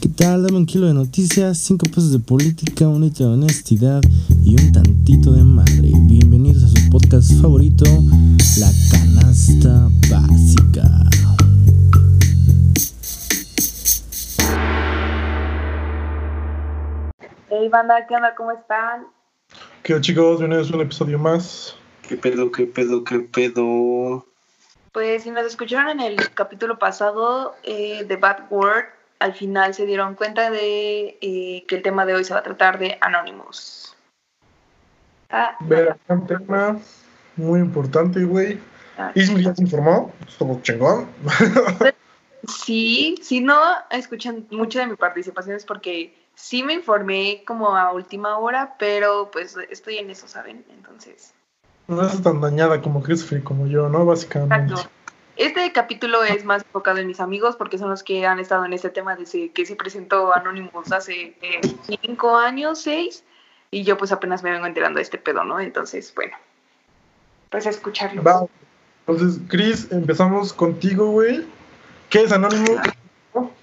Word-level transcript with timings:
¿Qué 0.00 0.08
tal? 0.08 0.46
Dame 0.46 0.56
un 0.56 0.64
kilo 0.64 0.86
de 0.86 0.94
noticias, 0.94 1.58
cinco 1.58 1.84
pesos 1.84 2.10
de 2.10 2.20
política, 2.20 2.88
un 2.88 3.02
litro 3.02 3.26
de 3.26 3.34
honestidad 3.34 4.00
y 4.42 4.58
un 4.58 4.72
tantito 4.72 5.30
de 5.32 5.44
madre. 5.44 5.90
Bienvenidos 5.94 6.64
a 6.64 6.68
su 6.68 6.90
podcast 6.90 7.30
favorito, 7.42 7.84
La 8.58 8.70
Canasta 8.90 9.88
Básica. 10.08 10.88
Hey 17.50 17.68
banda, 17.68 18.06
¿qué 18.08 18.14
onda? 18.14 18.34
¿Cómo 18.34 18.52
están? 18.52 19.06
¿Qué 19.82 19.92
onda 19.92 20.02
chicos? 20.02 20.38
Bienvenidos 20.38 20.72
a 20.72 20.76
un 20.76 20.80
episodio 20.80 21.18
más. 21.18 21.76
¿Qué 22.08 22.16
pedo, 22.16 22.50
qué 22.50 22.64
pedo, 22.64 23.04
qué 23.04 23.18
pedo? 23.18 24.24
Pues 24.92 25.24
si 25.24 25.30
nos 25.30 25.44
escucharon 25.44 26.00
en 26.00 26.12
el 26.12 26.30
capítulo 26.32 26.78
pasado 26.78 27.54
eh, 27.64 28.04
de 28.04 28.16
Bad 28.16 28.50
Word, 28.50 28.86
al 29.20 29.34
final 29.34 29.74
se 29.74 29.86
dieron 29.86 30.14
cuenta 30.14 30.50
de 30.50 31.18
eh, 31.20 31.64
que 31.68 31.76
el 31.76 31.82
tema 31.82 32.06
de 32.06 32.14
hoy 32.14 32.24
se 32.24 32.32
va 32.34 32.40
a 32.40 32.42
tratar 32.42 32.78
de 32.78 32.98
Anonymous. 33.00 33.94
Ah, 35.28 35.56
Ver, 35.60 35.96
un 36.08 36.26
tema 36.26 36.78
muy 37.36 37.60
importante, 37.60 38.24
güey. 38.24 38.58
Ah, 38.98 39.12
Ismi 39.14 39.44
ya 39.44 39.54
se 39.54 39.62
informó, 39.62 40.12
estuvo 40.26 40.60
chingón. 40.62 41.06
sí, 42.48 43.16
si 43.22 43.40
no 43.40 43.56
escuchan 43.90 44.46
mucho 44.50 44.78
de 44.78 44.86
mi 44.86 44.96
participación 44.96 45.54
es 45.54 45.64
porque 45.64 46.14
sí 46.34 46.62
me 46.62 46.74
informé 46.74 47.44
como 47.46 47.76
a 47.76 47.92
última 47.92 48.38
hora, 48.38 48.74
pero 48.78 49.30
pues 49.30 49.56
estoy 49.70 49.98
en 49.98 50.10
eso, 50.10 50.26
¿saben? 50.28 50.64
Entonces... 50.70 51.34
No 51.88 52.06
es 52.06 52.22
tan 52.22 52.40
dañada 52.40 52.80
como 52.80 53.02
Christopher 53.02 53.42
como 53.42 53.66
yo, 53.66 53.88
¿no? 53.88 54.06
Básicamente. 54.06 54.74
Este 55.36 55.72
capítulo 55.72 56.22
es 56.22 56.44
más 56.44 56.62
enfocado 56.62 56.98
en 56.98 57.06
mis 57.06 57.20
amigos 57.20 57.56
porque 57.56 57.78
son 57.78 57.88
los 57.88 58.02
que 58.02 58.26
han 58.26 58.38
estado 58.38 58.64
en 58.64 58.72
este 58.72 58.90
tema 58.90 59.16
desde 59.16 59.50
que 59.50 59.64
se 59.64 59.76
presentó 59.76 60.34
Anonymous 60.34 60.92
hace 60.92 61.34
eh, 61.40 61.60
cinco 62.02 62.36
años, 62.36 62.82
seis, 62.82 63.24
y 63.70 63.84
yo 63.84 63.96
pues 63.96 64.12
apenas 64.12 64.42
me 64.42 64.50
vengo 64.50 64.66
enterando 64.66 64.98
de 64.98 65.02
este 65.02 65.18
pedo, 65.18 65.44
¿no? 65.44 65.60
Entonces, 65.60 66.12
bueno, 66.14 66.36
pues 67.48 67.66
a 67.66 67.70
escucharlo. 67.70 68.22
Va. 68.22 68.44
Entonces, 69.06 69.40
Chris, 69.48 69.88
empezamos 69.90 70.52
contigo, 70.52 71.10
güey. 71.10 71.46
¿Qué 72.10 72.22
es 72.22 72.32
Anonymous? 72.32 72.80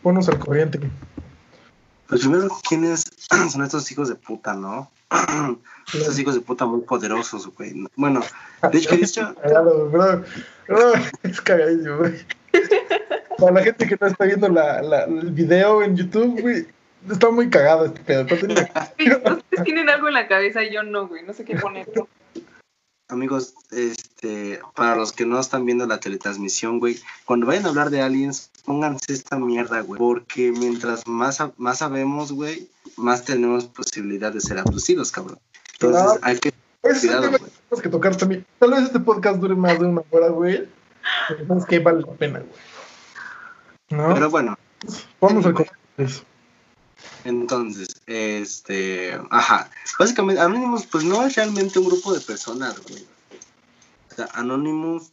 Ponos 0.02 0.30
al 0.30 0.40
corriente. 0.40 0.80
Pues 2.08 2.22
primero, 2.22 2.48
¿quiénes 2.68 3.04
son 3.52 3.64
estos 3.64 3.92
hijos 3.92 4.10
de 4.10 4.16
puta, 4.16 4.54
no? 4.54 4.90
estos 5.94 6.20
hijos 6.20 6.36
de 6.36 6.42
puta 6.42 6.66
muy 6.66 6.82
poderosos, 6.82 7.48
güey. 7.56 7.74
Bueno, 7.96 8.22
de 8.72 8.78
hecho, 8.78 8.96
de 8.96 9.04
hecho... 9.04 9.36
es 11.24 11.42
cagadísimo, 11.42 11.98
güey. 11.98 12.14
Para 13.38 13.52
la 13.52 13.64
gente 13.64 13.88
que 13.88 13.98
no 14.00 14.08
está 14.08 14.26
viendo 14.26 14.50
la, 14.50 14.82
la, 14.82 15.04
el 15.04 15.32
video 15.32 15.84
en 15.84 15.96
YouTube, 15.96 16.42
güey, 16.42 16.66
está 17.10 17.30
muy 17.30 17.50
cagado 17.50 17.86
este 17.86 18.02
pedo. 18.02 18.24
Ustedes 18.26 19.64
tienen 19.64 19.90
algo 19.90 20.08
en 20.08 20.16
la 20.16 20.28
cabeza 20.28 20.64
y 20.64 20.74
yo 20.74 20.84
no, 20.84 21.08
güey. 21.08 21.24
No 21.24 21.34
sé 21.34 21.46
qué 21.46 21.56
poner. 21.56 21.88
Amigos, 23.10 23.54
este, 23.72 24.60
para 24.76 24.98
los 24.98 25.14
que 25.14 25.26
no 25.26 25.40
están 25.40 25.66
viendo 25.66 25.88
la 25.88 26.00
teletransmisión, 26.00 26.80
güey, 26.80 27.00
cuando 27.24 27.46
vayan 27.48 27.66
a 27.66 27.70
hablar 27.70 27.90
de 27.90 28.02
aliens, 28.02 28.52
pónganse 28.66 29.14
esta 29.14 29.40
mierda, 29.40 29.80
güey, 29.80 29.98
porque 29.98 30.52
mientras 30.52 31.08
más, 31.08 31.42
más 31.58 31.78
sabemos, 31.78 32.34
güey, 32.34 32.68
más 32.98 33.24
tenemos 33.24 33.66
posibilidad 33.66 34.34
de 34.34 34.42
ser 34.42 34.60
abducidos, 34.60 35.12
cabrón. 35.12 35.40
Entonces, 35.80 36.20
hay 36.22 36.38
que 36.40 36.54
pues 36.82 37.00
cuidado. 37.00 37.22
Tenemos 37.22 37.82
que 37.82 37.90
tocar 37.90 38.16
también. 38.16 38.46
Tal 38.60 38.72
vez 38.72 38.84
este 38.84 39.00
podcast 39.00 39.40
dure 39.40 39.56
más 39.56 39.80
de 39.80 39.86
una 39.86 40.02
hora, 40.10 40.30
güey. 40.30 40.68
Pero 41.28 41.58
es 41.58 41.66
que 41.66 41.80
vale 41.80 42.02
la 42.02 42.14
pena, 42.14 42.40
güey. 42.40 42.52
¿No? 43.90 44.14
Pero 44.14 44.30
bueno. 44.30 44.58
Vamos 45.22 45.46
a 45.46 45.54
eso. 45.98 46.24
Entonces, 47.24 48.02
este, 48.06 49.20
ajá, 49.30 49.70
básicamente 50.00 50.42
Anonymous 50.42 50.86
pues 50.86 51.04
no 51.04 51.26
es 51.26 51.36
realmente 51.36 51.80
un 51.80 51.88
grupo 51.88 52.14
de 52.14 52.22
personas, 52.22 52.80
güey. 52.88 53.06
O 54.12 54.16
sea, 54.16 54.30
Anonymous 54.34 55.12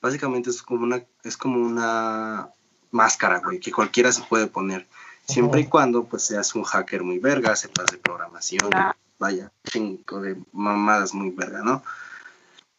básicamente 0.00 0.50
es 0.50 0.62
como 0.62 0.84
una 0.84 1.04
es 1.24 1.36
como 1.36 1.58
una 1.58 2.48
máscara, 2.90 3.40
güey, 3.40 3.60
que 3.60 3.72
cualquiera 3.72 4.12
se 4.12 4.22
puede 4.22 4.46
poner, 4.46 4.86
siempre 5.26 5.62
y 5.62 5.66
cuando 5.66 6.04
pues 6.04 6.24
seas 6.24 6.54
un 6.54 6.62
hacker 6.62 7.02
muy 7.02 7.18
verga, 7.18 7.56
sepas 7.56 7.86
de 7.86 7.98
programación, 7.98 8.70
vaya, 9.18 9.50
cinco 9.64 10.20
de 10.20 10.36
mamadas 10.52 11.12
muy 11.12 11.30
verga, 11.30 11.62
¿no? 11.62 11.82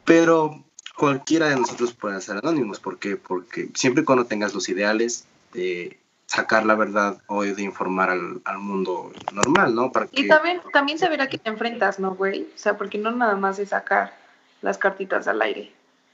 Pero 0.06 0.64
cualquiera 0.96 1.50
de 1.50 1.58
nosotros 1.58 1.94
puede 1.94 2.22
ser 2.22 2.38
Anonymous, 2.38 2.80
¿por 2.80 2.98
qué? 2.98 3.18
Porque 3.18 3.70
siempre 3.76 4.04
y 4.04 4.06
cuando 4.06 4.26
tengas 4.26 4.54
los 4.54 4.70
ideales 4.70 5.26
de 5.54 6.00
sacar 6.28 6.66
la 6.66 6.76
verdad 6.76 7.22
o 7.28 7.44
de 7.44 7.62
informar 7.64 8.10
al, 8.10 8.42
al 8.44 8.60
mundo 8.60 9.12
normal, 9.34 9.74
¿no? 9.74 9.92
Para 9.92 10.08
Y 10.12 10.28
también, 10.28 10.62
también 10.74 11.00
saber 11.00 11.22
a 11.22 11.28
qué 11.28 11.38
te 11.38 11.50
enfrentas, 11.50 12.00
¿no, 12.00 12.16
güey? 12.16 12.44
O 12.44 12.58
sea, 12.58 12.78
porque 12.78 12.98
no 12.98 13.12
nada 13.12 13.36
más 13.36 13.58
es 13.60 13.70
sacar 13.70 14.14
las 14.62 14.78
cartitas 14.78 15.28
al 15.28 15.42
aire. 15.42 15.72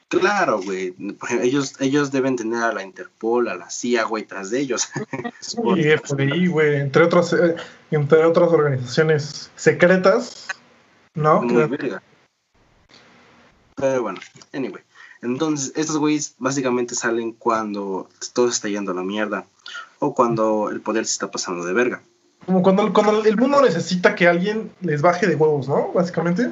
Claro, 0.07 0.61
güey. 0.61 0.93
Ellos, 1.41 1.73
ellos 1.81 2.11
deben 2.11 2.35
tener 2.35 2.63
a 2.63 2.71
la 2.71 2.83
Interpol, 2.83 3.47
a 3.47 3.55
la 3.55 3.71
CIA, 3.71 4.03
güey, 4.03 4.23
tras 4.23 4.51
de 4.51 4.59
ellos. 4.59 4.87
Sí, 5.39 5.57
FBI, 5.57 6.47
güey, 6.47 6.75
entre 6.77 7.03
otras, 7.03 7.33
eh, 7.33 7.55
entre 7.91 8.23
otras 8.23 8.49
organizaciones 8.51 9.51
secretas, 9.55 10.47
¿no? 11.15 11.41
Pero 13.75 14.01
bueno, 14.01 14.19
anyway. 14.53 14.83
Entonces, 15.21 15.71
estos 15.75 15.97
güeyes 15.97 16.35
básicamente 16.37 16.95
salen 16.95 17.31
cuando 17.31 18.09
todo 18.33 18.49
está 18.49 18.67
yendo 18.67 18.91
a 18.91 18.95
la 18.95 19.03
mierda 19.03 19.45
o 20.03 20.13
cuando 20.13 20.69
el 20.69 20.81
poder 20.81 21.05
se 21.05 21.13
está 21.13 21.31
pasando 21.31 21.63
de 21.63 21.71
verga. 21.71 22.03
Como 22.45 22.61
cuando, 22.61 22.91
cuando 22.91 23.23
el 23.23 23.37
mundo 23.37 23.61
necesita 23.61 24.15
que 24.15 24.27
alguien 24.27 24.69
les 24.81 25.01
baje 25.01 25.27
de 25.27 25.35
huevos, 25.35 25.69
¿no? 25.69 25.93
Básicamente. 25.93 26.51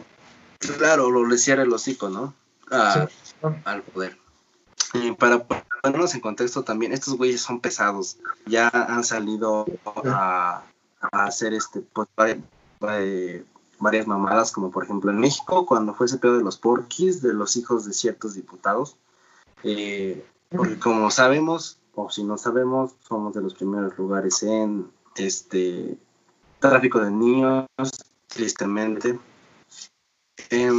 Claro, 0.77 1.09
lo 1.11 1.25
les 1.25 1.43
cierra 1.43 1.63
el 1.63 1.73
hocico, 1.73 2.09
¿no? 2.09 2.33
Al 2.69 3.81
poder. 3.81 4.17
Y 4.93 5.11
para 5.11 5.43
ponernos 5.43 6.15
en 6.15 6.21
contexto 6.21 6.63
también, 6.63 6.93
estos 6.93 7.17
güeyes 7.17 7.41
son 7.41 7.59
pesados. 7.59 8.17
Ya 8.45 8.69
han 8.69 9.03
salido 9.03 9.65
a, 10.05 10.63
hacer 11.11 11.53
este, 11.53 11.81
pues, 11.81 12.07
varias 13.79 14.07
mamadas, 14.07 14.53
como 14.53 14.71
por 14.71 14.85
ejemplo 14.85 15.11
en 15.11 15.19
México, 15.19 15.65
cuando 15.65 15.93
fue 15.93 16.05
ese 16.05 16.19
pedo 16.19 16.37
de 16.37 16.43
los 16.43 16.57
porquis, 16.57 17.21
de 17.21 17.33
los 17.33 17.57
hijos 17.57 17.83
de 17.83 17.91
ciertos 17.91 18.33
diputados. 18.33 18.95
Eh, 19.63 20.25
porque 20.49 20.79
como 20.79 21.11
sabemos, 21.11 21.80
o 21.95 22.09
si 22.09 22.23
no 22.23 22.37
sabemos, 22.37 22.95
somos 23.07 23.33
de 23.33 23.41
los 23.41 23.53
primeros 23.53 23.97
lugares 23.97 24.43
en 24.43 24.91
este 25.15 25.97
tráfico 26.59 26.99
de 26.99 27.11
niños, 27.11 27.67
tristemente. 28.27 29.19
Eh, 30.49 30.71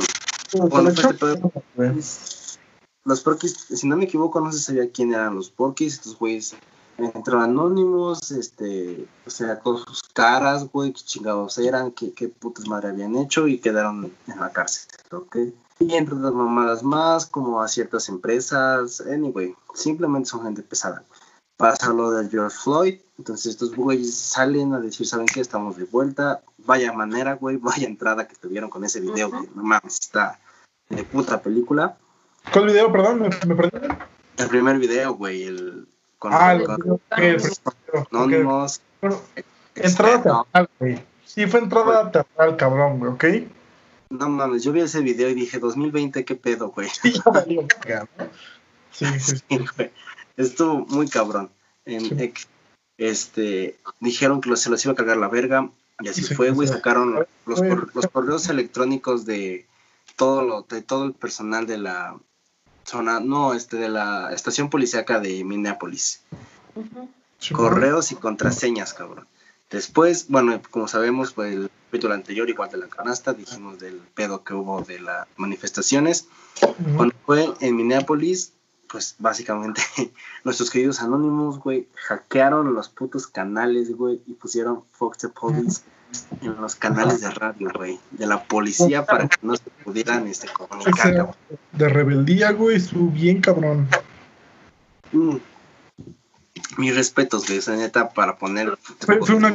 los 3.05 3.21
porquis, 3.21 3.53
si 3.53 3.87
no 3.87 3.97
me 3.97 4.05
equivoco, 4.05 4.41
no 4.41 4.53
se 4.53 4.59
sabía 4.61 4.91
quién 4.91 5.13
eran 5.13 5.35
los 5.35 5.51
porquis, 5.51 5.95
estos 5.95 6.19
güeyes 6.19 6.55
entraron 6.99 7.43
anónimos, 7.43 8.31
este, 8.31 9.07
o 9.27 9.31
sea, 9.31 9.59
con 9.59 9.79
sus 9.79 10.03
caras, 10.03 10.71
güey, 10.71 10.93
qué 10.93 11.01
chingados 11.01 11.59
eran, 11.59 11.93
qué, 11.93 12.13
qué 12.13 12.29
putas 12.29 12.67
madre 12.67 12.91
habían 12.91 13.17
hecho 13.17 13.49
y 13.49 13.59
quedaron 13.59 14.13
en 14.27 14.41
la 14.41 14.53
cárcel, 14.53 14.89
¿ok? 15.11 15.37
Y 15.89 15.97
entre 15.97 16.15
otras 16.15 16.33
mamadas 16.33 16.83
más, 16.85 17.27
como 17.27 17.61
a 17.61 17.67
ciertas 17.67 18.09
empresas, 18.09 19.01
anyway, 19.01 19.55
simplemente 19.75 20.29
son 20.29 20.45
gente 20.45 20.63
pesada. 20.63 21.03
Pasa 21.57 21.93
lo 21.93 22.13
del 22.13 22.31
George 22.31 22.57
Floyd, 22.57 23.01
entonces 23.19 23.53
estos 23.53 23.75
güeyes 23.75 24.15
salen 24.15 24.75
a 24.75 24.81
decir, 24.81 25.07
¿saben 25.07 25.27
qué? 25.27 25.41
Estamos 25.41 25.77
de 25.77 25.85
vuelta, 25.85 26.41
vaya 26.59 26.93
manera, 26.93 27.35
güey, 27.35 27.57
vaya 27.63 27.87
entrada 27.87 28.29
que 28.29 28.37
tuvieron 28.37 28.71
con 28.71 28.85
ese 28.85 29.01
video, 29.01 29.31
que 29.31 29.49
no 29.55 29.63
mames, 29.63 29.99
está 30.01 30.39
de 30.89 31.03
puta 31.03 31.43
película. 31.43 31.97
¿Cuál 32.53 32.67
video, 32.67 32.93
perdón? 32.93 33.23
¿Me, 33.47 33.55
perdí? 33.57 33.89
El 34.37 34.49
primer 34.49 34.79
video, 34.79 35.15
güey, 35.15 35.45
el... 35.45 35.89
Con 36.19 36.33
ah, 36.33 36.53
el, 36.53 36.61
video, 36.61 37.01
entrada 39.75 40.23
teatral, 40.23 40.71
güey. 40.79 41.05
Sí, 41.25 41.47
fue 41.47 41.61
entrada 41.61 42.13
teatral, 42.13 42.57
cabrón, 42.57 43.01
güey, 43.01 43.13
¿ok? 43.13 43.25
No 44.13 44.29
mames, 44.29 44.63
yo 44.63 44.73
vi 44.73 44.81
ese 44.81 45.01
video 45.01 45.31
y 45.31 45.35
dije, 45.35 45.59
2020, 45.59 46.25
¿qué 46.25 46.35
pedo, 46.35 46.69
güey? 46.69 46.89
Sí, 48.93 49.07
sí, 49.21 49.37
sí. 49.37 49.59
güey. 49.75 49.91
Estuvo 50.37 50.85
muy 50.87 51.09
cabrón. 51.09 51.51
En 51.87 52.35
este, 52.99 53.79
dijeron 54.01 54.43
que 54.43 54.55
se 54.57 54.69
los 54.69 54.85
iba 54.85 54.93
a 54.93 54.97
cargar 54.97 55.17
la 55.17 55.29
verga 55.29 55.71
y 56.01 56.09
así 56.09 56.23
fue, 56.23 56.51
güey. 56.51 56.69
Sacaron 56.69 57.27
los, 57.47 57.61
los 57.95 58.07
correos 58.09 58.51
electrónicos 58.51 59.25
de 59.25 59.67
todo 60.17 60.43
lo, 60.43 60.63
de 60.63 60.83
todo 60.83 61.05
el 61.05 61.15
personal 61.15 61.67
de 61.67 61.79
la 61.79 62.19
zona, 62.85 63.19
no, 63.21 63.55
este, 63.55 63.79
de 63.79 63.89
la 63.89 64.33
estación 64.35 64.69
policíaca 64.69 65.21
de 65.21 65.43
Minneapolis. 65.43 66.23
Correos 67.53 68.13
y 68.13 68.17
contraseñas, 68.17 68.93
cabrón. 68.93 69.27
Después, 69.73 70.27
bueno, 70.29 70.61
como 70.71 70.87
sabemos, 70.87 71.33
fue 71.33 71.55
el 71.55 71.71
capítulo 71.87 72.13
anterior, 72.13 72.49
igual 72.49 72.71
de 72.71 72.77
la 72.77 72.89
canasta, 72.89 73.33
dijimos 73.33 73.79
del 73.79 73.97
pedo 74.15 74.45
que 74.45 74.53
hubo 74.53 74.83
de 74.83 75.01
las 75.01 75.27
manifestaciones. 75.37 76.29
Cuando 76.95 77.15
fue 77.25 77.49
en 77.61 77.77
Minneapolis, 77.77 78.53
pues 78.91 79.17
básicamente 79.19 79.81
nuestros 80.45 80.71
queridos 80.71 81.01
anónimos, 81.01 81.59
güey, 81.59 81.89
hackearon 81.95 82.75
los 82.75 82.91
putos 82.91 83.27
canales, 83.27 83.97
güey, 83.97 84.21
y 84.27 84.35
pusieron 84.35 84.85
Fox 84.93 85.19
the 85.19 85.29
Police 85.31 85.81
en 86.43 86.61
los 86.61 86.75
canales 86.75 87.23
de 87.23 87.31
radio, 87.31 87.71
güey, 87.75 87.99
de 88.11 88.27
la 88.27 88.45
policía 88.45 89.07
para 89.07 89.27
que 89.27 89.39
no 89.41 89.57
se 89.57 89.71
pudieran 89.83 90.27
este, 90.27 90.49
comunicar. 90.49 91.35
De 91.73 91.89
rebeldía, 91.89 92.53
güey, 92.53 92.77
estuvo 92.77 93.09
bien 93.09 93.41
cabrón. 93.41 93.89
Mm. 95.13 95.37
Mis 96.77 96.95
respetos, 96.95 97.47
güey, 97.47 97.59
esa 97.59 97.77
neta, 97.77 98.11
para 98.11 98.37
poner... 98.37 98.79
Fue, 99.01 99.35
una 99.35 99.55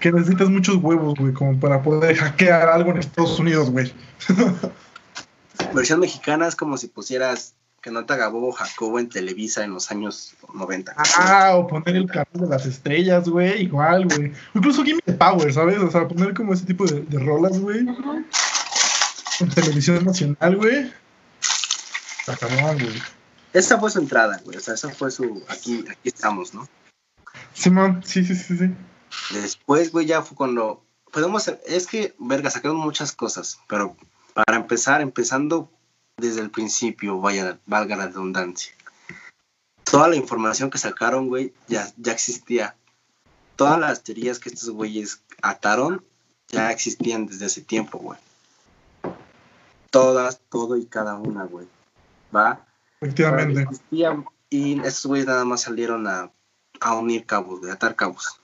que 0.00 0.12
necesitas 0.12 0.48
muchos 0.48 0.76
huevos, 0.76 1.14
güey, 1.18 1.32
como 1.32 1.58
para 1.58 1.82
poder 1.82 2.16
hackear 2.16 2.68
algo 2.68 2.92
en 2.92 2.98
Estados 2.98 3.38
Unidos, 3.38 3.70
güey. 3.70 3.92
Versión 5.74 6.00
mexicana 6.00 6.46
es 6.46 6.56
como 6.56 6.76
si 6.76 6.86
pusieras 6.86 7.54
que 7.80 7.90
no 7.90 8.04
te 8.04 8.12
haga 8.12 8.28
bobo 8.28 8.52
Jacobo 8.52 8.98
en 8.98 9.08
Televisa 9.08 9.64
en 9.64 9.72
los 9.72 9.90
años 9.90 10.34
90. 10.52 10.94
Ah, 11.16 11.52
o 11.56 11.66
poner 11.66 11.96
el 11.96 12.06
canal 12.06 12.26
de 12.32 12.46
las 12.46 12.66
estrellas, 12.66 13.28
güey, 13.28 13.62
igual, 13.62 14.06
güey. 14.06 14.32
Incluso 14.54 14.84
Gimme 14.84 15.00
the 15.04 15.12
Power, 15.12 15.52
¿sabes? 15.52 15.78
O 15.78 15.90
sea, 15.90 16.06
poner 16.06 16.34
como 16.34 16.52
ese 16.52 16.64
tipo 16.66 16.86
de, 16.86 17.04
rolas, 17.18 17.58
güey. 17.58 17.86
En 19.40 19.48
televisión 19.50 20.04
nacional, 20.04 20.56
güey. 20.56 20.92
Cabrón, 22.26 22.78
güey. 22.78 23.17
Esa 23.52 23.78
fue 23.78 23.90
su 23.90 23.98
entrada, 23.98 24.40
güey. 24.44 24.56
O 24.56 24.60
sea, 24.60 24.74
esa 24.74 24.90
fue 24.90 25.10
su. 25.10 25.42
Aquí, 25.48 25.84
aquí 25.88 26.08
estamos, 26.08 26.54
¿no? 26.54 26.68
Simón, 27.54 28.02
sí, 28.04 28.24
sí, 28.24 28.34
sí, 28.34 28.56
sí. 28.56 28.74
Después, 29.32 29.90
güey, 29.90 30.06
ya 30.06 30.22
fue 30.22 30.36
cuando. 30.36 30.84
Podemos. 31.12 31.48
Es 31.66 31.86
que, 31.86 32.14
verga, 32.18 32.50
sacaron 32.50 32.76
muchas 32.76 33.12
cosas. 33.12 33.58
Pero 33.68 33.96
para 34.34 34.58
empezar, 34.58 35.00
empezando 35.00 35.70
desde 36.16 36.40
el 36.40 36.50
principio, 36.50 37.20
vaya, 37.20 37.58
valga 37.66 37.96
la 37.96 38.06
redundancia. 38.06 38.72
Toda 39.84 40.08
la 40.08 40.16
información 40.16 40.68
que 40.68 40.78
sacaron, 40.78 41.28
güey, 41.28 41.54
ya, 41.66 41.90
ya 41.96 42.12
existía. 42.12 42.76
Todas 43.56 43.80
las 43.80 44.02
teorías 44.02 44.38
que 44.38 44.50
estos 44.50 44.70
güeyes 44.70 45.22
ataron 45.40 46.04
ya 46.48 46.70
existían 46.70 47.26
desde 47.26 47.46
ese 47.46 47.62
tiempo, 47.62 47.98
güey. 47.98 48.18
Todas, 49.90 50.40
todo 50.50 50.76
y 50.76 50.84
cada 50.84 51.16
una, 51.16 51.44
güey. 51.44 51.66
¿Va? 52.34 52.67
Efectivamente. 53.00 53.66
y 54.50 54.80
estos 54.80 55.06
güeyes 55.06 55.26
nada 55.26 55.44
más 55.44 55.62
salieron 55.62 56.06
a, 56.06 56.30
a 56.80 56.94
unir 56.94 57.26
cabos, 57.26 57.62
de 57.62 57.72
atar 57.72 57.94
cabos. 57.96 58.40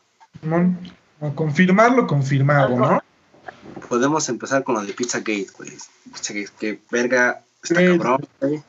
A 1.20 1.30
confirmarlo, 1.30 2.06
confirmado, 2.06 2.76
¿no? 2.76 3.02
Podemos 3.88 4.28
empezar 4.28 4.64
con 4.64 4.74
lo 4.74 4.84
de 4.84 4.92
Pizzagate, 4.92 5.48
güey. 5.56 5.72
Pizzagate, 6.12 6.50
que 6.58 6.80
verga 6.90 7.44
Está 7.64 7.86
cabrón, 7.86 8.28
güey. 8.40 8.62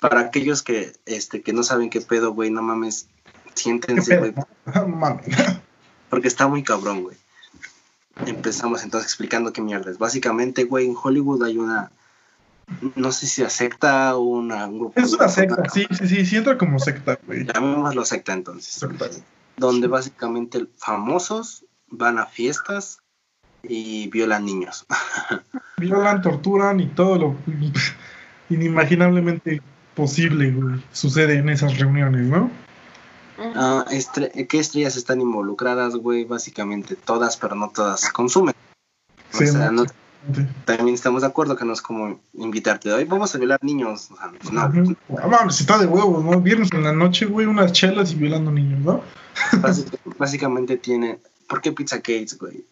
Para 0.00 0.20
aquellos 0.20 0.62
que, 0.62 0.92
este, 1.06 1.42
que 1.42 1.52
no 1.52 1.64
saben 1.64 1.90
qué 1.90 2.00
pedo, 2.00 2.32
güey, 2.32 2.50
no 2.50 2.62
mames, 2.62 3.08
siéntense, 3.54 4.16
güey. 4.16 4.32
Porque 6.08 6.28
está 6.28 6.46
muy 6.46 6.62
cabrón, 6.62 7.02
güey. 7.02 7.16
Empezamos 8.26 8.84
entonces 8.84 9.08
explicando 9.08 9.52
qué 9.52 9.60
mierda 9.60 9.90
es. 9.90 9.98
Básicamente, 9.98 10.64
güey, 10.64 10.86
en 10.86 10.96
Hollywood 11.00 11.42
hay 11.42 11.58
una. 11.58 11.90
No 12.94 13.12
sé 13.12 13.26
si 13.26 13.44
secta 13.48 14.16
o 14.16 14.20
una, 14.20 14.66
un 14.66 14.78
grupo. 14.78 15.00
Es 15.00 15.12
una 15.12 15.28
secta, 15.28 15.68
sí, 15.72 15.86
sí, 15.90 16.08
sí, 16.08 16.26
sí 16.26 16.36
entra 16.36 16.58
como 16.58 16.78
secta, 16.78 17.18
güey. 17.26 17.44
Llamémoslo 17.46 18.04
secta 18.04 18.32
entonces. 18.32 18.86
Donde 19.56 19.86
básicamente 19.88 20.66
famosos 20.76 21.64
van 21.88 22.18
a 22.18 22.26
fiestas 22.26 23.00
y 23.62 24.08
violan 24.08 24.44
niños. 24.44 24.86
violan, 25.78 26.22
torturan 26.22 26.80
y 26.80 26.86
todo 26.86 27.18
lo 27.18 27.36
inimaginablemente 28.50 29.62
posible, 29.94 30.54
sucede 30.92 31.38
en 31.38 31.48
esas 31.48 31.78
reuniones, 31.78 32.26
¿no? 32.26 32.50
Ah, 33.38 33.84
¿Qué 34.48 34.58
estrellas 34.58 34.96
están 34.96 35.20
involucradas, 35.20 35.96
güey? 35.96 36.24
Básicamente 36.24 36.96
todas, 36.96 37.36
pero 37.36 37.54
no 37.54 37.70
todas 37.70 38.10
consumen. 38.12 38.54
o 39.32 39.36
sea, 39.36 39.70
no, 39.70 39.84
también 40.64 40.94
estamos 40.94 41.22
de 41.22 41.28
acuerdo 41.28 41.56
que 41.56 41.64
no 41.64 41.72
es 41.72 41.80
como 41.80 42.20
invitarte. 42.34 42.92
Hoy 42.92 43.04
vamos 43.04 43.34
a 43.34 43.38
violar 43.38 43.62
niños. 43.62 44.10
O 44.10 44.16
sea, 44.16 44.32
no. 44.52 44.96
Ah, 45.22 45.50
si 45.50 45.62
está 45.62 45.78
de 45.78 45.86
huevos, 45.86 46.24
¿no? 46.24 46.40
Viernes 46.40 46.70
en 46.72 46.82
la 46.82 46.92
noche, 46.92 47.26
güey, 47.26 47.46
unas 47.46 47.72
chelas 47.72 48.12
y 48.12 48.16
violando 48.16 48.50
niños, 48.50 48.80
¿no? 48.80 49.02
básicamente 50.18 50.76
tiene. 50.76 51.18
¿Por 51.48 51.60
qué 51.60 51.72
Pizza 51.72 51.96
Gates, 51.96 52.38
güey? 52.38 52.64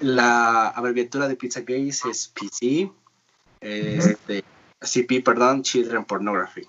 La 0.00 0.68
abreviatura 0.68 1.28
de 1.28 1.36
Pizza 1.36 1.60
Gates 1.60 2.04
es 2.04 2.28
PC. 2.28 2.90
Este. 3.60 4.44
CP, 4.80 5.22
perdón, 5.22 5.62
Children 5.62 6.04
Pornography. 6.04 6.62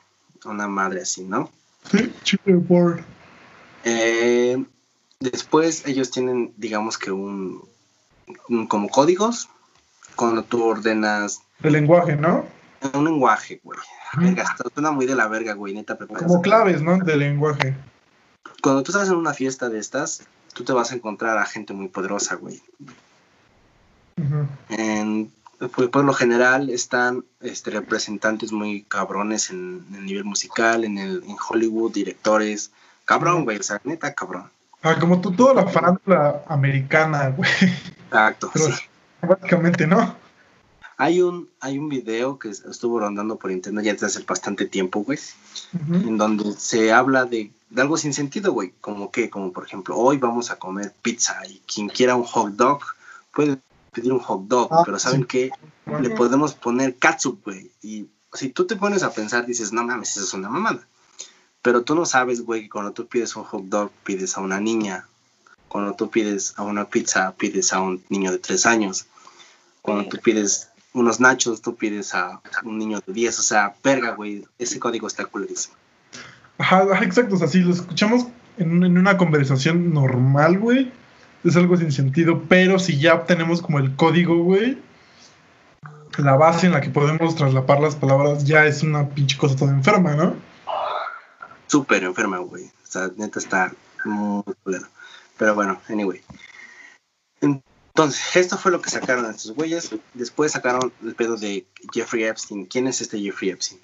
Una 0.45 0.67
madre 0.67 1.01
así, 1.01 1.23
¿no? 1.23 1.49
Sí, 1.89 2.11
Children 2.23 2.63
Porn. 2.65 3.05
Eh, 3.83 4.63
después 5.19 5.85
ellos 5.85 6.11
tienen, 6.11 6.53
digamos 6.57 6.97
que 6.97 7.11
un, 7.11 7.63
como 8.67 8.89
códigos 8.89 9.49
cuando 10.15 10.43
tú 10.43 10.63
ordenas. 10.63 11.41
El 11.63 11.73
lenguaje, 11.73 12.15
¿no? 12.15 12.45
Un 12.93 13.05
lenguaje, 13.05 13.61
güey. 13.63 13.79
Verga, 14.17 14.55
suena 14.73 14.91
muy 14.91 15.05
de 15.05 15.15
la 15.15 15.27
verga, 15.27 15.53
güey, 15.53 15.73
neta. 15.73 15.97
Como 15.97 16.41
claves, 16.41 16.81
¿no? 16.81 16.97
De 16.97 17.15
lenguaje. 17.15 17.75
Cuando 18.61 18.83
tú 18.83 18.91
estás 18.91 19.07
en 19.09 19.15
una 19.15 19.33
fiesta 19.33 19.69
de 19.69 19.79
estas, 19.79 20.23
tú 20.53 20.63
te 20.63 20.73
vas 20.73 20.91
a 20.91 20.95
encontrar 20.95 21.37
a 21.37 21.45
gente 21.45 21.73
muy 21.73 21.87
poderosa, 21.87 22.35
güey. 22.35 22.61
en, 24.69 25.31
pues, 25.57 25.89
por 25.89 26.03
lo 26.03 26.13
general 26.13 26.69
están 26.69 27.23
este, 27.39 27.71
representantes 27.71 28.51
muy 28.51 28.83
cabrones 28.83 29.51
en, 29.51 29.85
el 29.93 30.05
nivel 30.05 30.25
musical, 30.25 30.83
en, 30.83 30.97
el, 30.97 31.23
en 31.27 31.35
Hollywood, 31.49 31.93
directores. 31.93 32.71
Cabrón, 33.05 33.45
güey, 33.45 33.57
o 33.57 33.63
sea, 33.63 33.79
neta, 33.83 34.13
cabrón. 34.13 34.49
Ah, 34.83 34.97
como 34.99 35.21
tú, 35.21 35.31
toda 35.31 35.53
la 35.53 35.67
farándula 35.67 36.43
americana, 36.47 37.29
güey. 37.29 37.49
Exacto, 38.07 38.51
sí. 38.55 38.71
Básicamente, 39.27 39.87
¿no? 39.87 40.15
Hay 40.97 41.21
un, 41.21 41.49
hay 41.59 41.79
un 41.79 41.89
video 41.89 42.37
que 42.37 42.49
estuvo 42.49 42.99
rondando 42.99 43.37
por 43.37 43.51
internet 43.51 43.85
ya 43.85 43.93
desde 43.93 44.05
hace 44.05 44.23
bastante 44.23 44.67
tiempo, 44.67 45.03
güey, 45.03 45.17
en 45.73 46.15
donde 46.17 46.53
se 46.53 46.91
habla 46.91 47.25
de, 47.25 47.51
de, 47.71 47.81
algo 47.81 47.97
sin 47.97 48.13
sentido, 48.13 48.53
güey, 48.53 48.73
como 48.81 49.09
que, 49.09 49.31
como 49.31 49.51
por 49.51 49.65
ejemplo, 49.65 49.97
hoy 49.97 50.17
vamos 50.17 50.51
a 50.51 50.59
comer 50.59 50.93
pizza 51.01 51.39
y 51.49 51.59
quien 51.65 51.89
quiera 51.89 52.15
un 52.15 52.23
hot 52.23 52.51
dog 52.51 52.81
puede 53.33 53.57
pedir 53.91 54.13
un 54.13 54.19
hot 54.19 54.43
dog, 54.47 54.69
ah, 54.71 54.83
pero 54.85 54.99
¿saben 54.99 55.25
qué? 55.25 55.51
Le 55.85 56.11
podemos 56.11 56.53
poner 56.53 56.95
katsup, 56.95 57.43
güey. 57.43 57.71
Y 57.81 58.07
si 58.33 58.49
tú 58.49 58.65
te 58.65 58.75
pones 58.75 59.03
a 59.03 59.13
pensar, 59.13 59.45
dices, 59.45 59.73
no 59.73 59.83
mames, 59.83 60.11
eso 60.11 60.25
es 60.25 60.33
una 60.33 60.49
mamada. 60.49 60.87
Pero 61.61 61.83
tú 61.83 61.95
no 61.95 62.05
sabes, 62.05 62.41
güey, 62.41 62.63
que 62.63 62.69
cuando 62.69 62.91
tú 62.91 63.07
pides 63.07 63.35
un 63.35 63.43
hot 63.43 63.63
dog, 63.65 63.91
pides 64.03 64.37
a 64.37 64.41
una 64.41 64.59
niña. 64.59 65.07
Cuando 65.67 65.93
tú 65.93 66.09
pides 66.09 66.53
a 66.57 66.63
una 66.63 66.85
pizza, 66.85 67.33
pides 67.37 67.73
a 67.73 67.81
un 67.81 68.03
niño 68.09 68.31
de 68.31 68.39
tres 68.39 68.65
años. 68.65 69.05
Cuando 69.81 70.09
tú 70.09 70.17
pides 70.17 70.69
unos 70.93 71.19
nachos, 71.19 71.61
tú 71.61 71.75
pides 71.75 72.13
a 72.13 72.41
un 72.63 72.77
niño 72.77 72.99
de 73.05 73.13
diez. 73.13 73.39
O 73.39 73.43
sea, 73.43 73.73
verga, 73.83 74.11
güey, 74.11 74.45
ese 74.59 74.79
código 74.79 75.07
está 75.07 75.25
culerísimo. 75.25 75.75
Ajá, 76.57 76.83
exacto. 77.03 77.35
O 77.35 77.37
sea, 77.37 77.47
si 77.47 77.59
lo 77.59 77.71
escuchamos 77.71 78.27
en, 78.57 78.83
en 78.83 78.97
una 78.97 79.17
conversación 79.17 79.93
normal, 79.93 80.59
güey, 80.59 80.91
es 81.43 81.55
algo 81.55 81.77
sin 81.77 81.91
sentido, 81.91 82.43
pero 82.47 82.77
si 82.77 82.99
ya 82.99 83.25
tenemos 83.25 83.61
como 83.61 83.79
el 83.79 83.95
código, 83.95 84.43
güey, 84.43 84.77
la 86.17 86.35
base 86.35 86.67
en 86.67 86.73
la 86.73 86.81
que 86.81 86.89
podemos 86.89 87.35
traslapar 87.35 87.79
las 87.79 87.95
palabras 87.95 88.43
ya 88.43 88.65
es 88.65 88.83
una 88.83 89.09
pinche 89.09 89.37
cosa 89.37 89.55
toda 89.55 89.71
enferma, 89.71 90.13
¿no? 90.13 90.35
Súper 91.67 92.03
enferma, 92.03 92.39
güey. 92.39 92.65
O 92.65 92.87
sea, 92.87 93.09
neta 93.15 93.39
está 93.39 93.73
muy 94.03 94.43
culero. 94.63 94.87
Pero 95.37 95.55
bueno, 95.55 95.79
anyway. 95.89 96.21
Entonces, 98.01 98.35
esto 98.35 98.57
fue 98.57 98.71
lo 98.71 98.81
que 98.81 98.89
sacaron 98.89 99.29
estos 99.29 99.51
güeyes. 99.51 99.91
Después 100.15 100.53
sacaron 100.53 100.91
el 101.03 101.13
pedo 101.13 101.37
de 101.37 101.67
Jeffrey 101.93 102.23
Epstein. 102.23 102.65
¿Quién 102.65 102.87
es 102.87 102.99
este 102.99 103.19
Jeffrey 103.19 103.51
Epstein? 103.51 103.79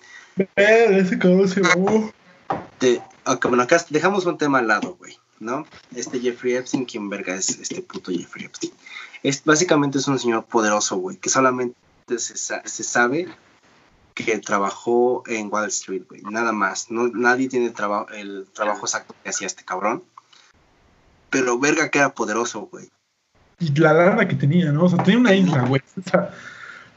ese 0.55 1.19
cabrón 1.19 1.47
se 1.47 1.61
bueno, 1.61 3.63
acá 3.63 3.85
dejamos 3.91 4.25
un 4.25 4.39
tema 4.39 4.57
al 4.57 4.67
lado, 4.67 4.95
güey. 4.95 5.19
¿no? 5.39 5.67
Este 5.95 6.19
Jeffrey 6.19 6.55
Epstein, 6.55 6.85
¿quién 6.85 7.11
verga 7.11 7.35
es 7.35 7.59
este 7.59 7.83
puto 7.83 8.11
Jeffrey 8.11 8.45
Epstein? 8.45 8.73
Es, 9.21 9.43
básicamente 9.43 9.99
es 9.99 10.07
un 10.07 10.17
señor 10.17 10.45
poderoso, 10.45 10.97
güey, 10.97 11.17
que 11.17 11.29
solamente 11.29 11.77
se, 12.07 12.37
se, 12.37 12.83
sabe 12.83 13.27
que 14.15 14.39
trabajó 14.39 15.21
en 15.27 15.53
Wall 15.53 15.67
Street, 15.67 16.05
güey, 16.09 16.23
nada 16.23 16.53
más. 16.53 16.89
No, 16.89 17.07
nadie 17.09 17.49
tiene 17.49 17.67
el 17.67 18.47
trabajo 18.51 18.81
exacto 18.81 19.13
que 19.23 19.29
hacía 19.29 19.45
este 19.45 19.63
cabrón. 19.63 20.03
Pero 21.29 21.59
verga 21.59 21.91
que 21.91 21.99
era 21.99 22.15
poderoso, 22.15 22.61
güey. 22.61 22.89
Y 23.59 23.73
la 23.79 23.93
lana 23.93 24.27
que 24.27 24.35
tenía, 24.35 24.71
¿no? 24.71 24.83
O 24.83 24.89
sea, 24.89 25.01
tenía 25.03 25.19
una 25.19 25.33
isla, 25.33 25.63
güey. 25.63 25.81
O 25.97 26.09
sea, 26.09 26.31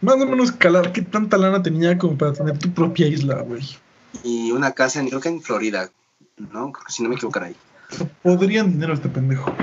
más 0.02 0.14
o 0.16 0.26
menos 0.26 0.52
calar 0.52 0.92
qué 0.92 1.02
tanta 1.02 1.36
lana 1.38 1.62
tenía 1.62 1.96
como 1.98 2.16
para 2.18 2.32
tener 2.32 2.58
tu 2.58 2.70
propia 2.72 3.06
isla, 3.06 3.42
güey. 3.42 3.62
Y 4.24 4.50
una 4.52 4.72
casa, 4.72 5.00
en, 5.00 5.08
creo 5.08 5.20
que 5.20 5.28
en 5.28 5.40
Florida, 5.40 5.88
¿no? 6.52 6.72
Si 6.88 7.02
no 7.02 7.08
me 7.08 7.14
equivoco 7.14 7.40
ahí. 7.40 7.56
Podrían 8.22 8.72
dinero 8.72 8.92
este 8.94 9.08
pendejo. 9.08 9.54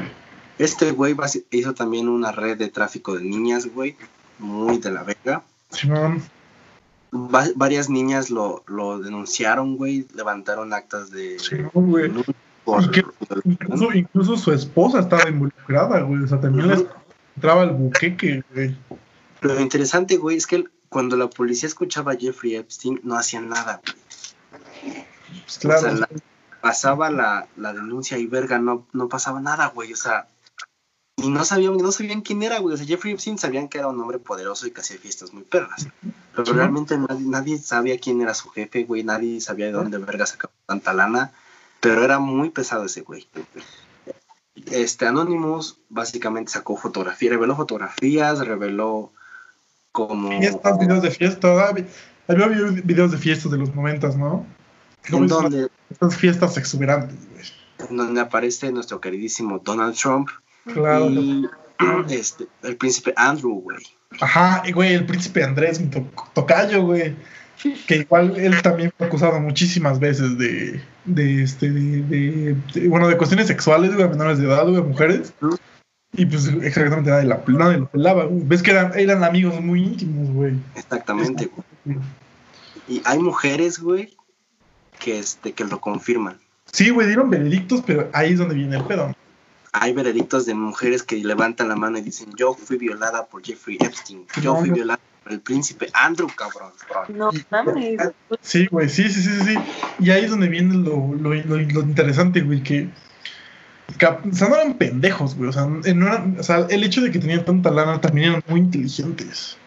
Este 0.57 0.91
güey 0.91 1.15
hizo 1.51 1.73
también 1.73 2.07
una 2.09 2.31
red 2.31 2.57
de 2.57 2.67
tráfico 2.69 3.15
de 3.15 3.23
niñas, 3.23 3.67
güey. 3.67 3.95
Muy 4.39 4.77
de 4.79 4.91
la 4.91 5.03
verga. 5.03 5.43
va- 7.13 7.47
varias 7.55 7.89
niñas 7.89 8.29
lo, 8.29 8.63
lo 8.67 8.99
denunciaron, 8.99 9.77
güey, 9.77 10.07
levantaron 10.15 10.73
actas 10.73 11.11
de... 11.11 11.39
Sí, 11.39 11.57
güey. 11.73 12.11
Por- 12.67 12.83
Y 12.83 12.89
que- 12.91 13.05
Incluso, 13.45 13.93
incluso 13.93 14.37
su 14.37 14.51
esposa 14.51 14.99
estaba 14.99 15.29
involucrada, 15.29 16.01
güey. 16.01 16.23
O 16.23 16.27
sea, 16.27 16.39
también 16.41 16.87
entraba 17.35 17.63
el 17.63 17.71
buqueque, 17.71 18.43
güey. 18.53 18.77
Lo 19.41 19.59
interesante, 19.59 20.17
güey, 20.17 20.35
es 20.37 20.45
que 20.47 20.65
cuando 20.89 21.15
la 21.15 21.29
policía 21.29 21.67
escuchaba 21.67 22.11
a 22.13 22.15
Jeffrey 22.17 22.55
Epstein, 22.55 22.99
no 23.03 23.15
hacían 23.17 23.47
nada, 23.49 23.81
güey. 23.83 25.05
Pues 25.43 25.59
claro. 25.59 25.79
O 25.79 25.81
sea, 25.83 25.91
la- 25.93 26.09
pasaba 26.61 27.09
la, 27.11 27.47
la 27.55 27.71
denuncia 27.73 28.17
y 28.17 28.25
verga, 28.27 28.59
no, 28.59 28.85
no 28.91 29.07
pasaba 29.07 29.39
nada, 29.39 29.67
güey. 29.73 29.93
O 29.93 29.95
sea, 29.95 30.27
y 31.15 31.29
no 31.29 31.45
sabían, 31.45 31.77
no 31.77 31.91
sabían 31.91 32.21
quién 32.21 32.43
era, 32.43 32.59
güey. 32.59 32.73
O 32.73 32.77
sea, 32.77 32.85
Jeffrey 32.85 33.13
Epstein 33.13 33.37
sabían 33.37 33.69
que 33.69 33.77
era 33.77 33.87
un 33.87 33.99
hombre 34.01 34.19
poderoso 34.19 34.67
y 34.67 34.71
que 34.71 34.81
hacía 34.81 34.97
fiestas 34.97 35.33
muy 35.33 35.43
perras. 35.43 35.87
Pero 36.35 36.53
realmente 36.53 36.97
nadie, 36.97 37.25
nadie 37.25 37.57
sabía 37.59 37.99
quién 37.99 38.21
era 38.21 38.33
su 38.33 38.49
jefe, 38.49 38.83
güey. 38.83 39.03
Nadie 39.03 39.39
sabía 39.41 39.67
de 39.67 39.71
dónde 39.71 39.97
verga 39.99 40.25
sacaba 40.25 40.53
tanta 40.65 40.93
lana. 40.93 41.31
Pero 41.79 42.03
era 42.03 42.19
muy 42.19 42.49
pesado 42.49 42.85
ese 42.85 43.01
güey. 43.01 43.27
Este 44.71 45.05
Anonymous 45.05 45.77
básicamente 45.89 46.51
sacó 46.51 46.75
fotografías, 46.77 47.31
reveló 47.31 47.55
fotografías, 47.55 48.39
reveló 48.39 49.11
como... 49.91 50.29
Fiestas, 50.39 50.79
videos 50.79 51.01
de 51.03 51.11
fiesta. 51.11 51.67
Había 51.69 51.85
había 52.45 52.65
videos 52.83 53.11
de 53.11 53.17
fiestas 53.17 53.51
de 53.51 53.57
los 53.57 53.73
momentos, 53.73 54.15
¿no? 54.17 54.45
¿Cómo 55.09 55.23
en 55.23 55.27
donde, 55.29 55.67
Estas 55.89 56.17
fiestas 56.17 56.57
exuberantes, 56.57 57.15
güey. 57.31 57.45
en 57.89 57.97
donde 57.97 58.19
aparece 58.21 58.71
nuestro 58.71 58.99
queridísimo 58.99 59.59
Donald 59.63 59.95
Trump 59.95 60.29
Claro. 60.65 61.09
y 61.09 61.47
este, 62.09 62.47
el 62.63 62.75
príncipe 62.75 63.13
Andrew, 63.15 63.61
güey. 63.61 63.77
Ajá, 64.19 64.63
y, 64.65 64.71
güey, 64.71 64.93
el 64.95 65.05
príncipe 65.05 65.43
Andrés, 65.43 65.79
mi 65.79 65.87
to- 65.87 66.09
tocayo, 66.33 66.81
güey. 66.83 67.15
Que 67.87 67.97
igual 67.97 68.37
él 68.37 68.61
también 68.61 68.91
fue 68.97 69.07
acusado 69.07 69.39
muchísimas 69.39 69.99
veces 69.99 70.37
de, 70.37 70.81
de 71.07 71.41
este, 71.43 71.71
de, 71.71 72.03
de- 72.03 72.55
de- 72.73 72.87
bueno, 72.87 73.07
de 73.07 73.17
cuestiones 73.17 73.47
sexuales, 73.47 73.93
güey, 73.95 74.05
a 74.05 74.09
menores 74.09 74.37
de 74.37 74.45
edad, 74.45 74.63
güey, 74.65 74.77
a 74.77 74.81
mujeres. 74.83 75.33
Y 76.13 76.25
pues 76.25 76.47
exactamente 76.47 77.09
nadie, 77.09 77.25
la, 77.27 77.41
nadie 77.47 77.77
lo 77.79 77.87
pelaba, 77.87 78.25
güey. 78.25 78.41
Ves 78.45 78.61
que 78.61 78.71
eran, 78.71 78.97
eran 78.97 79.23
amigos 79.23 79.59
muy 79.61 79.83
íntimos, 79.83 80.29
güey. 80.31 80.53
Exactamente, 80.75 81.49
güey. 81.85 81.97
Y 82.87 83.01
hay 83.05 83.19
mujeres, 83.19 83.79
güey, 83.79 84.15
que, 84.99 85.19
este, 85.19 85.51
que 85.53 85.65
lo 85.65 85.81
confirman. 85.81 86.37
Sí, 86.71 86.89
güey, 86.89 87.07
dieron 87.07 87.29
veredictos, 87.29 87.81
pero 87.85 88.09
ahí 88.13 88.33
es 88.33 88.39
donde 88.39 88.55
viene 88.55 88.77
el 88.77 88.83
pedo. 88.83 89.13
Hay 89.73 89.93
veredictos 89.93 90.45
de 90.45 90.53
mujeres 90.55 91.03
que 91.03 91.17
levantan 91.17 91.67
la 91.69 91.75
mano 91.75 91.97
y 91.97 92.01
dicen, 92.01 92.29
yo 92.35 92.53
fui 92.53 92.77
violada 92.77 93.25
por 93.25 93.43
Jeffrey 93.43 93.77
Epstein. 93.79 94.25
Yo 94.41 94.55
fui 94.55 94.69
violada 94.71 94.99
el 95.29 95.39
príncipe 95.41 95.89
Andrew, 95.93 96.27
cabrón. 96.35 96.71
No 97.09 97.31
mames. 97.49 97.99
Sí, 98.41 98.67
güey, 98.67 98.89
sí, 98.89 99.09
sí, 99.09 99.21
sí, 99.21 99.29
sí, 99.29 99.45
sí. 99.45 99.57
Y 99.99 100.11
ahí 100.11 100.25
es 100.25 100.29
donde 100.31 100.47
viene 100.47 100.75
lo, 100.75 101.13
lo, 101.15 101.33
lo, 101.33 101.57
lo 101.57 101.81
interesante, 101.81 102.41
güey, 102.41 102.61
que, 102.63 102.89
que, 103.97 104.05
o 104.05 104.19
sea, 104.31 104.49
no 104.49 104.55
eran 104.55 104.73
pendejos, 104.75 105.35
güey, 105.35 105.49
o 105.49 105.53
sea, 105.53 105.65
no 105.65 105.81
eran, 106.07 106.37
o 106.39 106.43
sea, 106.43 106.67
el 106.69 106.83
hecho 106.83 107.01
de 107.01 107.11
que 107.11 107.19
tenían 107.19 107.45
tanta 107.45 107.71
lana 107.71 108.01
también 108.01 108.31
eran 108.31 108.43
muy 108.47 108.59
inteligentes. 108.61 109.57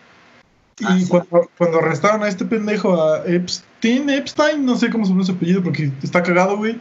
Y 0.79 0.85
Ah, 0.87 0.99
sí. 0.99 1.07
cuando, 1.09 1.51
cuando 1.59 1.79
arrestaron 1.79 2.23
a 2.23 2.29
este 2.29 2.45
pendejo, 2.45 3.03
a 3.03 3.25
Epstein, 3.27 4.09
Epstein, 4.09 4.65
no 4.65 4.77
sé 4.77 4.91
cómo 4.91 5.05
se 5.05 5.11
pronuncia 5.11 5.35
su 5.35 5.37
apellido 5.37 5.63
porque 5.63 5.93
está 6.03 6.23
cagado, 6.23 6.57
güey, 6.57 6.81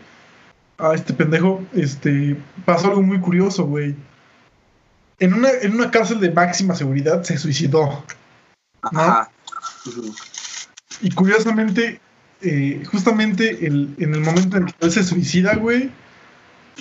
a 0.77 0.93
este 0.93 1.13
pendejo, 1.13 1.61
este, 1.73 2.37
pasó 2.65 2.87
algo 2.87 3.01
muy 3.01 3.19
curioso, 3.19 3.65
güey. 3.65 3.95
En 5.19 5.33
una, 5.33 5.49
en 5.61 5.73
una 5.73 5.91
cárcel 5.91 6.21
de 6.21 6.31
máxima 6.31 6.75
seguridad 6.75 7.23
se 7.23 7.37
suicidó. 7.37 8.05
Ajá. 8.81 9.29
Y 11.01 11.11
curiosamente, 11.11 11.99
eh, 12.41 12.83
justamente 12.91 13.65
el- 13.65 13.95
en 13.97 14.13
el 14.13 14.21
momento 14.21 14.57
en 14.57 14.65
que 14.67 14.73
él 14.81 14.91
se 14.91 15.03
suicida, 15.03 15.55
güey, 15.55 15.91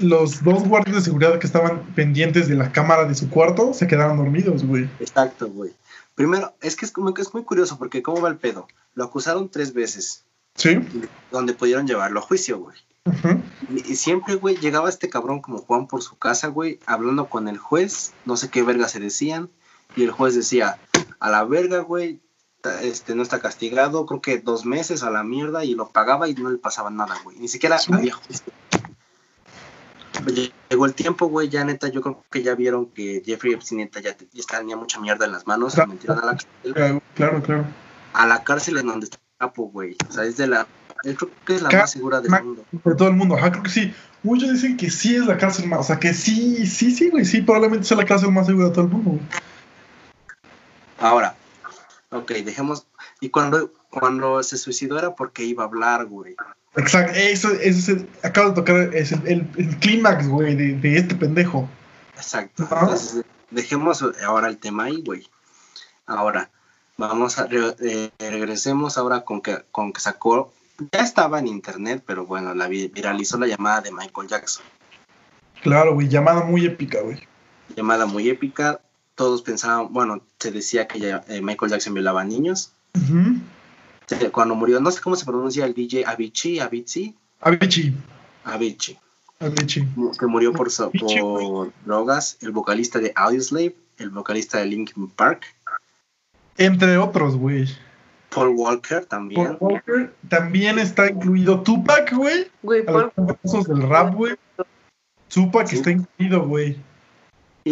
los 0.00 0.42
dos 0.44 0.62
guardias 0.64 0.96
de 0.96 1.02
seguridad 1.02 1.38
que 1.38 1.46
estaban 1.46 1.82
pendientes 1.94 2.48
de 2.48 2.54
la 2.54 2.70
cámara 2.72 3.04
de 3.04 3.14
su 3.14 3.28
cuarto 3.30 3.74
se 3.74 3.86
quedaron 3.86 4.16
dormidos, 4.16 4.64
güey. 4.64 4.88
Exacto, 5.00 5.48
güey. 5.48 5.72
Primero, 6.14 6.54
es 6.60 6.76
que 6.76 6.84
es 6.84 6.92
como 6.92 7.14
que 7.14 7.22
es 7.22 7.32
muy 7.32 7.44
curioso 7.44 7.78
porque 7.78 8.02
¿cómo 8.02 8.20
va 8.20 8.28
el 8.28 8.36
pedo? 8.36 8.66
Lo 8.94 9.04
acusaron 9.04 9.48
tres 9.48 9.72
veces, 9.72 10.24
Sí. 10.56 10.78
donde 11.30 11.52
pudieron 11.54 11.86
llevarlo 11.86 12.20
a 12.20 12.22
juicio, 12.22 12.58
güey. 12.58 12.76
Y 13.86 13.94
siempre, 13.96 14.34
güey, 14.34 14.56
llegaba 14.56 14.88
este 14.88 15.08
cabrón 15.08 15.40
como 15.40 15.58
Juan 15.58 15.86
por 15.86 16.02
su 16.02 16.16
casa, 16.18 16.48
güey, 16.48 16.78
hablando 16.86 17.26
con 17.28 17.48
el 17.48 17.56
juez, 17.58 18.12
no 18.26 18.36
sé 18.36 18.50
qué 18.50 18.62
verga 18.62 18.86
se 18.88 19.00
decían, 19.00 19.48
y 19.96 20.02
el 20.02 20.10
juez 20.10 20.34
decía, 20.34 20.76
a 21.20 21.30
la 21.30 21.44
verga, 21.44 21.80
güey, 21.80 22.20
este 22.82 23.14
no 23.14 23.22
está 23.22 23.40
castigado, 23.40 24.04
creo 24.06 24.20
que 24.20 24.38
dos 24.38 24.64
meses 24.66 25.02
a 25.02 25.10
la 25.10 25.22
mierda, 25.22 25.64
y 25.64 25.74
lo 25.74 25.88
pagaba 25.88 26.28
y 26.28 26.34
no 26.34 26.50
le 26.50 26.58
pasaba 26.58 26.90
nada, 26.90 27.16
güey. 27.24 27.38
Ni 27.38 27.48
siquiera 27.48 27.78
Sí. 27.78 27.92
había 27.92 28.14
juicio. 28.14 28.52
Llegó 30.68 30.84
el 30.86 30.94
tiempo, 30.94 31.26
güey, 31.28 31.48
ya 31.48 31.64
neta, 31.64 31.88
yo 31.88 32.00
creo 32.02 32.24
que 32.30 32.42
ya 32.42 32.54
vieron 32.54 32.86
que 32.86 33.22
Jeffrey 33.24 33.52
Epstein 33.54 33.78
neta 33.82 34.00
ya, 34.00 34.14
te- 34.16 34.28
ya 34.32 34.42
tenía 34.58 34.76
mucha 34.76 35.00
mierda 35.00 35.24
en 35.24 35.32
las 35.32 35.46
manos, 35.46 35.74
Claro. 35.74 35.92
metieron 35.92 36.18
a 36.18 36.26
la 36.26 36.32
cárcel, 36.32 36.74
Claro, 36.74 37.02
Claro, 37.14 37.42
claro. 37.42 37.64
a 38.12 38.26
la 38.26 38.42
cárcel 38.44 38.78
en 38.78 38.86
donde 38.88 39.04
está 39.04 39.16
el 39.16 39.46
capo, 39.48 39.70
güey. 39.70 39.96
O 40.08 40.12
sea, 40.12 40.24
es 40.24 40.36
de 40.36 40.48
la, 40.48 40.66
yo 41.04 41.14
creo 41.14 41.30
que 41.46 41.54
es 41.54 41.62
la 41.62 41.70
más 41.70 41.90
segura 41.92 42.20
del 42.20 42.30
mundo. 42.42 42.64
De 42.72 42.94
todo 42.96 43.08
el 43.08 43.14
mundo, 43.14 43.36
ajá, 43.36 43.52
creo 43.52 43.62
que 43.62 43.70
sí. 43.70 43.94
Muchos 44.24 44.52
dicen 44.52 44.76
que 44.76 44.90
sí 44.90 45.14
es 45.14 45.24
la 45.26 45.38
cárcel 45.38 45.68
más, 45.68 45.78
o 45.80 45.82
sea, 45.84 46.00
que 46.00 46.12
sí, 46.12 46.66
sí, 46.66 46.90
sí, 46.90 47.08
güey, 47.10 47.24
sí, 47.24 47.40
probablemente 47.40 47.86
sea 47.86 47.96
la 47.96 48.04
cárcel 48.04 48.32
más 48.32 48.46
segura 48.46 48.66
de 48.68 48.72
todo 48.74 48.84
el 48.86 48.90
mundo, 48.90 49.10
güey. 49.10 49.22
Ahora, 51.00 51.34
ok, 52.10 52.30
dejemos. 52.44 52.86
Y 53.20 53.30
cuando, 53.30 53.72
cuando 53.90 54.42
se 54.42 54.56
suicidó 54.58 54.98
era 54.98 55.14
porque 55.14 55.44
iba 55.44 55.64
a 55.64 55.66
hablar, 55.66 56.06
güey. 56.06 56.34
Exacto, 56.76 57.12
eso, 57.16 57.50
eso 57.52 57.78
es 57.78 57.88
el- 57.88 58.08
acabo 58.22 58.50
de 58.50 58.54
tocar, 58.54 58.94
es 58.94 59.12
el, 59.12 59.26
el, 59.26 59.50
el 59.56 59.76
clímax, 59.78 60.28
güey, 60.28 60.54
de, 60.54 60.74
de 60.74 60.98
este 60.98 61.14
pendejo. 61.14 61.68
Exacto. 62.16 62.62
Entonces, 62.70 63.24
dejemos 63.50 64.04
ahora 64.24 64.48
el 64.48 64.58
tema 64.58 64.84
ahí, 64.84 65.02
güey. 65.04 65.28
Ahora, 66.06 66.50
vamos 66.96 67.38
a. 67.38 67.46
re- 67.46 67.74
eh, 67.80 68.10
regresemos 68.18 68.98
ahora 68.98 69.22
con 69.24 69.40
que, 69.40 69.64
con 69.70 69.92
que 69.92 70.00
sacó. 70.00 70.52
Ya 70.92 71.00
estaba 71.00 71.38
en 71.40 71.48
internet, 71.48 72.04
pero 72.06 72.24
bueno, 72.26 72.54
la 72.54 72.68
vi- 72.68 72.88
viralizó 72.88 73.36
la 73.38 73.46
llamada 73.48 73.80
de 73.80 73.90
Michael 73.92 74.28
Jackson. 74.28 74.64
Claro, 75.62 75.94
güey, 75.94 76.08
llamada 76.08 76.42
muy 76.44 76.64
épica, 76.66 77.00
güey. 77.00 77.26
Llamada 77.74 78.06
muy 78.06 78.28
épica. 78.28 78.80
Todos 79.18 79.42
pensaban, 79.42 79.92
bueno, 79.92 80.20
se 80.38 80.52
decía 80.52 80.86
que 80.86 81.00
ya, 81.00 81.24
eh, 81.26 81.40
Michael 81.42 81.72
Jackson 81.72 81.92
violaba 81.92 82.20
a 82.20 82.24
niños. 82.24 82.70
Se- 84.06 84.30
Cuando 84.30 84.54
murió, 84.54 84.78
no 84.80 84.92
sé 84.92 85.00
cómo 85.00 85.16
se 85.16 85.24
pronuncia 85.26 85.64
el 85.66 85.74
DJ 85.74 86.04
Avicii, 86.06 86.60
Avicii, 86.60 87.16
Avicii, 87.40 87.96
Avicii. 88.44 88.96
Avicii. 89.40 89.88
que 90.20 90.26
murió 90.26 90.52
por, 90.52 90.70
so- 90.70 90.92
por 90.92 91.72
drogas, 91.84 92.38
el 92.42 92.52
vocalista 92.52 93.00
de 93.00 93.12
Audioslave, 93.16 93.74
el 93.98 94.10
vocalista 94.10 94.58
de 94.58 94.66
Linkin 94.66 95.08
Park, 95.08 95.42
Entre 96.56 96.96
otros, 96.96 97.34
güey. 97.36 97.66
Paul 98.32 98.50
Walker 98.56 99.04
también, 99.04 99.56
Paul 99.58 99.72
Walker 99.72 100.14
también 100.28 100.78
está 100.78 101.10
incluido 101.10 101.60
Tupac, 101.62 102.12
güey. 102.14 102.46
Güey, 102.62 102.84
A 102.86 103.10
los 103.42 103.66
del 103.66 103.82
rap, 103.82 104.14
güey. 104.14 104.36
Tupac 105.28 105.66
Sí. 105.66 105.76
está 105.76 105.90
incluido, 105.90 106.46
güey. 106.46 106.76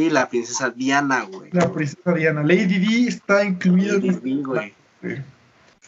Y 0.04 0.10
la 0.10 0.28
princesa 0.28 0.70
Diana, 0.70 1.22
güey. 1.24 1.50
La 1.52 1.72
princesa 1.72 2.12
Diana. 2.12 2.42
Lady 2.42 2.78
D 2.78 3.08
está 3.08 3.44
incluida. 3.44 3.94
Lady 3.94 4.10
Di, 4.10 4.42
güey. 4.42 4.74
güey. 5.02 5.22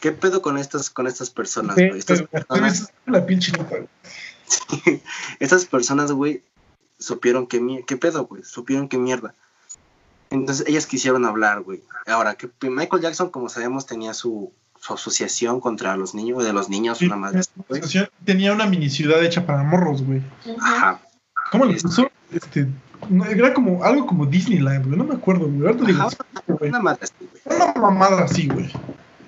¿Qué 0.01 0.11
pedo 0.13 0.41
con 0.41 0.57
estas, 0.57 0.89
con 0.89 1.07
estas 1.07 1.29
personas, 1.29 1.75
Sí, 1.75 1.87
güey? 1.87 1.99
Estas 1.99 2.21
personas, 2.23 2.91
la 3.05 3.25
estas 5.39 5.65
personas, 5.65 6.11
güey, 6.11 6.43
supieron 6.97 7.47
que 7.47 7.59
mi- 7.59 7.83
qué 7.83 7.97
pedo, 7.97 8.25
güey, 8.25 8.43
supieron 8.43 8.87
qué 8.87 8.97
mierda. 8.97 9.33
Entonces 10.29 10.67
ellas 10.67 10.85
quisieron 10.85 11.25
hablar, 11.25 11.61
güey. 11.61 11.81
Ahora, 12.07 12.35
que 12.35 12.49
Michael 12.69 13.01
Jackson, 13.01 13.29
como 13.29 13.49
sabemos, 13.49 13.85
tenía 13.87 14.13
su, 14.13 14.51
su 14.79 14.93
asociación 14.93 15.59
contra 15.59 15.97
los 15.97 16.13
niños, 16.15 16.43
de 16.43 16.53
los 16.53 16.69
niños, 16.69 16.99
Sí, 16.99 17.07
una 17.07 17.31
güey. 17.67 17.81
Tenía 18.25 18.53
una 18.53 18.65
mini 18.67 18.89
ciudad 18.89 19.23
hecha 19.23 19.45
para 19.45 19.63
morros, 19.63 20.03
güey. 20.03 20.21
Ajá. 20.61 21.01
¿Cómo 21.51 21.65
le 21.65 21.75
puso? 21.79 22.09
Este, 22.31 22.67
no, 23.07 23.25
era 23.25 23.53
como 23.53 23.83
algo 23.83 24.05
como 24.05 24.25
Disneyland, 24.25 24.85
güey. 24.85 24.97
No 24.97 25.05
me 25.05 25.15
acuerdo, 25.15 25.47
güey. 25.47 25.71
Ajá, 25.91 26.09
güey. 26.47 26.69
Una 26.69 26.79
madre 26.79 26.99
así, 27.03 27.13
güey. 27.19 27.57
Una 27.57 27.73
mamada 27.73 28.23
así, 28.23 28.47
güey. 28.47 28.71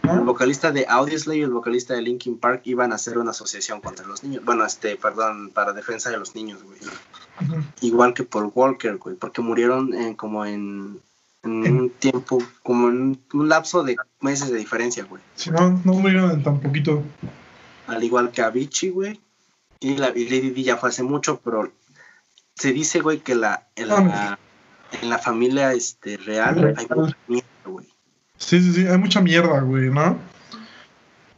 El 0.03 0.21
vocalista 0.21 0.71
de 0.71 0.85
Audioslave 0.89 1.39
y 1.39 1.43
el 1.43 1.51
vocalista 1.51 1.93
de 1.93 2.01
Linkin 2.01 2.37
Park 2.37 2.61
iban 2.65 2.91
a 2.91 2.95
hacer 2.95 3.17
una 3.17 3.31
asociación 3.31 3.81
contra 3.81 4.05
los 4.05 4.23
niños. 4.23 4.43
Bueno, 4.43 4.65
este, 4.65 4.95
perdón, 4.95 5.51
para 5.53 5.73
defensa 5.73 6.09
de 6.09 6.17
los 6.17 6.35
niños, 6.35 6.63
güey. 6.63 6.79
Igual 7.81 8.13
que 8.13 8.23
Paul 8.23 8.51
Walker, 8.53 8.97
güey, 8.97 9.15
porque 9.15 9.41
murieron 9.41 9.93
en, 9.93 10.15
como 10.15 10.45
en, 10.45 10.99
en 11.43 11.79
un 11.79 11.89
tiempo, 11.91 12.39
como 12.63 12.89
en 12.89 13.19
un 13.33 13.49
lapso 13.49 13.83
de 13.83 13.95
meses 14.19 14.51
de 14.51 14.57
diferencia, 14.57 15.05
güey. 15.05 15.21
Si 15.35 15.51
no, 15.51 15.79
no 15.85 15.93
murieron 15.93 16.31
en 16.31 16.43
tan 16.43 16.59
poquito. 16.59 17.03
Al 17.87 18.03
igual 18.03 18.31
que 18.31 18.41
Avicii, 18.41 18.89
güey. 18.89 19.19
Y, 19.79 19.97
la, 19.97 20.09
y 20.09 20.25
Lady 20.25 20.49
Di 20.49 20.63
ya 20.63 20.77
fue 20.77 20.89
hace 20.89 21.03
mucho, 21.03 21.39
pero 21.43 21.71
se 22.61 22.73
dice, 22.73 22.99
güey, 22.99 23.19
que 23.19 23.33
la, 23.33 23.67
en, 23.75 23.87
la, 23.87 24.37
en 25.01 25.09
la 25.09 25.17
familia 25.17 25.73
este, 25.73 26.17
real 26.17 26.75
hay 26.77 26.85
mucha 26.95 27.17
mierda, 27.27 27.47
güey. 27.65 27.87
Sí, 28.37 28.61
sí, 28.61 28.73
sí. 28.73 28.85
Hay 28.87 28.97
mucha 28.99 29.19
mierda, 29.19 29.61
güey, 29.61 29.89
¿no? 29.89 30.17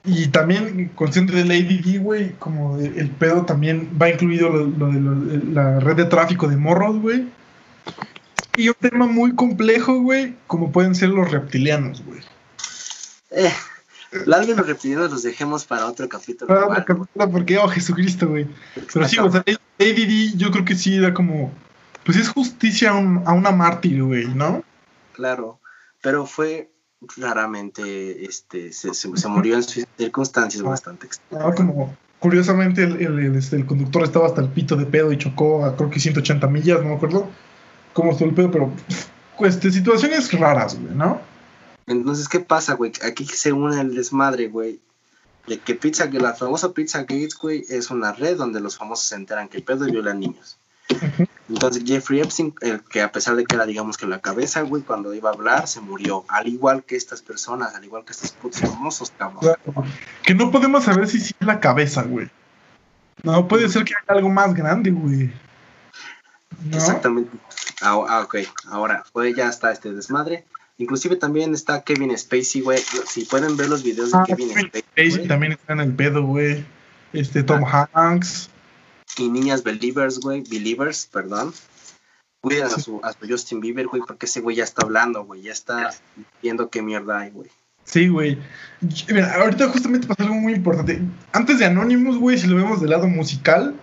Y 0.05 0.27
también, 0.27 0.89
consciente 0.95 1.31
de 1.31 1.45
Lady 1.45 1.77
D, 1.79 1.99
güey, 1.99 2.33
como 2.33 2.77
el 2.77 3.09
pedo 3.11 3.45
también 3.45 3.89
va 4.01 4.09
incluido 4.09 4.49
lo, 4.49 4.65
lo 4.67 4.87
de 4.87 4.99
lo- 4.99 5.53
la 5.53 5.79
red 5.79 5.95
de 5.95 6.05
tráfico 6.05 6.49
de 6.49 6.57
morros, 6.57 6.99
güey. 6.99 7.25
Y 8.57 8.67
un 8.67 8.75
tema 8.81 9.07
muy 9.07 9.33
complejo, 9.33 10.01
güey, 10.01 10.35
como 10.47 10.73
pueden 10.73 10.93
ser 10.93 11.07
los 11.09 11.31
reptilianos, 11.31 12.03
güey. 12.05 12.19
Eh, 13.31 13.49
la 14.25 14.39
de 14.39 14.55
los 14.55 14.65
reptilianos 14.67 15.11
los 15.11 15.23
dejemos 15.23 15.65
para 15.65 15.85
otro 15.87 16.07
capítulo. 16.09 16.47
Para 16.47 16.67
la 16.67 16.85
captura, 16.85 17.27
porque, 17.27 17.57
oh, 17.57 17.67
Jesucristo, 17.67 18.27
güey. 18.29 18.47
Pero 18.93 19.07
sí, 19.07 19.17
o 19.19 19.31
sea, 19.31 19.43
Lady 19.79 20.05
D, 20.05 20.37
yo 20.37 20.51
creo 20.51 20.65
que 20.65 20.75
sí 20.75 20.95
era 20.97 21.13
como, 21.13 21.51
pues 22.05 22.17
es 22.17 22.29
justicia 22.29 22.91
a, 22.91 22.95
un- 22.95 23.23
a 23.25 23.33
una 23.33 23.51
mártir, 23.51 24.03
güey, 24.03 24.27
¿no? 24.27 24.63
Claro, 25.13 25.59
pero 26.01 26.25
fue 26.25 26.71
raramente, 27.17 28.25
este, 28.25 28.71
se, 28.73 28.93
se- 28.93 29.15
se 29.15 29.27
murió 29.27 29.55
en 29.55 29.63
circunstancias 29.63 30.63
bastante 30.63 31.07
extremas. 31.07 31.45
Ah, 31.47 31.53
como, 31.55 31.95
curiosamente, 32.19 32.83
el, 32.83 33.01
el- 33.01 33.19
el, 33.19 33.35
este, 33.35 33.55
el 33.55 33.65
conductor 33.65 34.03
estaba 34.03 34.27
hasta 34.27 34.41
el 34.41 34.49
pito 34.49 34.75
de 34.75 34.85
pedo 34.85 35.11
y 35.11 35.17
chocó 35.17 35.65
a 35.65 35.75
creo 35.75 35.89
que 35.89 35.99
180 35.99 36.47
millas, 36.47 36.81
no 36.81 36.89
me 36.89 36.95
acuerdo 36.95 37.29
cómo 37.93 38.11
estuvo 38.11 38.29
el 38.29 38.35
pedo, 38.35 38.51
pero 38.51 38.71
pues, 39.37 39.59
de 39.61 39.71
situaciones 39.71 40.31
raras, 40.31 40.79
güey, 40.79 40.93
¿no? 40.95 41.19
Entonces, 41.87 42.29
¿qué 42.29 42.39
pasa, 42.39 42.73
güey? 42.75 42.91
Aquí 43.03 43.25
se 43.25 43.51
une 43.51 43.79
el 43.79 43.95
desmadre, 43.95 44.47
güey. 44.47 44.79
De 45.47 45.59
que 45.59 45.75
Pizza, 45.75 46.09
que 46.09 46.19
la 46.19 46.33
famosa 46.33 46.71
Pizza 46.71 46.99
Gates, 46.99 47.35
güey, 47.35 47.65
es 47.67 47.91
una 47.91 48.13
red 48.13 48.37
donde 48.37 48.61
los 48.61 48.77
famosos 48.77 49.05
se 49.05 49.15
enteran 49.15 49.49
que 49.49 49.57
el 49.57 49.63
pedo 49.63 49.85
viola 49.85 50.13
niños. 50.13 50.57
Entonces, 51.49 51.83
Jeffrey 51.85 52.21
Epstein, 52.21 52.55
el 52.61 52.81
que 52.81 53.01
a 53.01 53.11
pesar 53.11 53.35
de 53.35 53.43
que 53.43 53.55
era, 53.55 53.65
digamos, 53.65 53.97
que 53.97 54.05
la 54.05 54.21
cabeza, 54.21 54.61
güey, 54.61 54.83
cuando 54.83 55.13
iba 55.13 55.29
a 55.29 55.33
hablar, 55.33 55.67
se 55.67 55.81
murió. 55.81 56.23
Al 56.29 56.47
igual 56.47 56.83
que 56.83 56.95
estas 56.95 57.21
personas, 57.21 57.75
al 57.75 57.83
igual 57.83 58.05
que 58.05 58.13
estos 58.13 58.31
putos 58.31 58.61
famosos, 58.61 59.11
cabrón. 59.17 59.39
Claro. 59.41 59.83
Que 60.23 60.33
no 60.33 60.51
podemos 60.51 60.85
saber 60.85 61.07
si 61.07 61.19
sí 61.19 61.33
es 61.37 61.47
la 61.47 61.59
cabeza, 61.59 62.03
güey. 62.03 62.29
No, 63.23 63.47
puede 63.47 63.69
ser 63.69 63.83
que 63.83 63.93
haya 63.93 64.17
algo 64.17 64.29
más 64.29 64.53
grande, 64.53 64.91
güey. 64.91 65.33
¿No? 66.63 66.77
Exactamente. 66.77 67.37
Ah, 67.81 68.01
ah, 68.07 68.21
ok. 68.21 68.37
Ahora, 68.67 69.03
pues 69.11 69.35
ya 69.35 69.49
está 69.49 69.71
este 69.71 69.93
desmadre. 69.93 70.45
Inclusive 70.77 71.15
también 71.17 71.53
está 71.53 71.83
Kevin 71.83 72.17
Spacey, 72.17 72.61
güey. 72.61 72.79
Si 73.07 73.25
pueden 73.25 73.55
ver 73.55 73.69
los 73.69 73.83
videos 73.83 74.11
de 74.11 74.17
Ah, 74.17 74.23
Kevin 74.25 74.49
Kevin 74.49 74.71
Spacey, 74.91 75.27
también 75.27 75.51
está 75.53 75.73
en 75.73 75.79
el 75.81 75.93
pedo, 75.93 76.23
güey. 76.23 76.65
Este, 77.13 77.43
Tom 77.43 77.63
Hanks. 77.63 78.49
y 79.17 79.29
niñas 79.29 79.61
believers, 79.63 80.19
güey, 80.19 80.41
believers, 80.49 81.07
perdón. 81.11 81.53
Cuidan 82.41 82.67
a 82.67 82.69
su, 82.71 82.99
a 83.03 83.13
su 83.13 83.19
Justin 83.29 83.59
Bieber, 83.61 83.85
güey, 83.87 84.01
porque 84.05 84.25
ese 84.25 84.41
güey 84.41 84.55
ya 84.57 84.63
está 84.63 84.83
hablando, 84.83 85.23
güey, 85.23 85.43
ya 85.43 85.51
está 85.51 85.91
viendo 86.41 86.69
qué 86.69 86.81
mierda 86.81 87.19
hay, 87.19 87.29
güey. 87.29 87.49
Sí, 87.85 88.07
güey. 88.07 88.37
Mira, 89.09 89.33
ahorita 89.35 89.69
justamente 89.69 90.07
pasó 90.07 90.23
algo 90.23 90.35
muy 90.35 90.53
importante. 90.53 90.99
Antes 91.31 91.59
de 91.59 91.65
Anonymous, 91.65 92.17
güey, 92.17 92.37
si 92.37 92.47
lo 92.47 92.55
vemos 92.55 92.81
del 92.81 92.89
lado 92.89 93.07
musical, 93.07 93.75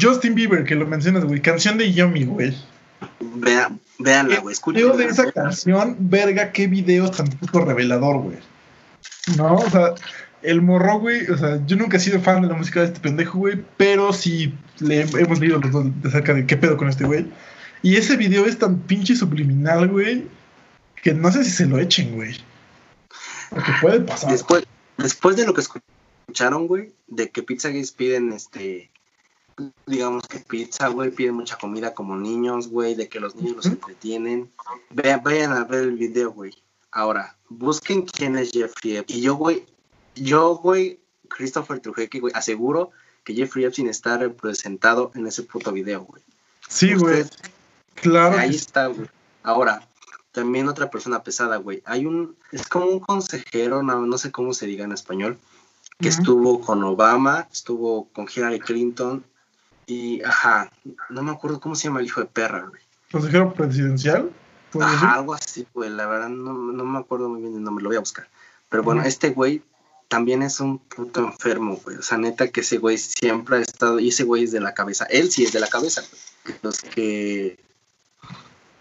Justin 0.00 0.34
Bieber, 0.34 0.64
que 0.64 0.74
lo 0.74 0.86
mencionas, 0.86 1.24
güey, 1.24 1.40
canción 1.40 1.78
de 1.78 1.92
Yummy, 1.92 2.24
güey. 2.24 2.54
Vean, 3.20 3.80
véanla, 3.98 4.40
güey, 4.40 4.52
escuchen. 4.52 4.96
de 4.96 5.04
esa 5.06 5.30
canción, 5.32 5.96
verga, 5.98 6.52
qué 6.52 6.66
video 6.66 7.10
tan 7.10 7.28
puto 7.28 7.64
revelador, 7.64 8.22
güey. 8.22 8.38
No, 9.36 9.56
o 9.56 9.70
sea, 9.70 9.94
el 10.42 10.62
morro, 10.62 11.00
güey, 11.00 11.28
o 11.30 11.36
sea, 11.36 11.64
yo 11.66 11.76
nunca 11.76 11.96
he 11.96 12.00
sido 12.00 12.20
fan 12.20 12.42
de 12.42 12.48
la 12.48 12.54
música 12.54 12.80
de 12.80 12.86
este 12.86 13.00
pendejo, 13.00 13.38
güey, 13.38 13.62
pero 13.76 14.12
sí 14.12 14.54
le 14.80 15.02
hemos 15.02 15.40
leído 15.40 15.58
los 15.58 15.70
dos 15.70 15.86
de 16.02 16.08
acerca 16.08 16.34
de 16.34 16.46
qué 16.46 16.56
pedo 16.56 16.76
con 16.76 16.88
este 16.88 17.04
güey. 17.04 17.26
Y 17.82 17.96
ese 17.96 18.16
video 18.16 18.44
es 18.46 18.58
tan 18.58 18.78
pinche 18.80 19.14
subliminal, 19.14 19.88
güey, 19.88 20.26
que 21.02 21.14
no 21.14 21.30
sé 21.30 21.44
si 21.44 21.50
se 21.50 21.66
lo 21.66 21.78
echen, 21.78 22.14
güey. 22.16 22.36
Porque 23.50 23.72
puede 23.80 24.00
pasar. 24.00 24.30
Después, 24.30 24.64
después 24.96 25.36
de 25.36 25.46
lo 25.46 25.54
que 25.54 25.62
escucharon, 25.62 26.66
güey, 26.66 26.92
de 27.06 27.30
que 27.30 27.42
Pizza 27.42 27.68
Gays 27.68 27.92
piden, 27.92 28.32
este, 28.32 28.90
digamos 29.86 30.26
que 30.26 30.38
pizza, 30.40 30.88
güey, 30.88 31.10
piden 31.10 31.34
mucha 31.34 31.56
comida 31.56 31.94
como 31.94 32.16
niños, 32.16 32.68
güey, 32.68 32.94
de 32.94 33.08
que 33.08 33.20
los 33.20 33.34
niños 33.36 33.56
los 33.56 33.66
entretienen. 33.66 34.50
Vean, 34.90 35.22
vayan 35.22 35.52
a 35.52 35.64
ver 35.64 35.84
el 35.84 35.96
video, 35.96 36.32
güey. 36.32 36.52
Ahora, 36.90 37.36
busquen 37.48 38.02
quién 38.02 38.36
es 38.36 38.50
Jeffrey 38.52 38.96
Epstein. 38.96 39.18
Y 39.18 39.22
yo, 39.22 39.34
güey, 39.36 39.66
yo, 40.14 40.56
güey, 40.56 41.00
Christopher 41.28 41.80
Trujillo, 41.80 42.20
güey, 42.20 42.32
aseguro 42.34 42.90
que 43.24 43.34
Jeffrey 43.34 43.64
Epstein 43.64 43.88
está 43.88 44.16
representado 44.16 45.10
en 45.14 45.26
ese 45.26 45.42
puto 45.42 45.72
video, 45.72 46.04
güey. 46.04 46.22
Sí, 46.68 46.94
güey. 46.94 47.24
Claro. 47.94 48.38
Ahí 48.38 48.54
está, 48.54 48.86
güey. 48.86 49.08
Ahora, 49.42 49.88
también 50.32 50.68
otra 50.68 50.90
persona 50.90 51.22
pesada, 51.22 51.56
güey. 51.56 51.82
Hay 51.84 52.06
un, 52.06 52.36
es 52.52 52.66
como 52.66 52.86
un 52.86 53.00
consejero, 53.00 53.82
no, 53.82 54.06
no 54.06 54.18
sé 54.18 54.30
cómo 54.30 54.54
se 54.54 54.66
diga 54.66 54.84
en 54.84 54.92
español, 54.92 55.38
que 55.98 56.08
estuvo 56.08 56.60
con 56.60 56.84
Obama, 56.84 57.48
estuvo 57.50 58.08
con 58.12 58.28
Hillary 58.32 58.60
Clinton 58.60 59.24
y, 59.88 60.22
ajá, 60.22 60.70
no 61.08 61.22
me 61.22 61.32
acuerdo 61.32 61.60
cómo 61.60 61.74
se 61.74 61.84
llama 61.84 62.00
el 62.00 62.06
hijo 62.06 62.20
de 62.20 62.26
perra, 62.26 62.66
güey. 62.68 62.82
Consejero 63.10 63.54
presidencial. 63.54 64.30
Ajá, 64.78 65.14
algo 65.14 65.32
así, 65.32 65.66
güey. 65.72 65.88
La 65.88 66.06
verdad 66.06 66.28
no, 66.28 66.52
no 66.52 66.84
me 66.84 66.98
acuerdo 66.98 67.30
muy 67.30 67.40
bien 67.40 67.54
el 67.54 67.62
nombre, 67.62 67.82
lo 67.82 67.88
voy 67.88 67.96
a 67.96 68.00
buscar. 68.00 68.28
Pero 68.68 68.82
bueno, 68.82 69.02
este 69.02 69.30
güey 69.30 69.62
también 70.08 70.42
es 70.42 70.60
un 70.60 70.78
puto 70.78 71.24
enfermo, 71.24 71.80
güey. 71.82 71.96
O 71.96 72.02
sea, 72.02 72.18
neta 72.18 72.48
que 72.48 72.60
ese 72.60 72.76
güey 72.76 72.98
siempre 72.98 73.56
ha 73.56 73.60
estado, 73.60 73.98
y 73.98 74.08
ese 74.08 74.24
güey 74.24 74.44
es 74.44 74.52
de 74.52 74.60
la 74.60 74.74
cabeza. 74.74 75.06
Él 75.06 75.30
sí 75.30 75.44
es 75.44 75.52
de 75.52 75.60
la 75.60 75.68
cabeza, 75.68 76.02
güey. 76.02 76.58
Los 76.62 76.80
que 76.82 77.58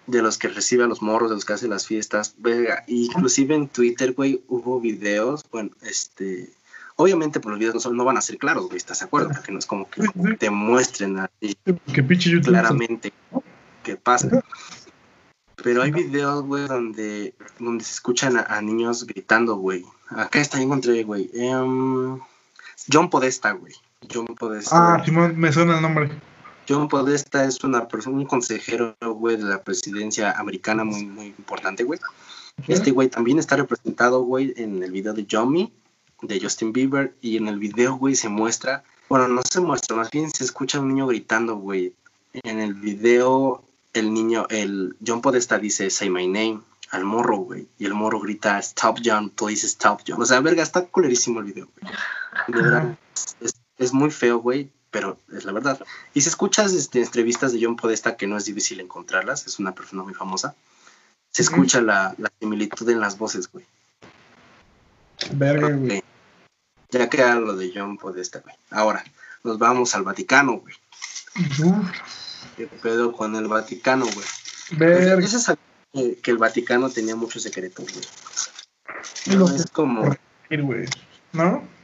de 0.08 0.22
los 0.22 0.38
que 0.38 0.50
recibe 0.50 0.84
a 0.84 0.88
los 0.88 1.02
morros, 1.02 1.30
de 1.30 1.36
los 1.36 1.46
que 1.46 1.54
hace 1.54 1.70
las 1.70 1.88
fiestas, 1.88 2.36
verga. 2.38 2.84
Inclusive 2.88 3.56
en 3.56 3.70
Twitter, 3.70 4.14
güey, 4.14 4.42
hubo 4.48 4.82
videos, 4.82 5.46
bueno, 5.52 5.72
este, 5.82 6.54
obviamente 6.98 7.40
por 7.40 7.52
los 7.52 7.60
videos 7.60 7.76
no, 7.76 7.80
son- 7.80 7.98
no 7.98 8.04
van 8.04 8.18
a 8.18 8.22
ser 8.22 8.38
claros, 8.38 8.66
güey, 8.66 8.78
¿estás 8.78 9.00
de 9.00 9.06
acuerdo? 9.06 9.30
Porque 9.30 9.52
no 9.52 9.60
es 9.60 9.66
como 9.66 9.90
que 9.90 10.04
te 10.38 10.50
muestren 10.50 11.18
así 11.20 11.56
Que 11.94 12.06
claramente 12.42 13.14
qué 13.84 13.96
pasa. 13.96 14.44
Pero 15.64 15.82
hay 15.82 15.92
videos, 15.92 16.44
güey, 16.44 16.68
donde, 16.68 17.34
donde 17.58 17.84
se 17.84 17.94
escuchan 17.94 18.38
a, 18.38 18.42
a 18.42 18.62
niños 18.62 19.06
gritando, 19.08 19.56
güey. 19.56 19.86
Acá 20.10 20.40
está, 20.40 20.58
ya 20.58 20.64
encontré, 20.64 21.04
güey. 21.04 21.32
Em, 21.34 22.20
John 22.92 23.10
Podesta, 23.10 23.54
güey. 23.54 23.74
John 24.14 24.28
Podesta. 24.28 24.96
Ah. 24.96 25.04
Simón, 25.04 25.36
me 25.38 25.52
suena 25.52 25.78
el 25.78 25.82
nombre. 25.82 26.12
John 26.70 26.88
Podesta 26.88 27.46
es 27.46 27.64
una 27.64 27.88
persona, 27.88 28.18
un 28.18 28.26
consejero, 28.26 28.96
güey, 29.02 29.38
de 29.38 29.46
la 29.46 29.64
presidencia 29.64 30.32
americana 30.34 30.84
muy, 30.84 31.06
muy 31.06 31.26
importante, 31.28 31.84
güey. 31.84 32.00
Este 32.68 32.92
güey 32.92 33.08
también 33.10 33.40
está 33.40 33.56
representado, 33.56 34.22
güey, 34.22 34.54
en 34.58 34.84
el 34.84 34.92
video 34.92 35.14
de 35.14 35.26
Yomi, 35.26 35.74
de 36.22 36.40
Justin 36.40 36.74
Bieber, 36.74 37.16
y 37.22 37.38
en 37.38 37.48
el 37.48 37.60
video, 37.60 37.96
güey, 37.96 38.16
se 38.16 38.30
muestra, 38.30 38.84
bueno, 39.10 39.28
no 39.28 39.42
se 39.50 39.62
muestra, 39.62 39.96
más 39.96 40.12
bien 40.12 40.30
se 40.32 40.44
escucha 40.44 40.78
a 40.78 40.82
un 40.82 40.90
niño 40.90 41.08
gritando, 41.08 41.56
güey. 41.56 41.94
En 42.34 42.60
el 42.60 42.74
video, 42.74 43.64
el 43.94 44.14
niño, 44.14 44.48
el 44.50 44.96
John 45.06 45.22
Podesta 45.22 45.58
dice, 45.58 45.90
say 45.90 46.10
my 46.10 46.28
name, 46.28 46.62
al 46.92 47.06
morro, 47.06 47.38
güey, 47.38 47.68
y 47.80 47.86
el 47.86 47.94
morro 47.94 48.20
grita, 48.20 48.60
stop 48.60 49.00
John, 49.04 49.30
please 49.30 49.66
stop 49.66 50.02
John. 50.06 50.22
O 50.22 50.26
sea, 50.26 50.42
verga, 50.42 50.64
está 50.64 50.86
culerísimo 50.86 51.40
el 51.40 51.46
video, 51.46 51.70
güey. 51.80 51.94
De 52.48 52.62
verdad, 52.62 52.98
es, 53.42 53.56
es 53.78 53.94
muy 53.94 54.12
feo, 54.12 54.40
güey, 54.40 54.70
pero 54.92 55.18
es 55.34 55.46
la 55.46 55.52
verdad. 55.52 55.86
Y 56.14 56.22
si 56.22 56.30
escuchas 56.30 56.74
este, 56.74 57.02
entrevistas 57.02 57.54
de 57.54 57.60
John 57.64 57.76
Podesta, 57.76 58.18
que 58.18 58.28
no 58.28 58.38
es 58.38 58.46
difícil 58.46 58.80
encontrarlas, 58.80 59.48
es 59.48 59.60
una 59.60 59.74
persona 59.74 60.04
muy 60.04 60.14
famosa, 60.14 60.56
se 61.32 61.44
escucha 61.44 61.82
la, 61.82 62.16
la 62.18 62.32
similitud 62.40 62.90
en 62.90 63.00
las 63.00 63.18
voces, 63.18 63.52
güey. 63.52 63.66
Verga, 65.32 65.70
güey. 65.70 66.04
Ya 66.90 67.10
queda 67.10 67.36
lo 67.36 67.56
de 67.56 67.72
John 67.74 67.98
Podesta, 67.98 68.40
güey. 68.40 68.56
Ahora, 68.72 69.04
nos 69.44 69.58
vamos 69.58 69.94
al 69.96 70.04
Vaticano, 70.04 70.60
güey. 70.60 70.76
Uf, 71.36 71.92
¿Qué 72.56 72.68
pedo 72.68 73.12
con 73.12 73.36
el 73.36 73.48
Vaticano, 73.48 74.06
güey? 74.06 74.16
Pues, 74.16 74.80
verga. 74.80 75.28
saber 75.28 75.60
que, 75.94 76.16
que 76.16 76.32
el 76.32 76.38
Vaticano 76.38 76.90
tenía 76.90 77.16
muchos 77.16 77.44
secretos, 77.44 77.86
güey. 77.92 79.38
No 79.38 79.54
es 79.54 79.66
como, 79.72 80.04
güey. 80.50 80.88
¿No? 81.34 81.78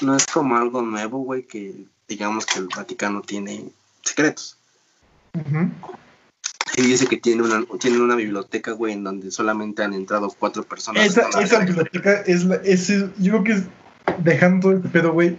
no 0.00 0.16
es 0.16 0.26
como 0.26 0.56
algo 0.56 0.82
nuevo, 0.82 1.18
güey, 1.18 1.44
que 1.44 1.74
digamos 2.06 2.46
que 2.46 2.60
el 2.60 2.68
Vaticano 2.74 3.22
tiene 3.22 3.70
secretos. 4.02 4.56
Y 6.76 6.82
dice 6.82 7.06
que 7.06 7.16
tiene 7.16 7.42
una, 7.42 7.64
tiene 7.80 8.00
una 8.00 8.14
biblioteca, 8.16 8.72
güey, 8.72 8.92
en 8.94 9.04
donde 9.04 9.30
solamente 9.30 9.82
han 9.82 9.94
entrado 9.94 10.28
cuatro 10.38 10.62
personas. 10.62 11.04
Esa, 11.06 11.28
esa 11.40 11.64
biblioteca 11.64 12.22
es 12.26 12.44
la. 12.44 12.56
ese- 12.56 13.10
yo 13.18 13.32
creo 13.32 13.44
que 13.44 13.52
es 13.52 13.62
dejando 14.24 14.68
todo 14.68 14.76
este 14.78 14.88
pedo, 14.88 15.12
güey. 15.12 15.36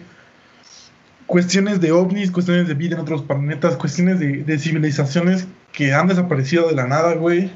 Cuestiones 1.26 1.80
de 1.80 1.92
ovnis, 1.92 2.32
cuestiones 2.32 2.68
de 2.68 2.74
vida 2.74 2.96
en 2.96 3.02
otros 3.02 3.22
planetas, 3.22 3.76
cuestiones 3.78 4.20
de, 4.20 4.44
de 4.44 4.60
civilizaciones 4.60 5.46
que 5.72 5.94
han 5.94 6.08
desaparecido 6.08 6.68
de 6.68 6.74
la 6.76 6.88
nada, 6.88 7.14
güey. 7.14 7.52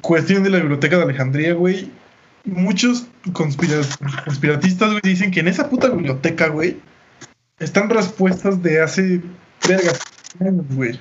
Cuestión 0.00 0.42
de 0.44 0.50
la 0.50 0.58
biblioteca 0.58 0.96
de 0.96 1.02
Alejandría, 1.02 1.52
güey. 1.54 1.90
Muchos 2.44 3.06
conspira- 3.32 3.82
conspiratistas, 4.24 4.90
güey, 4.90 5.00
dicen 5.02 5.30
que 5.30 5.40
en 5.40 5.48
esa 5.48 5.68
puta 5.68 5.88
biblioteca, 5.90 6.48
güey, 6.48 6.78
están 7.58 7.90
respuestas 7.90 8.62
de 8.62 8.80
hace 8.80 9.20
vergas 9.68 10.00
güey. 10.70 10.98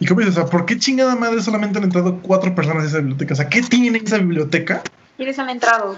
Y 0.00 0.06
cómo 0.06 0.20
dices, 0.20 0.36
o 0.36 0.42
sea, 0.42 0.50
¿por 0.50 0.64
qué 0.64 0.78
chingada 0.78 1.16
madre 1.16 1.42
solamente 1.42 1.78
han 1.78 1.84
entrado 1.84 2.20
cuatro 2.22 2.54
personas 2.54 2.84
a 2.84 2.86
esa 2.86 2.98
biblioteca? 2.98 3.34
O 3.34 3.36
sea, 3.36 3.48
¿qué 3.48 3.62
tiene 3.62 3.98
esa 3.98 4.18
biblioteca? 4.18 4.82
¿Quiénes 5.16 5.38
han 5.38 5.50
entrado? 5.50 5.96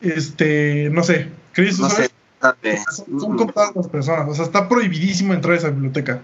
este, 0.00 0.88
no 0.90 1.02
sé, 1.02 1.28
Cristo, 1.52 1.82
No 1.82 1.90
¿sabes? 1.90 2.06
sé, 2.06 2.12
sabe. 2.40 2.78
Son, 2.90 3.20
son 3.20 3.36
contadas 3.36 3.76
las 3.76 3.88
personas, 3.88 4.28
o 4.28 4.34
sea, 4.34 4.44
está 4.46 4.68
prohibidísimo 4.68 5.34
entrar 5.34 5.54
a 5.54 5.58
esa 5.58 5.70
biblioteca. 5.70 6.20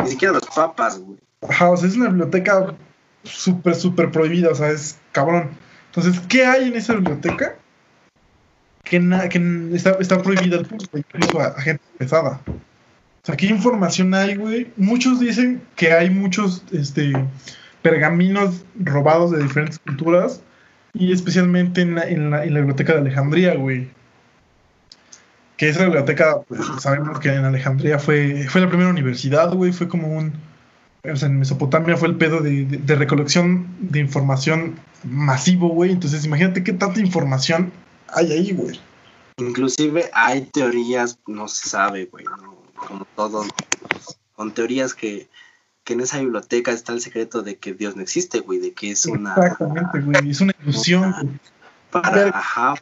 Ni 0.00 0.08
siquiera 0.10 0.34
los 0.34 0.46
papas, 0.46 0.98
güey. 0.98 1.18
Ajá, 1.48 1.70
o 1.70 1.76
sea, 1.76 1.88
es 1.88 1.96
una 1.96 2.08
biblioteca 2.08 2.74
súper, 3.22 3.74
súper 3.74 4.10
prohibida, 4.10 4.50
o 4.50 4.54
sea, 4.54 4.70
es 4.70 4.98
cabrón. 5.12 5.50
Entonces, 5.94 6.20
¿qué 6.28 6.44
hay 6.44 6.68
en 6.68 6.74
esa 6.74 6.94
biblioteca? 6.94 7.54
Que, 8.82 8.98
na- 8.98 9.28
que 9.28 9.38
está, 9.74 9.92
está 10.00 10.20
prohibida 10.20 10.58
al 10.58 10.66
público, 10.66 10.98
incluso 10.98 11.40
a, 11.40 11.46
a 11.46 11.60
gente 11.60 11.82
pesada. 11.98 12.40
O 13.22 13.26
sea, 13.26 13.36
¿qué 13.36 13.46
información 13.46 14.12
hay, 14.14 14.34
güey? 14.36 14.72
Muchos 14.76 15.20
dicen 15.20 15.62
que 15.76 15.92
hay 15.92 16.10
muchos 16.10 16.64
este, 16.72 17.12
pergaminos 17.80 18.64
robados 18.82 19.30
de 19.30 19.42
diferentes 19.42 19.78
culturas 19.78 20.40
y 20.92 21.12
especialmente 21.12 21.82
en 21.82 21.94
la, 21.94 22.02
en 22.08 22.30
la, 22.30 22.44
en 22.44 22.52
la 22.54 22.60
biblioteca 22.60 22.94
de 22.94 22.98
Alejandría, 23.00 23.54
güey. 23.54 23.88
Que 25.56 25.68
esa 25.68 25.84
biblioteca, 25.84 26.40
pues, 26.48 26.60
sabemos 26.80 27.20
que 27.20 27.28
en 27.32 27.44
Alejandría 27.44 28.00
fue, 28.00 28.46
fue 28.48 28.60
la 28.60 28.68
primera 28.68 28.90
universidad, 28.90 29.52
güey, 29.52 29.70
fue 29.72 29.86
como 29.86 30.08
un, 30.18 30.32
o 31.08 31.14
sea, 31.14 31.28
en 31.28 31.38
Mesopotamia 31.38 31.96
fue 31.96 32.08
el 32.08 32.16
pedo 32.16 32.40
de, 32.40 32.64
de- 32.64 32.78
de 32.78 32.94
recolección 32.96 33.68
de 33.80 34.00
información 34.00 34.74
masivo, 35.04 35.68
güey. 35.68 35.92
Entonces, 35.92 36.24
imagínate 36.24 36.64
qué 36.64 36.72
tanta 36.72 36.98
información 36.98 37.70
hay 38.08 38.32
ahí, 38.32 38.52
güey. 38.52 38.80
Inclusive 39.38 40.10
hay 40.12 40.42
teorías, 40.52 41.20
no 41.28 41.46
se 41.46 41.68
sabe, 41.68 42.06
güey, 42.06 42.24
¿no? 42.24 42.61
Como 42.86 43.04
todo, 43.16 43.44
con 44.34 44.52
teorías 44.52 44.94
que, 44.94 45.28
que 45.84 45.92
en 45.94 46.00
esa 46.00 46.18
biblioteca 46.20 46.70
está 46.72 46.92
el 46.92 47.00
secreto 47.00 47.42
de 47.42 47.56
que 47.56 47.74
Dios 47.74 47.96
no 47.96 48.02
existe, 48.02 48.40
güey, 48.40 48.58
de 48.58 48.72
que 48.72 48.90
es 48.92 49.06
una... 49.06 49.34
Exactamente, 49.34 50.00
güey. 50.00 50.30
Es 50.30 50.40
una 50.40 50.52
ilusión. 50.62 51.40
Para, 51.90 52.28
ajá, 52.28 52.74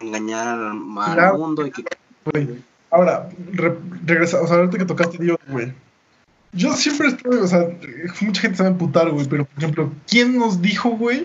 engañar 0.00 0.48
al, 0.48 0.72
Claro. 1.14 1.38
mundo 1.38 1.66
y 1.66 1.70
que... 1.70 1.84
güey. 2.24 2.62
Ahora, 2.90 3.28
re- 3.52 3.78
regresa, 4.04 4.40
o 4.42 4.46
sea, 4.46 4.56
ahorita 4.56 4.78
que 4.78 4.84
tocaste 4.84 5.18
Dios, 5.18 5.38
güey. 5.48 5.72
Yo 6.52 6.74
siempre 6.74 7.08
estoy, 7.08 7.38
o 7.38 7.46
sea, 7.46 7.66
mucha 8.20 8.42
gente 8.42 8.58
se 8.58 8.62
va 8.62 8.68
a 8.68 8.72
emputar, 8.72 9.08
güey, 9.10 9.26
pero 9.26 9.46
por 9.46 9.58
ejemplo, 9.58 9.92
¿quién 10.06 10.36
nos 10.38 10.60
dijo, 10.60 10.90
güey, 10.90 11.24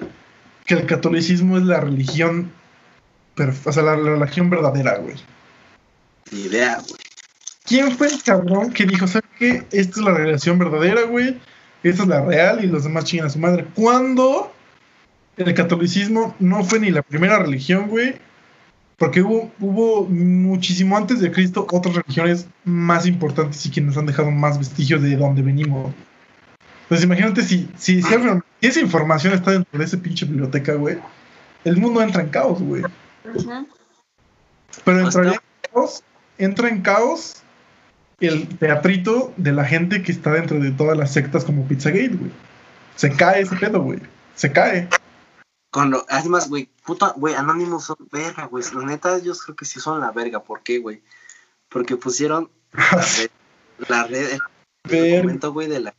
que 0.65 0.75
el 0.75 0.85
catolicismo 0.85 1.57
es 1.57 1.63
la 1.63 1.81
religión, 1.81 2.49
o 3.65 3.71
sea, 3.73 3.83
la, 3.83 3.97
la 3.97 4.15
religión 4.15 4.49
verdadera, 4.49 4.97
güey? 4.99 5.15
Ni 6.31 6.43
idea, 6.43 6.75
güey. 6.87 7.01
¿Quién 7.67 7.91
fue 7.91 8.07
el 8.07 8.23
cabrón 8.23 8.71
que 8.71 8.85
dijo, 8.85 9.07
¿sabes 9.07 9.29
qué? 9.37 9.63
Esta 9.71 9.99
es 9.99 10.05
la 10.05 10.13
relación 10.13 10.57
verdadera, 10.57 11.01
güey. 11.03 11.37
Esta 11.83 12.03
es 12.03 12.07
la 12.07 12.23
real 12.23 12.63
y 12.63 12.67
los 12.67 12.83
demás 12.85 13.03
chingan 13.03 13.27
a 13.27 13.29
su 13.29 13.39
madre. 13.39 13.67
¿Cuándo 13.75 14.51
el 15.35 15.53
catolicismo 15.53 16.35
no 16.39 16.63
fue 16.63 16.79
ni 16.79 16.91
la 16.91 17.01
primera 17.01 17.39
religión, 17.39 17.89
güey? 17.89 18.15
Porque 18.97 19.21
hubo, 19.21 19.51
hubo 19.59 20.05
muchísimo 20.05 20.97
antes 20.97 21.19
de 21.19 21.31
Cristo 21.31 21.67
otras 21.71 21.95
religiones 21.95 22.47
más 22.63 23.05
importantes 23.05 23.63
y 23.65 23.69
que 23.69 23.81
nos 23.81 23.97
han 23.97 24.07
dejado 24.07 24.31
más 24.31 24.57
vestigios 24.57 25.01
de 25.03 25.15
dónde 25.15 25.41
venimos. 25.41 25.93
Pues 26.87 27.03
imagínate 27.03 27.43
si, 27.43 27.69
si, 27.77 28.01
esa 28.61 28.79
información 28.79 29.33
está 29.33 29.51
dentro 29.51 29.77
de 29.77 29.85
esa 29.85 29.97
pinche 29.97 30.25
biblioteca, 30.25 30.73
güey. 30.73 30.97
El 31.65 31.77
mundo 31.77 32.01
entra 32.01 32.23
en 32.23 32.29
caos, 32.29 32.61
güey. 32.61 32.81
Ujú. 33.35 33.67
Pero 34.85 35.05
Hasta- 35.05 35.19
entraría 35.19 35.33
en 35.33 35.71
caos, 35.73 36.03
entra 36.37 36.69
en 36.69 36.81
caos 36.81 37.43
el 38.19 38.47
teatrito 38.57 39.33
de 39.37 39.51
la 39.51 39.65
gente 39.65 40.01
que 40.01 40.11
está 40.11 40.31
dentro 40.31 40.59
de 40.59 40.71
todas 40.71 40.97
las 40.97 41.13
sectas 41.13 41.45
como 41.45 41.67
Pizzagate, 41.67 42.15
güey. 42.15 42.31
Se 42.95 43.11
cae 43.15 43.41
ese 43.41 43.55
pedo, 43.55 43.81
güey. 43.81 43.99
Se 44.35 44.51
cae. 44.51 44.89
Cuando, 45.71 46.05
además, 46.09 46.49
güey, 46.49 46.69
puta, 46.85 47.13
güey, 47.15 47.35
Anonymous 47.35 47.85
son 47.85 47.97
verga, 48.11 48.45
güey. 48.45 48.63
La 48.73 48.85
neta, 48.85 49.19
yo 49.19 49.33
creo 49.33 49.55
que 49.55 49.65
sí 49.65 49.79
son 49.79 49.99
la 49.99 50.11
verga. 50.11 50.41
¿Por 50.43 50.63
qué, 50.63 50.79
güey? 50.79 51.03
Porque 51.69 51.95
pusieron 51.97 52.49
la 52.71 53.05
red, 53.19 53.29
la 53.87 54.03
red 54.05 54.39
el 54.89 55.15
documento, 55.17 55.53
güey, 55.53 55.67
de 55.67 55.81
la, 55.81 55.93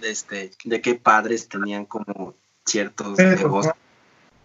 de 0.00 0.10
este, 0.10 0.52
de 0.64 0.80
qué 0.80 0.94
padres 0.94 1.48
tenían 1.48 1.86
como 1.86 2.34
ciertos 2.66 3.14
Pero, 3.16 3.36
negocios 3.36 3.74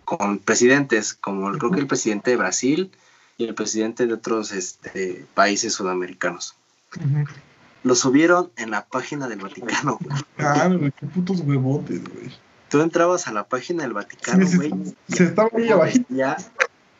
con 0.05 0.39
presidentes, 0.39 1.13
como 1.13 1.49
el- 1.49 1.57
creo 1.59 1.71
que 1.71 1.79
el 1.81 1.87
presidente 1.87 2.31
de 2.31 2.37
Brasil 2.37 2.91
y 3.37 3.45
el 3.45 3.53
presidente 3.53 4.07
de 4.07 4.13
otros 4.13 4.51
este, 4.53 5.25
países 5.35 5.73
sudamericanos. 5.73 6.55
Lo 7.83 7.95
subieron 7.95 8.51
en 8.57 8.71
la 8.71 8.85
página 8.85 9.27
del 9.27 9.39
Vaticano, 9.39 9.97
güey. 10.01 10.21
Ah, 10.39 10.67
güey, 10.67 10.91
qué 10.91 11.05
putos 11.07 11.41
huevotes, 11.41 12.03
güey. 12.03 12.31
Tú 12.69 12.81
entrabas 12.81 13.27
a 13.27 13.31
la 13.31 13.47
página 13.47 13.83
del 13.83 13.93
Vaticano, 13.93 14.45
Sí, 14.45 14.57
güey. 14.57 14.73
Se 15.07 15.25
estaba 15.25 15.49
ahí 15.55 15.69
abajito. 15.69 16.05
Ya, 16.09 16.37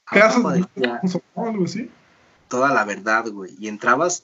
así. 1.66 1.92
toda 2.48 2.74
la 2.74 2.86
verdad, 2.86 3.28
güey. 3.30 3.56
Y 3.60 3.68
entrabas 3.68 4.24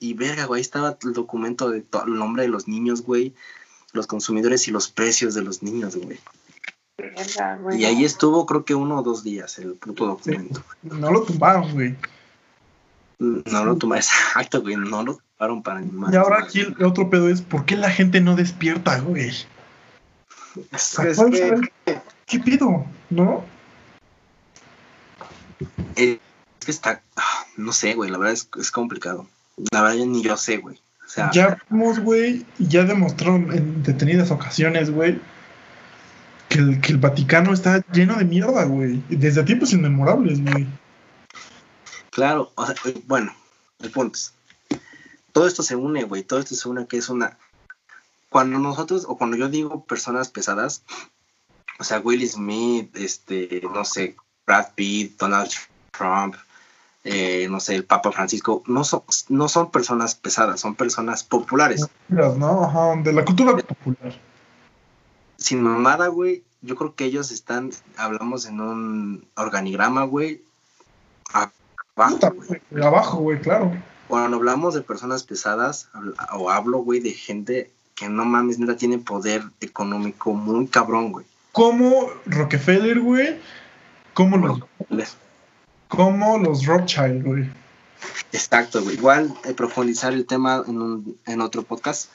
y 0.00 0.14
verga, 0.14 0.46
güey, 0.46 0.58
ahí 0.58 0.62
estaba 0.62 0.96
el 1.02 1.12
documento 1.12 1.70
de 1.70 1.82
todo 1.82 2.06
el 2.06 2.14
nombre 2.14 2.42
de 2.42 2.48
los 2.48 2.66
niños, 2.66 3.02
güey, 3.02 3.34
los 3.92 4.06
consumidores 4.06 4.66
y 4.66 4.70
los 4.70 4.88
precios 4.88 5.34
de 5.34 5.42
los 5.42 5.62
niños, 5.62 5.96
güey. 5.96 6.18
Verga, 6.98 7.56
güey. 7.56 7.80
Y 7.80 7.84
ahí 7.84 8.04
estuvo 8.04 8.46
creo 8.46 8.64
que 8.64 8.74
uno 8.74 8.98
o 8.98 9.02
dos 9.02 9.22
días 9.22 9.58
el 9.58 9.74
puto 9.74 10.06
documento. 10.06 10.62
No 10.82 11.12
lo 11.12 11.22
tumbaron, 11.22 11.72
güey. 11.72 11.96
No 13.20 13.64
lo 13.64 13.76
tomaron, 13.76 14.02
exacto, 14.02 14.62
güey, 14.62 14.76
no 14.76 15.02
lo 15.02 15.20
tomaron 15.36 15.62
para 15.62 15.80
ni 15.80 15.92
más. 15.92 16.12
Y 16.12 16.16
ahora 16.16 16.38
aquí 16.42 16.60
el 16.60 16.84
otro 16.84 17.10
pedo 17.10 17.28
es, 17.28 17.42
¿por 17.42 17.66
qué 17.66 17.76
la 17.76 17.90
gente 17.90 18.20
no 18.20 18.34
despierta, 18.34 18.98
güey? 19.00 19.28
Es, 19.28 19.46
O 20.72 20.78
sea, 20.78 21.04
es 21.04 21.16
¿cuál 21.16 21.30
que, 21.30 22.00
¿Qué 22.26 22.40
pedo? 22.40 22.86
¿No? 23.10 23.44
es 25.96 26.18
que 26.64 26.70
está, 26.70 27.02
ah, 27.16 27.44
no 27.56 27.72
sé, 27.72 27.94
güey, 27.94 28.10
la 28.10 28.18
verdad 28.18 28.32
es, 28.32 28.48
es 28.58 28.70
complicado. 28.70 29.26
La 29.70 29.82
verdad 29.82 30.04
ni 30.06 30.22
yo 30.22 30.36
sé, 30.36 30.56
güey. 30.56 30.76
O 31.04 31.08
sea, 31.08 31.30
Ya 31.32 31.58
vimos, 31.68 31.98
güey, 31.98 32.46
ya 32.58 32.84
demostraron 32.84 33.52
en 33.52 33.82
detenidas 33.82 34.30
ocasiones, 34.30 34.90
güey, 34.90 35.20
que 36.48 36.58
el, 36.58 36.80
que 36.80 36.92
el 36.92 36.98
Vaticano 36.98 37.52
está 37.52 37.84
lleno 37.92 38.16
de 38.16 38.24
mierda, 38.24 38.64
güey. 38.64 39.02
Desde 39.08 39.42
tiempos 39.42 39.72
inmemorables, 39.72 40.42
güey. 40.42 40.66
Claro, 42.20 42.52
o 42.54 42.66
sea, 42.66 42.74
eh, 42.84 43.02
bueno, 43.06 43.32
el 43.78 43.90
punto 43.90 44.14
es, 44.14 44.34
todo 45.32 45.46
esto 45.46 45.62
se 45.62 45.74
une, 45.74 46.04
güey, 46.04 46.22
todo 46.22 46.38
esto 46.38 46.54
se 46.54 46.68
une 46.68 46.86
que 46.86 46.98
es 46.98 47.08
una, 47.08 47.38
cuando 48.28 48.58
nosotros, 48.58 49.06
o 49.08 49.16
cuando 49.16 49.38
yo 49.38 49.48
digo 49.48 49.86
personas 49.86 50.28
pesadas, 50.28 50.82
o 51.78 51.84
sea, 51.84 52.00
Will 52.00 52.28
Smith, 52.28 52.94
este, 52.94 53.62
no 53.72 53.86
sé, 53.86 54.16
Brad 54.46 54.66
Pitt, 54.74 55.18
Donald 55.18 55.50
Trump, 55.92 56.34
eh, 57.04 57.48
no 57.48 57.58
sé, 57.58 57.76
el 57.76 57.86
Papa 57.86 58.12
Francisco, 58.12 58.62
no 58.66 58.84
son, 58.84 59.02
no 59.30 59.48
son 59.48 59.70
personas 59.70 60.14
pesadas, 60.14 60.60
son 60.60 60.74
personas 60.74 61.24
populares. 61.24 61.86
¿no? 62.10 62.64
Ajá, 62.64 62.96
de 63.02 63.14
la 63.14 63.24
cultura 63.24 63.56
popular. 63.56 64.20
Sin 65.38 65.62
mamada, 65.62 66.08
güey, 66.08 66.44
yo 66.60 66.76
creo 66.76 66.94
que 66.94 67.06
ellos 67.06 67.30
están, 67.30 67.70
hablamos 67.96 68.44
en 68.44 68.60
un 68.60 69.26
organigrama, 69.36 70.04
güey, 70.04 70.42
abajo, 71.96 72.14
Puta, 72.14 72.30
güey. 72.30 72.82
Abajo, 72.82 73.18
güey, 73.18 73.40
claro. 73.40 73.72
Cuando 74.08 74.36
hablamos 74.36 74.74
de 74.74 74.82
personas 74.82 75.22
pesadas, 75.22 75.88
o 76.32 76.50
hablo, 76.50 76.78
güey, 76.78 77.00
de 77.00 77.12
gente 77.12 77.70
que 77.94 78.08
no 78.08 78.24
mames, 78.24 78.58
neta, 78.58 78.76
tiene 78.76 78.98
poder 78.98 79.42
económico 79.60 80.32
muy 80.32 80.66
cabrón, 80.66 81.12
güey. 81.12 81.26
Como 81.52 82.08
Rockefeller, 82.26 83.00
güey. 83.00 83.38
Como 84.14 84.36
los, 84.38 84.60
como 85.88 86.38
los 86.38 86.64
Rothschild, 86.64 87.24
güey. 87.24 87.50
Exacto, 88.32 88.82
güey. 88.82 88.96
Igual 88.96 89.34
eh, 89.44 89.54
profundizar 89.54 90.12
el 90.12 90.26
tema 90.26 90.62
en, 90.66 90.80
un, 90.80 91.18
en 91.26 91.40
otro 91.40 91.62
podcast. 91.62 92.10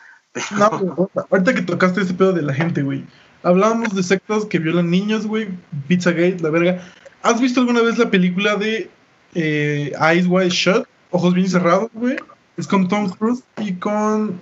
No, 0.52 0.70
güey, 0.70 1.08
ahorita 1.30 1.54
que 1.54 1.62
tocaste 1.62 2.02
ese 2.02 2.14
pedo 2.14 2.34
de 2.34 2.42
la 2.42 2.54
gente, 2.54 2.82
güey. 2.82 3.06
Hablábamos 3.44 3.94
de 3.94 4.02
sectas 4.02 4.46
que 4.46 4.60
violan 4.60 4.90
niños, 4.90 5.28
güey. 5.28 5.50
Pizzagate, 5.88 6.40
la 6.42 6.50
verga. 6.50 6.82
¿Has 7.22 7.40
visto 7.40 7.60
alguna 7.60 7.82
vez 7.82 7.98
la 7.98 8.10
película 8.10 8.56
de 8.56 8.90
eh, 9.36 9.92
Eyes 10.00 10.26
Wide 10.28 10.50
Shut? 10.50 10.88
Ojos 11.12 11.34
bien 11.34 11.50
cerrados, 11.50 11.90
güey. 11.94 12.16
Es 12.58 12.68
con 12.68 12.88
Tom 12.88 13.10
Cruise 13.10 13.44
y 13.62 13.74
con. 13.74 14.40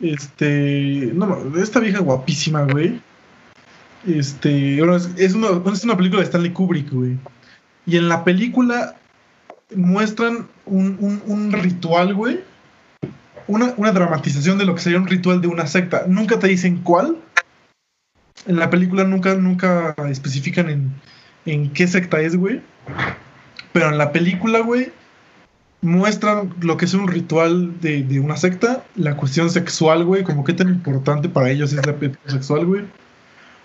Este. 0.00 1.10
No, 1.14 1.52
esta 1.60 1.80
vieja 1.80 2.00
guapísima, 2.00 2.62
güey. 2.62 3.00
Este. 4.06 4.78
Es, 4.78 5.10
es 5.16 5.34
una, 5.34 5.48
es 5.72 5.84
una 5.84 5.96
película 5.96 6.20
de 6.20 6.26
Stanley 6.26 6.52
Kubrick, 6.52 6.90
güey. 6.90 7.18
Y 7.86 7.96
en 7.96 8.08
la 8.08 8.24
película 8.24 8.96
muestran 9.74 10.48
un, 10.64 10.96
un, 11.00 11.22
un 11.26 11.52
ritual, 11.52 12.14
güey 12.14 12.40
una, 13.50 13.74
una 13.76 13.92
dramatización 13.92 14.58
de 14.58 14.64
lo 14.64 14.74
que 14.74 14.80
sería 14.80 14.98
un 14.98 15.08
ritual 15.08 15.40
de 15.40 15.48
una 15.48 15.66
secta. 15.66 16.04
Nunca 16.06 16.38
te 16.38 16.46
dicen 16.46 16.78
cuál. 16.82 17.16
En 18.46 18.56
la 18.56 18.70
película 18.70 19.04
nunca, 19.04 19.34
nunca 19.34 19.94
especifican 20.08 20.70
en, 20.70 20.92
en 21.46 21.70
qué 21.72 21.86
secta 21.86 22.20
es, 22.20 22.36
güey. 22.36 22.62
Pero 23.72 23.88
en 23.88 23.98
la 23.98 24.12
película, 24.12 24.60
güey, 24.60 24.92
muestran 25.82 26.54
lo 26.60 26.76
que 26.76 26.84
es 26.84 26.94
un 26.94 27.08
ritual 27.08 27.80
de, 27.80 28.02
de 28.02 28.20
una 28.20 28.36
secta, 28.36 28.84
la 28.96 29.16
cuestión 29.16 29.50
sexual, 29.50 30.04
güey, 30.04 30.24
como 30.24 30.44
qué 30.44 30.52
tan 30.52 30.68
importante 30.68 31.28
para 31.28 31.50
ellos 31.50 31.72
es 31.72 31.86
la 31.86 31.94
cuestión 31.94 32.18
sexual, 32.26 32.66
güey. 32.66 32.84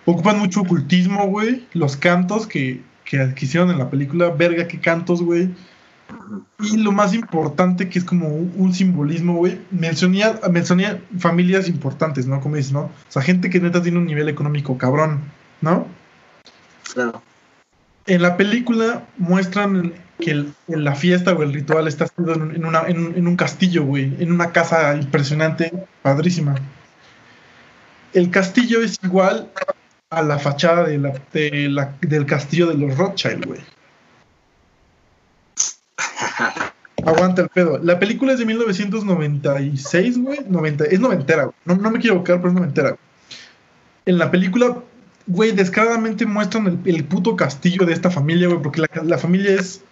Ocupan 0.05 0.39
mucho 0.39 0.61
ocultismo, 0.61 1.27
güey, 1.27 1.65
los 1.73 1.97
cantos 1.97 2.45
que 2.45 2.81
que, 3.05 3.21
en 3.21 3.77
la 3.77 3.89
película, 3.89 4.29
verga, 4.29 4.67
qué 4.67 4.79
cantos, 4.79 5.21
güey. 5.21 5.49
Y 6.59 6.77
lo 6.77 6.91
más 6.91 7.13
importante, 7.13 7.89
que 7.89 7.99
es 7.99 8.05
como 8.05 8.27
un, 8.27 8.73
simbolismo, 8.73 9.35
güey, 9.35 9.59
mencioné, 9.71 10.23
mencioné 10.51 11.01
familias 11.19 11.67
importantes, 11.67 12.27
¿no? 12.27 12.41
Como 12.41 12.57
dices, 12.57 12.73
¿no? 12.73 12.81
O 12.81 12.91
sea, 13.09 13.21
gente 13.21 13.49
que 13.49 13.59
neta 13.59 13.81
tiene 13.81 13.97
un 13.97 14.05
nivel 14.05 14.29
económico 14.29 14.77
cabrón, 14.77 15.21
¿no? 15.61 15.87
Claro. 16.93 17.21
En 18.07 18.21
la 18.21 18.37
película 18.37 19.05
muestran 19.17 19.93
que 20.19 20.31
el- 20.31 20.53
la 20.67 20.95
fiesta 20.95 21.33
o 21.33 21.43
el 21.43 21.53
ritual 21.53 21.87
está 21.87 22.05
haciendo 22.05 22.33
en, 22.35 22.55
en 22.55 22.65
una, 22.65 22.83
en, 22.87 23.15
en 23.17 23.27
un 23.27 23.35
castillo, 23.35 23.83
güey, 23.83 24.15
en 24.19 24.31
una 24.31 24.51
casa 24.51 24.95
impresionante, 24.95 25.71
padrísima. 26.01 26.55
El 28.13 28.29
castillo 28.29 28.81
es 28.81 28.97
igual 29.03 29.51
a 30.09 30.21
la 30.21 30.39
fachada 30.39 30.85
de 30.87 30.97
la, 30.99 31.13
de 31.33 31.67
la- 31.69 31.95
del 32.01 32.25
castillo 32.25 32.67
de 32.67 32.75
los 32.75 32.95
Rothschild, 32.97 33.45
güey. 33.45 33.59
Aguanta 37.05 37.41
el 37.43 37.49
pedo. 37.49 37.77
La 37.83 37.99
película 37.99 38.33
es 38.33 38.39
de 38.39 38.45
1996, 38.45 40.17
güey. 40.21 40.39
90, 40.47 40.85
es 40.85 40.99
noventera, 40.99 41.43
güey. 41.45 41.55
No, 41.65 41.75
no 41.75 41.91
me 41.91 41.99
quiero 41.99 42.15
equivocar, 42.15 42.37
pero 42.37 42.49
es 42.49 42.53
noventera. 42.55 42.89
güey. 42.89 42.99
En 44.05 44.17
la 44.17 44.31
película, 44.31 44.77
güey, 45.27 45.51
descaradamente 45.51 46.25
muestran 46.25 46.81
el, 46.85 47.03
puto 47.05 47.35
castillo 47.35 47.85
de 47.85 47.93
esta 47.93 48.11
familia, 48.11 48.47
güey, 48.47 48.61
porque 48.61 48.81
la, 48.81 48.89
la 49.03 49.17
familia 49.17 49.55
es 49.55 49.83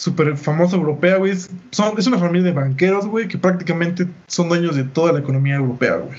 súper 0.00 0.36
famosa 0.36 0.76
europea, 0.76 1.16
güey. 1.16 1.32
Es, 1.32 1.50
son- 1.70 1.98
es 1.98 2.06
una 2.06 2.18
familia 2.18 2.44
de 2.44 2.52
banqueros, 2.52 3.06
güey, 3.06 3.28
que 3.28 3.38
prácticamente 3.38 4.08
son 4.26 4.48
dueños 4.48 4.74
de 4.74 4.84
toda 4.84 5.12
la 5.12 5.20
economía 5.20 5.56
europea, 5.56 5.96
güey. 5.96 6.18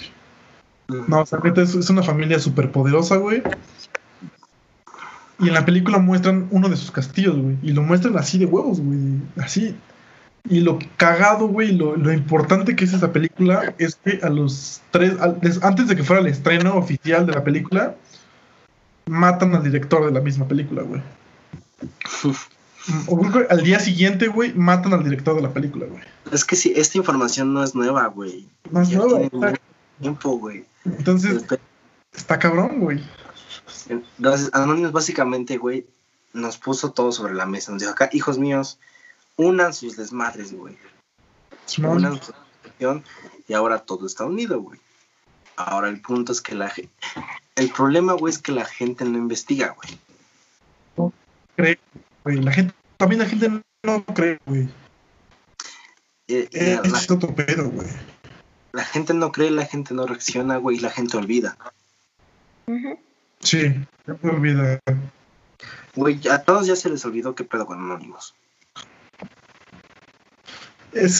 No, 1.07 1.21
o 1.21 1.25
sea, 1.25 1.39
es, 1.55 1.89
una 1.89 2.03
familia 2.03 2.39
súper 2.39 2.71
poderosa, 2.71 3.15
güey. 3.15 3.41
Y 5.39 5.47
en 5.47 5.53
la 5.53 5.65
película 5.65 5.97
muestran 5.97 6.47
uno 6.51 6.69
de 6.69 6.77
sus 6.77 6.91
castillos, 6.91 7.37
güey. 7.37 7.57
Y 7.63 7.71
lo 7.71 7.81
muestran 7.81 8.17
así 8.17 8.37
de 8.37 8.45
huevos, 8.45 8.79
güey. 8.79 8.99
Así. 9.37 9.75
Y 10.49 10.59
lo 10.61 10.79
cagado, 10.97 11.47
güey, 11.47 11.71
lo, 11.71 12.11
importante 12.11 12.75
que 12.75 12.85
es 12.85 12.93
esa 12.93 13.11
película 13.11 13.73
es 13.77 13.95
que 13.95 14.19
a 14.23 14.29
los 14.29 14.81
tres, 14.91 15.13
antes 15.61 15.87
de 15.87 15.95
que 15.95 16.03
fuera 16.03 16.21
el 16.21 16.27
estreno 16.27 16.75
oficial 16.75 17.25
de 17.25 17.33
la 17.33 17.43
película, 17.43 17.95
matan 19.05 19.55
al 19.55 19.63
director 19.63 20.05
de 20.05 20.11
la 20.11 20.21
misma 20.21 20.47
película, 20.47 20.83
güey. 20.83 21.01
O 23.07 23.17
creo 23.17 23.47
que 23.47 23.53
al 23.53 23.63
día 23.63 23.79
siguiente, 23.79 24.27
güey, 24.27 24.53
matan 24.53 24.93
al 24.93 25.03
director 25.03 25.35
de 25.35 25.41
la 25.41 25.53
película, 25.53 25.85
güey. 25.85 26.03
Es 26.31 26.45
que 26.45 26.55
sí, 26.55 26.73
esta 26.75 26.97
información 26.97 27.53
no 27.53 27.63
es 27.63 27.75
nueva, 27.75 28.07
güey. 28.07 28.47
No 28.71 28.81
es 28.81 28.89
Ya 28.89 28.97
nueva, 28.97 29.21
está- 29.21 29.53
tiempo, 29.99 30.31
güey. 30.37 30.65
Entonces, 30.85 31.45
está 32.13 32.39
cabrón, 32.39 32.79
güey. 32.79 33.03
Entonces, 33.89 34.49
Anonymous 34.53 34.91
básicamente, 34.91 35.57
güey, 35.57 35.85
nos 36.33 36.57
puso 36.57 36.91
todo 36.91 37.11
sobre 37.11 37.33
la 37.33 37.45
mesa. 37.45 37.71
Nos 37.71 37.81
dijo 37.81 37.91
acá, 37.91 38.09
hijos 38.13 38.39
míos, 38.39 38.79
unan 39.35 39.73
sus 39.73 39.97
desmadres, 39.97 40.53
güey. 40.53 40.77
Unan 41.83 42.19
su 42.21 42.33
y 43.47 43.53
ahora 43.53 43.79
todo 43.79 44.07
está 44.07 44.25
unido, 44.25 44.59
güey. 44.61 44.79
Ahora 45.55 45.89
el 45.89 46.01
punto 46.01 46.31
es 46.31 46.41
que 46.41 46.55
la 46.55 46.69
gente... 46.69 46.91
El 47.55 47.69
problema, 47.71 48.13
güey, 48.13 48.33
es 48.33 48.39
que 48.39 48.51
la 48.51 48.65
gente 48.65 49.03
no 49.05 49.17
investiga, 49.17 49.75
güey. 50.95 51.11
cree, 51.55 51.79
güey. 52.23 52.37
La 52.41 52.51
gente, 52.51 52.73
también 52.97 53.19
la 53.19 53.27
gente 53.27 53.49
no 53.83 54.05
cree, 54.05 54.39
güey. 54.45 54.69
Eh, 56.27 56.47
Es 56.51 57.09
la, 57.09 57.15
otro 57.15 57.35
pedo, 57.35 57.69
güey. 57.69 57.87
la 58.71 58.85
gente 58.85 59.13
no 59.13 59.31
cree, 59.31 59.51
la 59.51 59.65
gente 59.65 59.93
no 59.93 60.07
reacciona, 60.07 60.57
güey, 60.57 60.77
y 60.77 60.79
la 60.79 60.89
gente 60.89 61.17
olvida. 61.17 61.57
Ujú. 62.67 62.97
Sí, 63.41 63.73
no 64.05 64.17
me 64.21 64.29
olvida. 64.31 64.79
Güey, 65.95 66.25
a 66.29 66.41
todos 66.43 66.67
ya 66.67 66.75
se 66.77 66.89
les 66.89 67.03
olvidó 67.03 67.35
qué 67.35 67.43
pedo 67.43 67.65
con 67.65 67.79
Anonymous. 67.79 68.33
Es, 70.93 71.19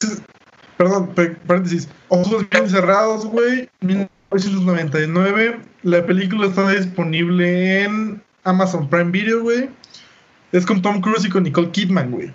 perdón, 0.78 1.14
pe- 1.14 1.32
paréntesis. 1.32 1.90
Ojos 2.10 2.50
bien 2.50 2.70
cerrados, 2.70 3.26
güey. 3.26 3.70
1999. 3.82 5.60
La 5.84 6.06
película 6.06 6.48
está 6.48 6.70
disponible 6.70 7.84
en 7.84 8.22
Amazon 8.44 8.90
Prime 8.90 9.12
Video, 9.12 9.42
güey. 9.42 9.70
Es 10.52 10.66
con 10.66 10.82
Tom 10.82 11.02
Cruise 11.02 11.26
y 11.26 11.30
con 11.30 11.44
Nicole 11.44 11.72
Kidman, 11.72 12.12
güey. 12.12 12.32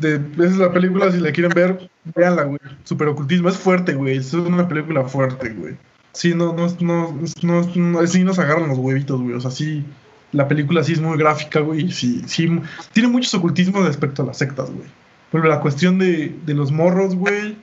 Esa 0.00 0.44
es 0.44 0.56
la 0.56 0.72
película, 0.72 1.10
si 1.10 1.18
la 1.18 1.32
quieren 1.32 1.52
ver, 1.52 1.90
véanla, 2.14 2.44
güey. 2.44 2.60
Super 2.84 3.08
ocultismo. 3.08 3.48
Es 3.48 3.56
fuerte, 3.56 3.94
güey. 3.94 4.18
Es 4.18 4.32
una 4.34 4.68
película 4.68 5.04
fuerte, 5.04 5.50
güey. 5.50 5.76
Sí, 6.12 6.34
no, 6.34 6.52
no, 6.52 6.68
no, 6.80 7.18
no, 7.42 7.72
no, 7.74 8.06
sí 8.06 8.22
nos 8.22 8.38
agarran 8.38 8.68
los 8.68 8.78
huevitos, 8.78 9.20
güey. 9.20 9.34
O 9.34 9.40
sea, 9.40 9.50
sí, 9.50 9.84
la 10.30 10.46
película 10.46 10.84
sí 10.84 10.92
es 10.92 11.00
muy 11.00 11.18
gráfica, 11.18 11.60
güey. 11.60 11.90
Sí, 11.90 12.22
sí, 12.26 12.60
tiene 12.92 13.08
muchos 13.08 13.34
ocultismos 13.34 13.84
respecto 13.84 14.22
a 14.22 14.26
las 14.26 14.38
sectas, 14.38 14.70
güey. 14.70 14.86
Pero 15.32 15.44
la 15.44 15.60
cuestión 15.60 15.98
de, 15.98 16.34
de 16.44 16.54
los 16.54 16.70
morros, 16.70 17.16
güey. 17.16 17.56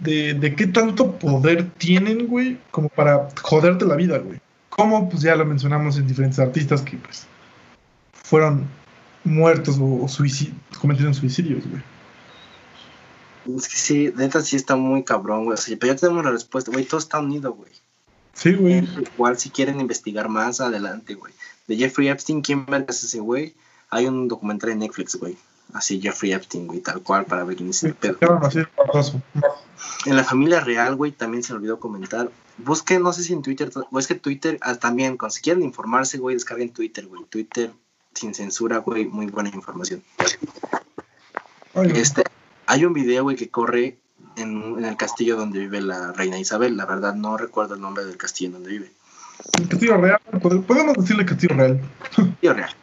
De, 0.00 0.34
de 0.34 0.54
qué 0.54 0.66
tanto 0.66 1.18
poder 1.18 1.70
tienen, 1.72 2.26
güey, 2.26 2.58
como 2.70 2.88
para 2.88 3.28
joderte 3.42 3.84
la 3.84 3.96
vida, 3.96 4.18
güey. 4.18 4.40
Como, 4.70 5.08
pues 5.10 5.22
ya 5.22 5.36
lo 5.36 5.44
mencionamos 5.44 5.98
en 5.98 6.06
diferentes 6.06 6.38
artistas 6.38 6.80
que, 6.80 6.96
pues, 6.96 7.26
fueron 8.12 8.66
muertos 9.24 9.78
o, 9.78 9.84
o 9.84 10.08
suicid- 10.08 10.54
cometieron 10.80 11.12
suicidios, 11.12 11.64
güey. 11.68 11.82
Es 13.58 13.68
que 13.68 13.76
sí, 13.76 14.12
neta 14.16 14.40
sí 14.42 14.56
está 14.56 14.76
muy 14.76 15.02
cabrón, 15.02 15.44
güey. 15.44 15.54
O 15.54 15.56
sea, 15.56 15.76
pero 15.78 15.92
ya 15.92 15.98
tenemos 15.98 16.24
la 16.24 16.30
respuesta, 16.30 16.70
güey, 16.70 16.84
todo 16.84 16.98
está 16.98 17.18
unido, 17.18 17.52
güey. 17.52 17.72
Sí, 18.32 18.54
güey. 18.54 18.88
Igual 19.14 19.38
si 19.38 19.50
quieren 19.50 19.80
investigar 19.80 20.28
más 20.28 20.60
adelante, 20.60 21.14
güey. 21.14 21.34
De 21.66 21.76
Jeffrey 21.76 22.08
Epstein, 22.08 22.40
¿quién 22.40 22.64
verga 22.64 22.86
es 22.88 23.02
ese 23.04 23.20
güey? 23.20 23.54
Hay 23.90 24.06
un 24.06 24.28
documental 24.28 24.70
en 24.70 24.78
Netflix, 24.78 25.16
güey. 25.16 25.36
Así, 25.72 26.00
Jeffrey 26.00 26.32
Epstein, 26.32 26.66
güey, 26.66 26.80
tal 26.80 27.02
cual, 27.02 27.26
para 27.26 27.44
ver 27.44 27.56
quién 27.56 27.70
es 27.70 27.82
el 27.84 27.94
pedo. 27.94 28.14
Sacaron 28.14 28.44
así 28.44 28.58
de 28.60 28.66
putazo. 28.66 29.20
En 30.06 30.16
la 30.16 30.24
familia 30.24 30.60
real, 30.60 30.96
güey, 30.96 31.12
también 31.12 31.42
se 31.42 31.52
me 31.52 31.58
olvidó 31.58 31.78
comentar. 31.78 32.30
Busquen, 32.58 33.02
no 33.02 33.12
sé 33.12 33.22
si 33.22 33.32
en 33.32 33.42
Twitter, 33.42 33.70
o 33.90 33.98
es 33.98 34.06
que 34.06 34.14
Twitter 34.14 34.58
ah, 34.62 34.74
también, 34.74 35.16
cuando 35.16 35.34
si 35.34 35.42
quieren 35.42 35.62
informarse, 35.62 36.18
güey, 36.18 36.36
descarguen 36.36 36.72
Twitter, 36.72 37.06
güey. 37.06 37.24
Twitter 37.24 37.72
sin 38.14 38.34
censura, 38.34 38.78
güey, 38.78 39.06
muy 39.06 39.26
buena 39.26 39.50
información. 39.50 40.02
Este, 41.94 42.24
hay 42.66 42.84
un 42.84 42.92
video, 42.92 43.22
güey, 43.22 43.36
que 43.36 43.48
corre 43.48 43.98
en, 44.36 44.78
en 44.78 44.84
el 44.84 44.96
castillo 44.96 45.36
donde 45.36 45.60
vive 45.60 45.80
la 45.80 46.12
reina 46.12 46.38
Isabel. 46.38 46.76
La 46.76 46.86
verdad, 46.86 47.14
no 47.14 47.36
recuerdo 47.36 47.74
el 47.74 47.80
nombre 47.80 48.04
del 48.04 48.16
castillo 48.16 48.48
en 48.48 48.52
donde 48.54 48.70
vive. 48.70 48.92
El 49.58 49.68
castillo 49.68 49.96
real, 49.96 50.20
pod- 50.32 50.64
podemos 50.64 50.96
decirle 50.96 51.24
castillo 51.24 51.54
real. 51.54 51.80
Castillo 52.02 52.54
real. 52.54 52.76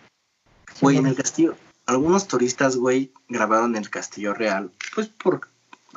Güey, 0.81 0.97
en 0.97 1.07
el 1.07 1.15
castillo, 1.15 1.55
algunos 1.85 2.27
turistas, 2.27 2.77
güey, 2.77 3.11
grabaron 3.27 3.75
el 3.75 3.89
castillo 3.89 4.33
real, 4.33 4.71
pues 4.95 5.07
por 5.07 5.47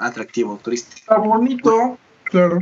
atractivo 0.00 0.56
turístico. 0.62 0.98
Está 0.98 1.18
bonito, 1.18 1.98
claro. 2.24 2.60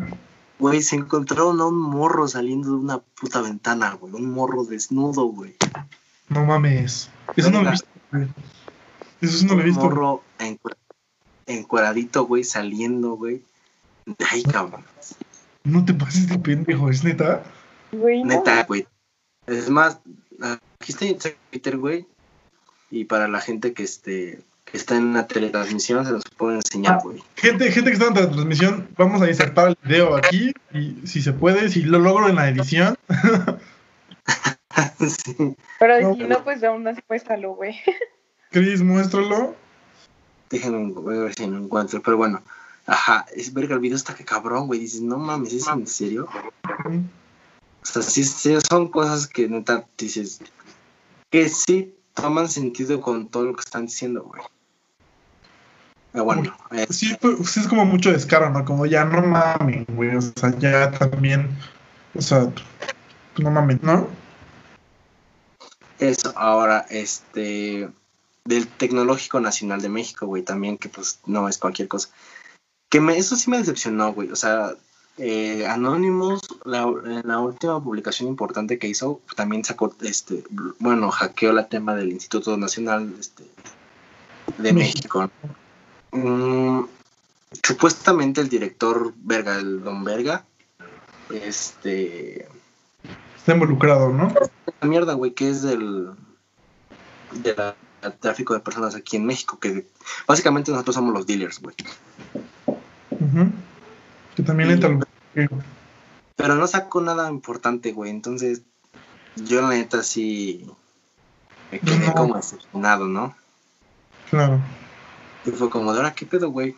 Güey, 0.59 0.83
se 0.83 0.97
encontraron 0.97 1.61
a 1.61 1.67
un 1.67 1.79
morro 1.79 2.27
saliendo 2.27 2.71
de 2.71 2.75
una 2.77 2.99
puta 2.99 3.41
ventana, 3.41 3.93
güey. 3.95 4.13
Un 4.13 4.31
morro 4.33 4.65
desnudo, 4.65 5.27
güey. 5.27 5.55
No 6.29 6.45
mames. 6.45 7.11
Eso 7.37 7.51
no 7.51 7.63
lo 7.63 7.69
he 7.69 7.73
visto, 7.73 7.89
güey. 8.13 8.29
Eso 9.21 9.39
sí 9.39 9.47
no 9.47 9.55
lo 9.55 9.61
he 9.61 9.65
Un 9.65 9.69
visto. 9.71 9.85
morro 9.85 10.23
encu- 10.39 10.77
encueradito, 11.47 12.27
güey, 12.27 12.43
saliendo, 12.45 13.13
güey. 13.13 13.43
Ay, 14.31 14.43
cabrón. 14.43 14.85
No 15.65 15.85
te 15.85 15.95
pases 15.95 16.29
de 16.29 16.39
pendejo, 16.39 16.91
es 16.91 17.05
neta. 17.05 17.45
Güey, 17.93 18.23
no. 18.25 18.35
Neta, 18.35 18.65
güey. 18.65 18.87
Es 19.47 19.71
más, 19.71 20.01
aquí 20.41 20.93
está 20.93 21.05
en 21.05 21.19
Twitter, 21.51 21.79
güey. 21.79 22.07
Y 22.91 23.05
para 23.05 23.29
la 23.29 23.41
gente 23.41 23.73
que 23.75 23.83
este 23.85 24.41
que 24.71 24.77
está 24.77 24.97
en 24.97 25.15
la 25.15 25.27
teletransmisión 25.27 26.05
se 26.05 26.13
los 26.13 26.23
puedo 26.37 26.55
enseñar, 26.55 27.01
güey. 27.03 27.23
Gente, 27.37 27.71
gente 27.73 27.91
que 27.91 27.97
está 27.97 28.09
en 28.09 28.15
la 28.15 28.31
transmisión, 28.31 28.89
vamos 28.97 29.23
a 29.23 29.29
insertar 29.29 29.69
el 29.69 29.79
video 29.83 30.15
aquí. 30.15 30.53
Y 30.73 31.07
si 31.07 31.23
se 31.23 31.33
puede, 31.33 31.69
si 31.69 31.83
lo 31.83 31.99
logro 31.99 32.29
en 32.29 32.37
la 32.37 32.49
edición. 32.49 32.97
sí. 34.99 35.57
Pero 35.79 36.01
No, 36.01 36.15
si 36.15 36.25
no, 36.25 36.45
pues 36.45 36.63
aún 36.63 36.87
así 36.87 37.01
muéstralo, 37.09 37.55
güey. 37.55 37.77
Chris, 38.51 38.83
muéstralo. 38.83 39.55
Déjenme 40.51 40.93
voy 40.93 41.17
a 41.17 41.21
ver 41.21 41.35
si 41.35 41.47
lo 41.47 41.59
encuentro. 41.59 42.03
Pero 42.03 42.17
bueno, 42.17 42.43
ajá, 42.87 43.27
es 43.35 43.53
verga, 43.53 43.75
el 43.75 43.81
video 43.81 43.97
está 43.97 44.15
que 44.15 44.25
cabrón, 44.25 44.67
güey. 44.67 44.81
Dices, 44.81 45.01
no 45.01 45.17
mames, 45.19 45.53
¿es 45.53 45.67
en 45.67 45.87
serio? 45.87 46.29
O 47.83 47.87
sea, 47.87 48.03
sí, 48.03 48.25
sí, 48.25 48.57
son 48.69 48.89
cosas 48.89 49.27
que 49.27 49.49
neta 49.49 49.87
dices 49.97 50.41
que 51.31 51.49
sí 51.49 51.95
toman 52.15 52.49
sentido 52.49 53.01
con 53.01 53.29
todo 53.29 53.45
lo 53.45 53.55
que 53.55 53.61
están 53.61 53.87
diciendo, 53.87 54.25
güey. 54.25 54.43
Pero 56.13 56.25
bueno, 56.25 56.57
eh, 56.73 56.87
Sí, 56.91 57.17
pues, 57.21 57.51
sí 57.51 57.61
es 57.61 57.69
como 57.69 57.85
mucho 57.85 58.13
descaro, 58.13 58.51
¿no? 58.51 58.65
Como 58.65 58.87
ya 58.87 59.05
no 59.05 59.23
mamen, 59.23 59.85
güey. 59.89 60.17
O 60.17 60.21
sea, 60.21 60.57
ya 60.59 60.91
también. 60.91 61.49
O 62.15 62.23
sea, 62.23 62.51
no 63.39 63.51
mamen, 63.51 63.79
¿no? 63.83 64.09
eso, 65.99 66.33
ahora, 66.37 66.87
este, 66.91 67.89
del 68.45 68.69
Tecnológico 68.69 69.41
Nacional 69.41 69.83
de 69.83 69.89
México, 69.89 70.27
güey, 70.27 70.43
también, 70.43 70.79
que 70.79 70.89
pues 70.89 71.21
no 71.27 71.49
es 71.49 71.59
cualquier 71.59 71.89
cosa. 71.89 72.09
Que 72.89 73.01
me, 73.01 73.19
eso 73.19 73.37
sí 73.37 73.51
me 73.51 73.59
decepcionó, 73.59 74.13
güey. 74.13 74.31
O 74.31 74.37
sea, 74.37 74.75
eh, 75.19 75.67
Anonymous, 75.67 76.43
la, 76.65 76.83
en 76.83 77.23
la 77.27 77.41
última 77.41 77.83
publicación 77.83 78.29
importante 78.29 78.79
que 78.79 78.89
hizo, 78.89 79.21
también 79.37 79.65
sacó, 79.65 79.95
este, 80.03 80.45
bueno, 80.79 81.11
hackeó 81.11 81.53
la 81.53 81.69
tema 81.69 81.95
del 81.95 82.13
Instituto 82.13 82.57
Nacional 82.57 83.15
este, 83.19 83.45
de 84.59 84.73
México. 84.73 85.31
Mm, 86.13 86.85
supuestamente 87.63 88.41
el 88.41 88.49
director 88.49 89.13
Verga, 89.17 89.57
el 89.57 89.83
Don 89.83 90.05
Verga, 90.05 90.45
este... 91.31 92.49
Está 93.37 93.55
involucrado, 93.55 94.13
¿no? 94.13 94.33
La 94.81 94.89
mierda, 94.89 95.15
güey, 95.15 95.33
que 95.33 95.51
es 95.51 95.63
del... 95.63 96.11
De 97.33 97.55
la 97.55 97.75
tráfico 98.21 98.55
de 98.55 98.61
personas 98.61 98.95
aquí 98.95 99.17
en 99.17 99.27
México, 99.27 99.59
que 99.59 99.87
básicamente 100.27 100.71
nosotros 100.71 100.95
somos 100.95 101.13
los 101.13 101.27
dealers, 101.27 101.61
güey. 101.61 101.75
Ujú. 103.11 103.51
Que 104.37 104.43
también 104.45 104.71
Y- 104.71 104.73
entra 104.75 104.89
el- 105.35 105.51
Pero 106.37 106.55
no 106.55 106.67
sacó 106.69 107.01
nada 107.01 107.29
importante, 107.29 107.93
güey. 107.93 108.11
Entonces, 108.11 108.63
yo 109.37 109.61
la 109.61 109.71
neta 109.71 110.03
sí 110.05 110.65
me 111.73 111.81
quedé 111.81 112.07
No. 112.07 112.15
como 112.15 112.37
decepcionado, 112.37 113.07
¿no? 113.09 113.35
Claro. 114.31 114.61
Y 115.45 115.51
fue 115.51 115.71
como, 115.71 115.91
ahora, 115.91 116.13
¿qué 116.13 116.27
pedo, 116.27 116.51
güey? 116.51 116.75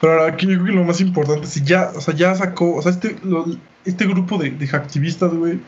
Pero 0.00 0.14
ahora 0.14 0.32
aquí 0.32 0.46
yo 0.46 0.54
creo 0.54 0.64
que 0.66 0.72
lo 0.72 0.84
más 0.84 1.00
importante, 1.00 1.46
si 1.46 1.62
ya, 1.62 1.92
o 1.94 2.00
sea, 2.00 2.14
ya 2.14 2.34
sacó, 2.34 2.76
o 2.76 2.82
sea, 2.82 2.92
este, 2.92 3.16
este 3.84 4.06
grupo 4.06 4.38
de, 4.38 4.50
de 4.50 4.66
hacktivistas, 4.66 5.32
güey, 5.34 5.60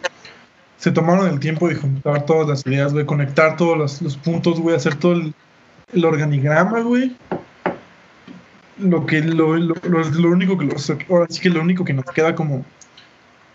se 0.78 0.90
tomaron 0.90 1.28
el 1.28 1.38
tiempo 1.38 1.68
de 1.68 1.74
juntar 1.76 2.24
todas 2.24 2.48
las 2.48 2.66
ideas, 2.66 2.92
güey, 2.92 3.04
conectar 3.04 3.56
todos 3.56 3.76
los, 3.76 4.02
los 4.02 4.16
puntos, 4.16 4.58
güey, 4.58 4.74
hacer 4.74 4.94
todo 4.96 5.12
el, 5.12 6.04
organigrama, 6.04 6.80
güey. 6.80 7.14
Lo 8.78 9.04
que, 9.04 9.20
lo, 9.20 9.54
lo, 9.56 9.74
lo- 9.82 10.28
único 10.30 10.56
que, 10.56 10.78
sea, 10.78 10.96
ahora 11.10 11.26
sí 11.28 11.40
que 11.40 11.50
lo 11.50 11.60
único 11.60 11.84
que 11.84 11.92
nos 11.92 12.06
queda 12.06 12.34
como, 12.34 12.64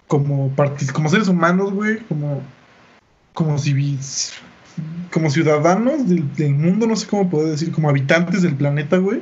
como, 0.07 0.53
como 0.93 1.09
seres 1.09 1.27
humanos, 1.27 1.73
güey, 1.73 1.97
como, 2.01 2.43
como 3.33 3.57
civis, 3.57 4.33
como 5.11 5.29
ciudadanos 5.29 6.07
del, 6.07 6.53
mundo, 6.53 6.87
no 6.87 6.95
sé 6.95 7.07
cómo 7.07 7.29
poder 7.29 7.51
decir, 7.51 7.71
como 7.71 7.89
habitantes 7.89 8.41
del 8.41 8.55
planeta, 8.55 8.97
güey 8.97 9.21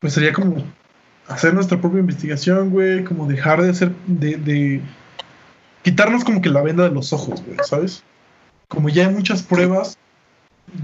pues 0.00 0.14
sería 0.14 0.32
como 0.32 0.64
hacer 1.28 1.54
nuestra 1.54 1.80
propia 1.80 2.00
investigación, 2.00 2.70
güey, 2.70 3.04
como 3.04 3.26
dejar 3.26 3.62
de 3.62 3.70
hacer, 3.70 3.92
de, 4.06 4.36
de 4.36 4.80
quitarnos 5.82 6.24
como 6.24 6.40
que 6.40 6.50
la 6.50 6.62
venda 6.62 6.84
de 6.84 6.94
los 6.94 7.12
ojos, 7.12 7.42
güey, 7.44 7.58
¿sabes? 7.64 8.02
Como 8.68 8.88
ya 8.88 9.06
hay 9.06 9.12
muchas 9.12 9.42
pruebas, 9.42 9.98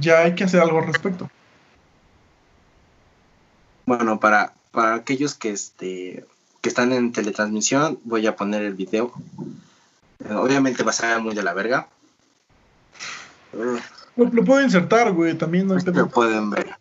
ya 0.01 0.21
hay 0.21 0.35
que 0.35 0.45
hacer 0.45 0.61
algo 0.61 0.79
al 0.79 0.87
respecto. 0.87 1.31
Bueno, 3.87 4.21
para, 4.21 4.55
para 4.71 4.95
aquellos 4.95 5.35
que, 5.35 5.51
este, 5.51 6.25
que 6.61 6.69
están 6.69 6.93
en 6.93 7.13
teletransmisión, 7.13 7.99
voy 8.05 8.27
a 8.27 8.37
poner 8.37 8.63
el 8.63 8.75
video. 8.75 9.13
Eh, 10.29 10.35
obviamente 10.35 10.83
va 10.83 10.91
a 10.91 10.95
ser 10.95 11.21
muy 11.21 11.35
de 11.35 11.43
la 11.43 11.53
verga. 11.53 11.89
Eh, 13.53 13.81
Lo, 14.17 14.25
lo 14.27 14.45
puedo 14.45 14.62
insertar, 14.62 15.12
güey, 15.12 15.37
también 15.37 15.67
no 15.67 15.75
hay 15.75 15.85
Lo 15.85 16.09
pueden 16.09 16.51
ver. 16.51 16.77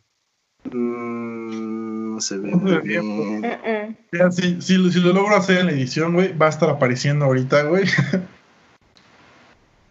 Mm, 0.72 2.16
no 2.16 2.22
se 2.22 2.38
ve 2.38 2.52
muy 2.52 2.78
bien, 2.80 3.18
bien. 3.18 3.42
Mm-mm. 3.42 3.98
Ya, 4.12 4.32
si, 4.32 4.62
si, 4.62 4.78
lo- 4.78 4.92
si 4.92 5.00
lo 5.00 5.14
logro 5.14 5.36
hacer 5.36 5.60
en 5.60 5.66
la 5.68 5.72
edición, 5.72 6.14
güey, 6.14 6.38
va 6.38 6.48
a 6.48 6.50
estar 6.50 6.70
apareciendo 6.70 7.26
ahorita, 7.26 7.64
güey. 7.64 7.86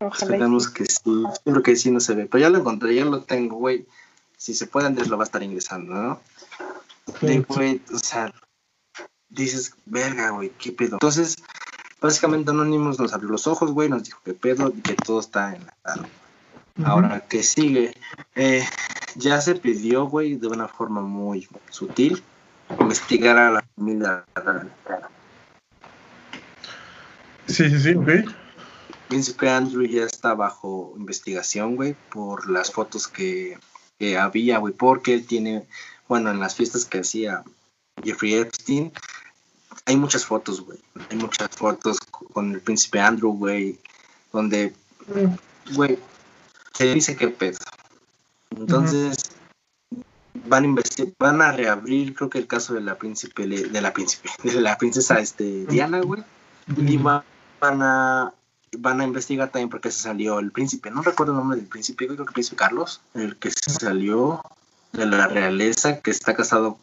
Esperemos 0.00 0.64
sí. 0.64 0.72
que 0.74 0.84
sí. 0.86 1.24
Espero 1.32 1.62
que 1.62 1.76
sí 1.76 1.90
no 1.90 2.00
se 2.00 2.14
ve. 2.14 2.26
Pero 2.26 2.40
ya 2.42 2.50
lo 2.50 2.58
encontré, 2.58 2.94
ya 2.94 3.04
lo 3.04 3.22
tengo, 3.22 3.56
güey. 3.56 3.86
Si 4.36 4.54
se 4.54 4.66
puede, 4.66 4.86
Andrés 4.86 5.08
lo 5.08 5.18
va 5.18 5.24
a 5.24 5.26
estar 5.26 5.42
ingresando, 5.42 5.92
¿no? 5.94 6.20
De, 7.20 7.40
güey, 7.40 7.82
o 7.92 7.98
sea, 7.98 8.32
dices, 9.28 9.74
verga, 9.84 10.30
güey, 10.30 10.50
qué 10.58 10.72
pedo. 10.72 10.94
Entonces, 10.94 11.36
básicamente 12.00 12.50
Anonymous 12.50 12.98
nos 12.98 13.12
abrió 13.12 13.28
los 13.30 13.46
ojos, 13.46 13.72
güey, 13.72 13.90
nos 13.90 14.04
dijo 14.04 14.20
qué 14.24 14.32
pedo 14.32 14.72
y 14.74 14.80
que 14.80 14.94
todo 14.94 15.20
está 15.20 15.54
en 15.54 15.66
la 15.66 15.76
cara. 15.82 16.08
Ahora, 16.84 17.24
¿qué 17.28 17.42
sigue? 17.42 17.92
Eh, 18.34 18.64
ya 19.14 19.40
se 19.40 19.54
pidió, 19.54 20.06
güey, 20.06 20.36
de 20.36 20.48
una 20.48 20.68
forma 20.68 21.00
muy 21.02 21.48
sutil, 21.70 22.22
investigar 22.78 23.36
a 23.36 23.50
la 23.50 23.64
familia. 23.76 24.24
Sí, 27.46 27.68
sí, 27.68 27.80
sí, 27.80 27.94
ok. 27.94 28.08
Príncipe 29.08 29.50
Andrew 29.50 29.84
ya 29.86 30.04
está 30.04 30.34
bajo 30.34 30.94
investigación, 30.96 31.74
güey, 31.74 31.96
por 32.12 32.48
las 32.48 32.70
fotos 32.70 33.08
que, 33.08 33.58
que 33.98 34.16
había, 34.16 34.58
güey, 34.58 34.72
porque 34.72 35.14
él 35.14 35.26
tiene, 35.26 35.66
bueno, 36.08 36.30
en 36.30 36.38
las 36.38 36.54
fiestas 36.54 36.84
que 36.84 37.00
hacía 37.00 37.42
Jeffrey 38.04 38.34
Epstein, 38.34 38.92
hay 39.86 39.96
muchas 39.96 40.24
fotos, 40.24 40.60
güey, 40.60 40.78
hay 41.10 41.16
muchas 41.16 41.48
fotos 41.50 41.98
con 41.98 42.52
el 42.52 42.60
príncipe 42.60 43.00
Andrew, 43.00 43.32
güey, 43.32 43.80
donde, 44.32 44.72
güey, 45.74 45.98
se 46.80 46.94
dice 46.94 47.14
que 47.16 47.28
pedo. 47.28 47.58
Entonces, 48.56 49.16
van 50.46 50.64
a 50.64 50.82
van 51.18 51.42
a 51.42 51.52
reabrir, 51.52 52.14
creo 52.14 52.30
que 52.30 52.38
el 52.38 52.46
caso 52.46 52.72
de 52.74 52.80
la 52.80 52.96
príncipe, 52.96 53.46
de 53.46 53.80
la 53.80 53.92
príncipe, 53.92 54.30
de 54.42 54.60
la 54.60 54.78
princesa 54.78 55.18
este, 55.20 55.66
Diana, 55.66 56.00
güey, 56.00 56.22
y 56.76 56.96
va- 56.96 57.22
van 57.60 57.82
a 57.82 58.32
van 58.78 59.00
a 59.00 59.04
investigar 59.04 59.50
también 59.50 59.68
porque 59.68 59.90
se 59.90 60.00
salió 60.00 60.38
el 60.38 60.52
príncipe, 60.52 60.90
no 60.90 61.02
recuerdo 61.02 61.32
el 61.32 61.38
nombre 61.38 61.58
del 61.58 61.66
príncipe, 61.66 62.06
creo 62.06 62.16
que 62.16 62.22
el 62.22 62.32
príncipe 62.32 62.56
Carlos, 62.56 63.00
el 63.14 63.36
que 63.36 63.50
se 63.50 63.70
salió 63.70 64.40
de 64.92 65.04
la 65.06 65.26
realeza, 65.26 66.00
que 66.00 66.10
está 66.10 66.34
casado 66.34 66.78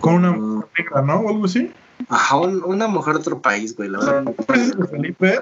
Con 0.00 0.14
una 0.24 0.64
negra, 0.78 1.02
¿no? 1.02 1.16
O 1.20 1.28
algo 1.28 1.44
así. 1.44 1.70
Ajá, 2.08 2.36
un- 2.36 2.62
una 2.64 2.86
mujer 2.88 3.14
de 3.14 3.20
otro 3.20 3.40
país, 3.42 3.76
güey, 3.76 3.88
la 3.90 3.98
verdad. 3.98 4.34
Felipe. 4.90 5.40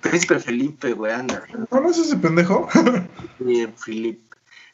Príncipe 0.00 0.38
Felipe, 0.38 0.92
güey, 0.92 1.12
anda. 1.12 1.42
¿No, 1.70 1.80
no 1.80 1.90
es 1.90 1.98
ese 1.98 2.16
pendejo? 2.16 2.68
Bien, 3.38 3.74
Felipe, 3.76 4.22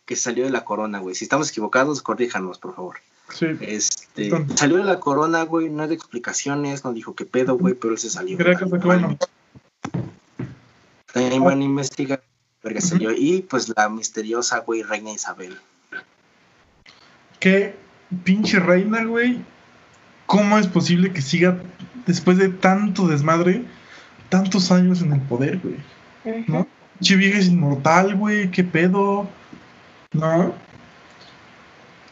que 0.05 0.17
salió 0.17 0.45
de 0.45 0.51
la 0.51 0.65
corona, 0.65 0.99
güey. 0.99 1.15
Si 1.15 1.25
estamos 1.25 1.51
equivocados, 1.51 2.03
corríjanos, 2.03 2.59
por 2.59 2.75
favor. 2.75 2.97
sí. 3.31 3.47
Este, 3.61 4.25
Entonces- 4.27 4.59
salió 4.59 4.77
de 4.77 4.85
la 4.85 5.01
corona, 5.01 5.43
güey, 5.45 5.71
no 5.71 5.87
dio 5.87 5.97
explicaciones, 5.97 6.85
no 6.85 6.93
dijo 6.93 7.15
qué 7.15 7.25
pedo, 7.25 7.57
güey, 7.57 7.75
pero 7.75 7.93
él 7.95 7.99
se 7.99 8.11
salió. 8.11 8.37
Quería 8.37 8.55
que 8.57 8.69
sacó 8.69 8.89
una- 8.89 9.17
También 11.13 11.43
van 11.45 11.61
a 11.61 11.65
investigar, 11.65 12.23
verga 12.63 12.81
salió. 12.81 13.13
Y 13.13 13.43
pues 13.43 13.73
la 13.77 13.89
misteriosa, 13.89 14.59
güey, 14.61 14.83
reina 14.83 15.11
Isabel. 15.13 15.57
Qué 17.41 17.75
pinche 18.25 18.59
reina, 18.61 19.05
güey. 19.05 19.39
¿Cómo 20.27 20.59
es 20.59 20.67
posible 20.67 21.13
que 21.13 21.21
siga 21.23 21.59
después 22.07 22.39
de 22.39 22.49
tanto 22.49 23.07
desmadre, 23.07 23.65
tantos 24.29 24.71
años 24.73 25.03
en 25.03 25.13
el 25.13 25.21
poder, 25.21 25.59
güey? 25.59 25.77
¿No? 26.49 26.67
Pinche 26.99 27.17
vieja 27.17 27.39
es 27.39 27.49
inmortal, 27.49 28.15
güey. 28.17 28.51
¿Qué 28.51 28.65
pedo? 28.65 29.29
¿No? 30.13 30.55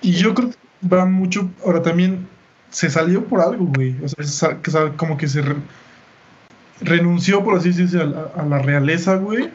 Y 0.00 0.12
yo 0.12 0.34
creo 0.34 0.50
que 0.50 0.56
va 0.88 1.04
mucho. 1.06 1.48
Ahora 1.64 1.82
también 1.82 2.26
se 2.70 2.90
salió 2.90 3.24
por 3.24 3.40
algo, 3.40 3.66
güey. 3.66 3.96
O 4.04 4.08
sea, 4.08 4.58
como 4.96 5.16
que 5.16 5.28
se 5.28 5.42
re- 5.42 5.56
renunció, 6.80 7.44
por 7.44 7.56
así 7.56 7.68
decirse, 7.68 8.00
a 8.00 8.04
la, 8.04 8.30
a 8.36 8.42
la 8.44 8.58
realeza, 8.58 9.16
güey. 9.16 9.50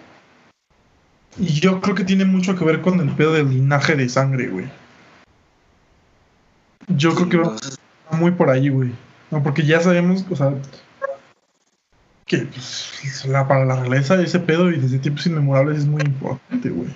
Y 1.37 1.59
yo 1.59 1.81
creo 1.81 1.93
que 1.95 2.03
tiene 2.03 2.25
mucho 2.25 2.55
que 2.55 2.65
ver 2.65 2.81
con 2.81 2.99
el 2.99 3.09
pedo 3.09 3.33
del 3.33 3.49
linaje 3.49 3.95
de 3.95 4.09
sangre, 4.09 4.47
güey. 4.47 4.65
Yo 6.87 7.13
creo 7.13 7.29
que 7.29 7.37
va 7.37 7.55
muy 8.11 8.31
por 8.31 8.49
ahí, 8.49 8.69
güey. 8.69 8.91
No, 9.29 9.43
porque 9.43 9.65
ya 9.65 9.81
sabemos, 9.81 10.25
o 10.29 10.35
sea, 10.35 10.53
que 12.27 12.39
pues, 12.39 13.25
la- 13.25 13.47
para 13.47 13.65
la 13.65 13.77
realeza 13.77 14.21
ese 14.21 14.39
pedo 14.39 14.69
y 14.69 14.77
desde 14.79 14.99
tiempos 14.99 15.25
inmemorables 15.25 15.79
es 15.79 15.85
muy 15.87 16.01
importante, 16.01 16.69
güey. 16.69 16.89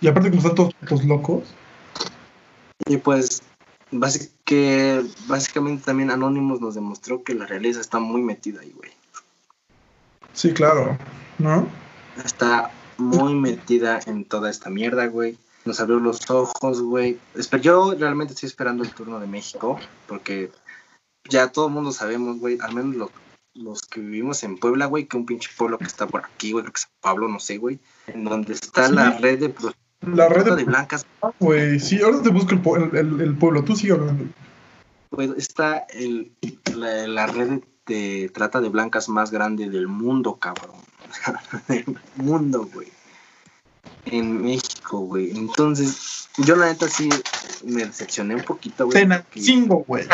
Y 0.00 0.06
aparte 0.08 0.30
como 0.30 0.40
están 0.40 0.54
todos 0.54 0.74
putos 0.74 1.04
locos. 1.04 1.42
y 2.86 2.96
pues, 2.98 3.42
que 4.44 5.04
básicamente 5.26 5.84
también 5.84 6.10
Anonymous 6.10 6.60
nos 6.60 6.74
demostró 6.74 7.22
que 7.22 7.34
la 7.34 7.46
realeza 7.46 7.80
está 7.80 7.98
muy 7.98 8.22
metida 8.22 8.60
ahí, 8.60 8.72
güey. 8.76 8.90
Sí, 10.32 10.52
claro. 10.52 10.98
¿No? 11.38 11.66
Está 12.24 12.70
muy 12.98 13.34
metida 13.34 14.00
en 14.06 14.24
toda 14.24 14.50
esta 14.50 14.68
mierda, 14.70 15.06
güey. 15.06 15.38
Nos 15.64 15.80
abrió 15.80 15.98
los 15.98 16.28
ojos, 16.30 16.82
güey. 16.82 17.18
Yo 17.62 17.94
realmente 17.98 18.34
estoy 18.34 18.48
esperando 18.48 18.84
el 18.84 18.90
turno 18.90 19.18
de 19.18 19.26
México, 19.26 19.78
porque 20.06 20.52
ya 21.28 21.50
todo 21.50 21.68
el 21.68 21.72
mundo 21.72 21.90
sabemos, 21.92 22.38
güey, 22.38 22.58
al 22.60 22.74
menos 22.74 22.96
lo- 22.96 23.10
los 23.54 23.82
que 23.82 24.00
vivimos 24.00 24.42
en 24.42 24.56
Puebla, 24.58 24.86
güey, 24.86 25.06
que 25.06 25.16
un 25.16 25.26
pinche 25.26 25.48
pueblo 25.56 25.78
que 25.78 25.84
está 25.84 26.06
por 26.06 26.24
aquí, 26.24 26.52
güey, 26.52 26.64
creo 26.64 26.72
que 26.72 26.78
es 26.78 26.82
San 26.82 26.90
Pablo, 27.00 27.28
no 27.28 27.38
sé, 27.40 27.56
güey, 27.58 27.78
en 28.08 28.24
donde 28.24 28.52
está 28.54 28.88
Sí. 28.88 28.94
la 28.94 29.10
red 29.18 29.38
de 29.38 29.54
La 30.02 30.28
red 30.28 30.44
de 30.44 30.56
de... 30.56 30.64
blancas, 30.64 31.06
Güey, 31.40 31.78
sí, 31.80 32.00
ahora 32.02 32.20
te 32.22 32.30
busco 32.30 32.50
el, 32.76 32.82
el- 32.92 32.96
el- 33.14 33.20
el 33.20 33.36
pueblo. 33.36 33.62
Tú 33.64 33.74
sigue 33.76 33.92
hablando. 33.92 34.24
está 35.36 35.86
el, 35.90 36.32
la, 36.76 37.06
la 37.06 37.26
red 37.26 37.60
de 37.86 38.30
trata 38.34 38.60
de 38.60 38.68
blancas 38.70 39.08
más 39.08 39.30
grande 39.30 39.70
del 39.70 39.86
mundo, 39.88 40.36
cabrón. 40.36 40.76
del 41.68 41.84
mundo, 42.16 42.68
güey. 42.74 42.88
En 44.06 44.42
México, 44.42 44.98
güey. 45.00 45.30
Entonces, 45.30 46.28
yo 46.38 46.56
la 46.56 46.66
neta 46.66 46.88
sí 46.88 47.08
me 47.64 47.86
decepcioné 47.86 48.34
un 48.34 48.42
poquito, 48.42 48.86
güey. 48.86 49.06
porque- 49.06 49.30
Tenancingo, 49.30 49.76
güey. 49.86 50.06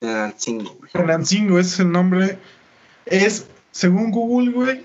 Tenancingo, 0.00 0.74
güey. 0.74 0.90
Tenancingo, 0.92 1.58
ese 1.58 1.74
es 1.74 1.80
el 1.80 1.92
nombre. 1.92 2.38
Es, 3.06 3.46
según 3.70 4.10
Google, 4.10 4.52
güey, 4.52 4.84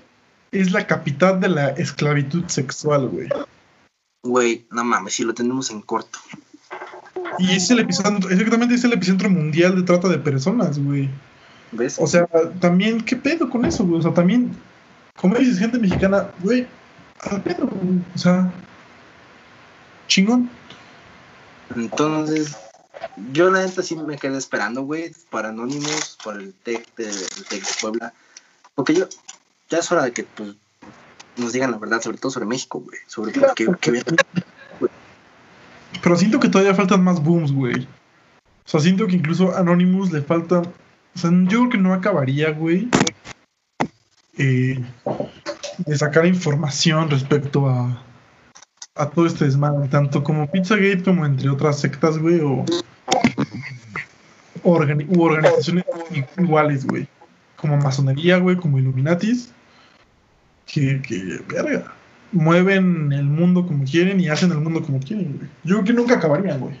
es 0.50 0.72
la 0.72 0.86
capital 0.86 1.40
de 1.40 1.48
la 1.48 1.68
esclavitud 1.70 2.44
sexual, 2.48 3.08
güey. 3.08 3.28
Güey, 4.22 4.66
no 4.70 4.84
mames, 4.84 5.14
si 5.14 5.24
lo 5.24 5.34
tenemos 5.34 5.70
en 5.70 5.82
corto. 5.82 6.18
Y 7.38 7.52
es 7.52 7.70
el 7.70 7.80
epicentro, 7.80 8.30
exactamente 8.30 8.74
es 8.74 8.84
el 8.84 8.92
epicentro 8.92 9.28
mundial 9.28 9.76
de 9.76 9.82
trata 9.82 10.08
de 10.08 10.18
personas, 10.18 10.78
güey. 10.78 11.10
¿Ves? 11.72 11.96
O 12.00 12.06
sea, 12.06 12.26
también, 12.60 13.00
¿qué 13.00 13.16
pedo 13.16 13.50
con 13.50 13.64
eso, 13.64 13.84
güey? 13.84 13.98
O 13.98 14.02
sea, 14.02 14.14
también, 14.14 14.52
como 15.16 15.36
dices, 15.36 15.58
gente 15.58 15.78
mexicana, 15.78 16.30
güey, 16.40 16.66
al 17.20 17.42
pedo, 17.42 17.66
güey. 17.66 18.00
O 18.14 18.18
sea, 18.18 18.52
chingón. 20.06 20.48
Entonces, 21.74 22.56
yo 23.32 23.50
la 23.50 23.64
neta 23.64 23.82
sí 23.82 23.96
me 23.96 24.18
quedé 24.18 24.38
esperando, 24.38 24.82
güey, 24.82 25.12
para 25.30 25.50
Anonymous, 25.50 26.18
por 26.22 26.36
el 26.40 26.52
TEC 26.52 26.94
de, 26.96 27.06
de 27.06 27.62
Puebla. 27.80 28.12
Porque 28.74 28.94
yo, 28.94 29.06
ya 29.70 29.78
es 29.78 29.92
hora 29.92 30.04
de 30.04 30.12
que 30.12 30.24
pues, 30.24 30.54
nos 31.36 31.52
digan 31.52 31.70
la 31.70 31.78
verdad, 31.78 32.00
sobre 32.00 32.18
todo 32.18 32.30
sobre 32.30 32.46
México, 32.46 32.80
güey. 32.80 32.98
Sobre 33.06 33.32
Claro, 33.32 33.54
qué, 33.54 33.66
qué 33.80 34.02
Pero 36.02 36.16
siento 36.16 36.40
que 36.40 36.48
todavía 36.48 36.74
faltan 36.74 37.02
más 37.02 37.22
booms, 37.22 37.52
güey. 37.52 37.86
O 38.66 38.68
sea, 38.68 38.80
siento 38.80 39.06
que 39.06 39.16
incluso 39.16 39.56
Anonymous 39.56 40.12
le 40.12 40.22
falta. 40.22 40.60
O 40.60 41.18
sea, 41.18 41.30
yo 41.30 41.60
creo 41.60 41.70
que 41.70 41.78
no 41.78 41.92
acabaría, 41.92 42.50
güey. 42.50 42.88
eh, 44.36 44.82
de 45.78 45.98
sacar 45.98 46.26
información 46.26 47.10
respecto 47.10 47.68
a. 47.68 48.02
A 48.96 49.10
todo 49.10 49.26
este 49.26 49.44
desmadre, 49.46 49.88
tanto 49.88 50.22
como 50.22 50.50
Pizzagate 50.50 51.02
como 51.02 51.26
entre 51.26 51.50
otras 51.50 51.80
sectas, 51.80 52.18
güey, 52.18 52.40
o. 52.40 52.64
organi- 54.62 55.06
u 55.16 55.22
organizaciones 55.22 55.84
iguales, 56.38 56.86
güey. 56.86 57.08
Como 57.56 57.76
masonería, 57.76 58.38
güey, 58.38 58.56
como 58.56 58.78
Illuminatis. 58.78 59.52
Que, 60.66 61.02
que, 61.02 61.40
verga 61.48 61.92
mueven 62.34 63.12
el 63.12 63.24
mundo 63.24 63.64
como 63.66 63.84
quieren 63.84 64.18
y 64.20 64.28
hacen 64.28 64.50
el 64.50 64.58
mundo 64.58 64.82
como 64.82 64.98
quieren, 64.98 65.36
güey. 65.38 65.48
Yo 65.62 65.76
creo 65.76 65.84
que 65.84 65.92
nunca 65.92 66.14
acabarían, 66.16 66.60
güey. 66.60 66.74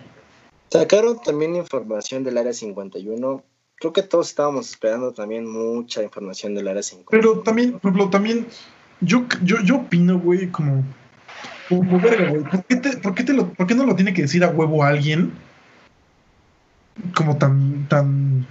Sacaron 0.70 1.20
también 1.24 1.54
información 1.54 2.24
del 2.24 2.36
Área 2.38 2.52
51. 2.52 3.42
Creo 3.76 3.92
que 3.92 4.02
todos 4.02 4.28
estábamos 4.28 4.70
esperando 4.70 5.12
también 5.12 5.48
mucha 5.48 6.02
información 6.02 6.54
del 6.54 6.68
Área 6.68 6.82
51. 6.82 7.08
Pero 7.10 7.40
también, 7.42 7.72
por 7.72 7.90
ejemplo, 7.90 8.10
también, 8.10 8.46
yo, 9.00 9.24
yo, 9.42 9.60
yo 9.64 9.76
opino, 9.76 10.18
güey, 10.18 10.48
como, 10.50 10.82
¿Por 11.68 12.64
qué, 12.66 12.76
te, 12.76 12.96
por, 12.98 13.14
qué 13.14 13.24
te 13.24 13.34
¿Por 13.34 13.66
qué 13.66 13.74
no 13.74 13.86
lo 13.86 13.96
tiene 13.96 14.12
que 14.12 14.22
decir 14.22 14.44
a 14.44 14.48
huevo 14.48 14.84
a 14.84 14.88
alguien? 14.88 15.32
Como 17.14 17.36
tan, 17.36 17.86
tan, 17.88 18.46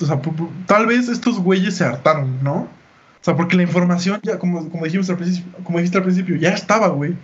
o 0.00 0.04
sea, 0.04 0.20
tal 0.66 0.86
vez 0.86 1.08
estos 1.08 1.38
güeyes 1.38 1.76
se 1.76 1.84
hartaron, 1.84 2.42
¿no? 2.42 2.54
O 2.56 3.24
sea, 3.26 3.36
porque 3.36 3.56
la 3.56 3.62
información 3.62 4.20
ya, 4.22 4.38
como, 4.38 4.68
como 4.68 4.84
dijimos 4.84 5.08
al 5.10 5.16
principio, 5.16 5.52
como 5.64 5.78
dijiste 5.78 5.98
al 5.98 6.04
principio, 6.04 6.36
ya 6.36 6.50
estaba, 6.50 6.88
güey. 6.88 7.14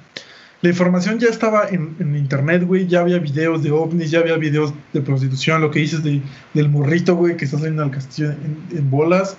La 0.63 0.71
información 0.71 1.19
ya 1.19 1.29
estaba 1.29 1.69
en, 1.69 1.97
en 1.99 2.17
internet, 2.17 2.65
güey. 2.65 2.87
Ya 2.87 3.01
había 3.01 3.19
videos 3.19 3.63
de 3.63 3.73
ovnis, 3.73 4.11
ya 4.11 4.21
había 4.21 4.37
videos 4.37 4.73
de 4.93 5.01
prostitución, 5.01 5.61
lo 5.61 5.71
que 5.71 5.81
dices 5.81 6.03
de, 6.03 6.23
del 6.55 6.69
morrito, 6.69 7.17
güey, 7.17 7.37
que 7.37 7.45
está 7.45 7.59
saliendo 7.59 7.83
al 7.83 7.91
castillo 7.91 8.31
en, 8.31 8.63
en 8.71 8.91
bolas. 8.91 9.37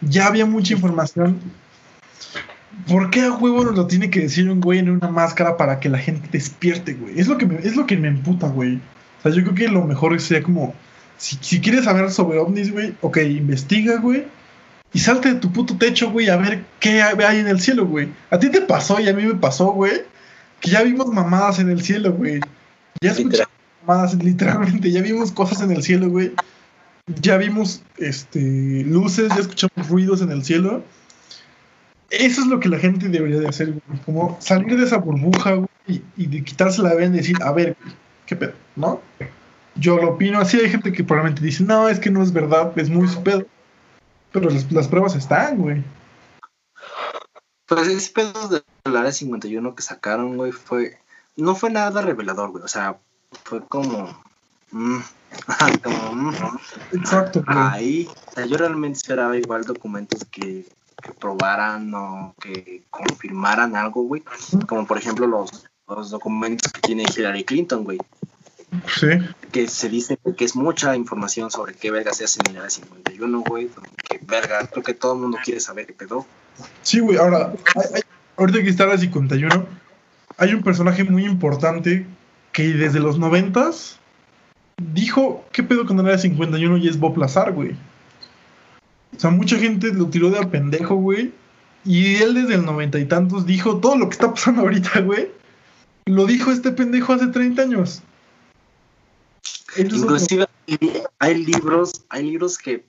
Ya 0.00 0.26
había 0.26 0.46
mucha 0.46 0.74
información. 0.74 1.38
¿Por 2.86 3.10
qué 3.10 3.22
a 3.22 3.32
huevo 3.32 3.64
nos 3.64 3.74
lo 3.74 3.86
tiene 3.86 4.10
que 4.10 4.20
decir 4.20 4.48
un 4.50 4.60
güey 4.60 4.78
en 4.78 4.90
una 4.90 5.08
máscara 5.08 5.56
para 5.56 5.80
que 5.80 5.88
la 5.88 5.98
gente 5.98 6.28
despierte, 6.30 6.94
güey? 6.94 7.18
Es 7.18 7.26
lo 7.26 7.38
que 7.38 7.46
me, 7.46 7.56
es 7.56 7.74
lo 7.76 7.86
que 7.86 7.96
me 7.96 8.08
emputa, 8.08 8.48
güey. 8.48 8.76
O 8.76 9.22
sea, 9.22 9.32
yo 9.32 9.42
creo 9.42 9.54
que 9.54 9.68
lo 9.68 9.84
mejor 9.84 10.20
sería 10.20 10.42
como, 10.42 10.74
si, 11.16 11.38
si 11.40 11.60
quieres 11.60 11.84
saber 11.84 12.10
sobre 12.10 12.38
ovnis, 12.38 12.70
güey, 12.70 12.94
ok, 13.00 13.18
investiga, 13.18 13.98
güey. 13.98 14.24
Y 14.92 14.98
salte 14.98 15.34
de 15.34 15.40
tu 15.40 15.52
puto 15.52 15.76
techo, 15.76 16.10
güey, 16.10 16.28
a 16.28 16.36
ver 16.36 16.64
qué 16.80 17.02
hay 17.02 17.38
en 17.38 17.48
el 17.48 17.60
cielo, 17.60 17.86
güey. 17.86 18.08
A 18.30 18.38
ti 18.38 18.50
te 18.50 18.62
pasó 18.62 19.00
y 19.00 19.08
a 19.08 19.12
mí 19.12 19.24
me 19.24 19.34
pasó, 19.34 19.72
güey. 19.72 20.02
Que 20.60 20.70
ya 20.70 20.82
vimos 20.82 21.08
mamadas 21.08 21.58
en 21.58 21.70
el 21.70 21.82
cielo, 21.82 22.12
güey. 22.12 22.40
Ya 23.02 23.10
escuchamos 23.10 23.50
mamadas, 23.84 24.14
literalmente. 24.14 24.90
Ya 24.90 25.02
vimos 25.02 25.32
cosas 25.32 25.60
en 25.60 25.70
el 25.72 25.82
cielo, 25.82 26.08
güey. 26.08 26.32
Ya 27.20 27.36
vimos 27.36 27.82
este, 27.98 28.84
luces, 28.86 29.28
ya 29.34 29.42
escuchamos 29.42 29.88
ruidos 29.88 30.22
en 30.22 30.30
el 30.30 30.44
cielo. 30.44 30.82
Eso 32.10 32.40
es 32.40 32.46
lo 32.46 32.60
que 32.60 32.68
la 32.68 32.78
gente 32.78 33.08
debería 33.08 33.40
de 33.40 33.48
hacer, 33.48 33.72
güey. 33.72 34.00
Como 34.04 34.36
salir 34.40 34.76
de 34.76 34.84
esa 34.84 34.98
burbuja, 34.98 35.54
güey, 35.54 35.68
y, 35.86 36.02
y 36.16 36.26
de 36.26 36.44
quitarse 36.44 36.82
la 36.82 36.94
venda 36.94 37.16
y 37.16 37.20
decir, 37.20 37.36
a 37.42 37.52
ver, 37.52 37.76
güey, 37.82 37.94
qué 38.26 38.36
pedo, 38.36 38.52
¿no? 38.76 39.00
Yo 39.74 39.96
lo 39.98 40.10
opino 40.10 40.40
así. 40.40 40.58
Hay 40.58 40.70
gente 40.70 40.92
que 40.92 41.04
probablemente 41.04 41.44
dice, 41.44 41.64
no, 41.64 41.88
es 41.88 41.98
que 41.98 42.10
no 42.10 42.22
es 42.22 42.32
verdad, 42.32 42.72
es 42.78 42.88
muy 42.88 43.08
su 43.08 43.22
pedo. 43.22 43.46
Pero 44.32 44.50
las, 44.50 44.70
las 44.72 44.88
pruebas 44.88 45.14
están, 45.14 45.58
güey. 45.58 45.82
Pues 47.66 47.88
ese 47.88 48.12
pedo 48.12 48.48
del 48.48 48.96
Área 48.96 49.12
51 49.12 49.74
que 49.74 49.82
sacaron, 49.82 50.36
güey, 50.36 50.52
fue. 50.52 50.98
No 51.36 51.54
fue 51.54 51.70
nada 51.70 52.00
revelador, 52.00 52.50
güey. 52.50 52.64
O 52.64 52.68
sea, 52.68 52.98
fue 53.44 53.66
como. 53.66 54.22
mm, 54.70 54.98
como. 55.82 56.14
mm, 56.14 56.34
Exacto, 56.92 57.42
güey. 57.44 57.58
ahí. 57.58 58.08
O 58.28 58.32
sea, 58.32 58.46
yo 58.46 58.56
realmente 58.56 58.98
esperaba 58.98 59.36
igual 59.36 59.64
documentos 59.64 60.24
que, 60.30 60.64
que 61.06 61.12
probaran 61.12 61.92
o 61.94 62.34
que 62.40 62.82
confirmaran 62.90 63.76
algo, 63.76 64.02
güey. 64.02 64.22
Como 64.66 64.86
por 64.86 64.98
ejemplo 64.98 65.26
los, 65.26 65.64
los 65.88 66.10
documentos 66.10 66.72
que 66.72 66.80
tiene 66.80 67.04
Hillary 67.04 67.44
Clinton, 67.44 67.84
güey. 67.84 67.98
Sí. 68.98 69.06
Que 69.52 69.68
se 69.68 69.88
dice 69.88 70.18
que 70.36 70.44
es 70.44 70.56
mucha 70.56 70.96
información 70.96 71.50
sobre 71.50 71.74
qué 71.74 71.90
verga 71.90 72.12
se 72.12 72.24
hace 72.24 72.40
en 72.44 72.50
el 72.52 72.56
Área 72.58 72.70
51, 72.70 73.40
güey. 73.46 73.70
Que 74.08 74.18
verga, 74.26 74.66
creo 74.66 74.82
que 74.82 74.94
todo 74.94 75.14
el 75.14 75.20
mundo 75.20 75.38
quiere 75.44 75.60
saber 75.60 75.86
qué 75.86 75.92
pedo. 75.92 76.26
Sí, 76.82 76.98
güey. 77.00 77.16
Ahora, 77.16 77.52
hay- 77.76 77.94
hay- 77.94 78.02
ahorita 78.36 78.62
que 78.62 78.68
está 78.70 78.86
la 78.86 78.98
51, 78.98 79.66
hay 80.36 80.52
un 80.54 80.62
personaje 80.62 81.04
muy 81.04 81.24
importante 81.24 82.06
que 82.52 82.64
desde 82.74 82.98
los 83.00 83.18
noventas 83.18 83.98
dijo 84.76 85.44
qué 85.52 85.62
pedo 85.62 85.86
con 85.86 85.98
el 86.00 86.06
área 86.06 86.18
51 86.18 86.76
y 86.78 86.88
es 86.88 86.98
Bob 86.98 87.16
Lazar, 87.18 87.52
güey. 87.52 87.76
O 89.16 89.20
sea, 89.20 89.30
mucha 89.30 89.56
gente 89.56 89.92
lo 89.92 90.08
tiró 90.08 90.30
de 90.30 90.38
a 90.38 90.50
pendejo, 90.50 90.96
güey. 90.96 91.32
Y 91.84 92.16
él 92.16 92.34
desde 92.34 92.54
el 92.54 92.64
noventa 92.64 92.98
y 92.98 93.06
tantos 93.06 93.46
dijo 93.46 93.78
todo 93.78 93.96
lo 93.96 94.08
que 94.08 94.14
está 94.14 94.32
pasando 94.32 94.62
ahorita, 94.62 95.00
güey. 95.00 95.30
Lo 96.06 96.26
dijo 96.26 96.50
este 96.50 96.72
pendejo 96.72 97.12
hace 97.12 97.28
30 97.28 97.62
años. 97.62 98.02
Inclusive 99.76 100.46
hay 101.18 101.44
libros, 101.44 102.04
hay 102.08 102.24
libros 102.24 102.58
que 102.58 102.84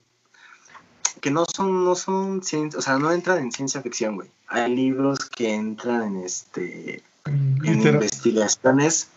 que 1.22 1.32
no 1.32 1.46
son, 1.46 1.84
no 1.84 1.96
son 1.96 2.42
o 2.78 2.82
sea, 2.82 3.00
no 3.00 3.12
entran 3.12 3.40
en 3.40 3.52
ciencia 3.52 3.82
ficción, 3.82 4.16
güey. 4.16 4.30
Hay 4.48 4.74
libros 4.74 5.20
que 5.30 5.54
entran 5.54 6.16
en 6.16 6.24
este 6.24 7.04
en 7.26 7.82
investigaciones 7.82 9.10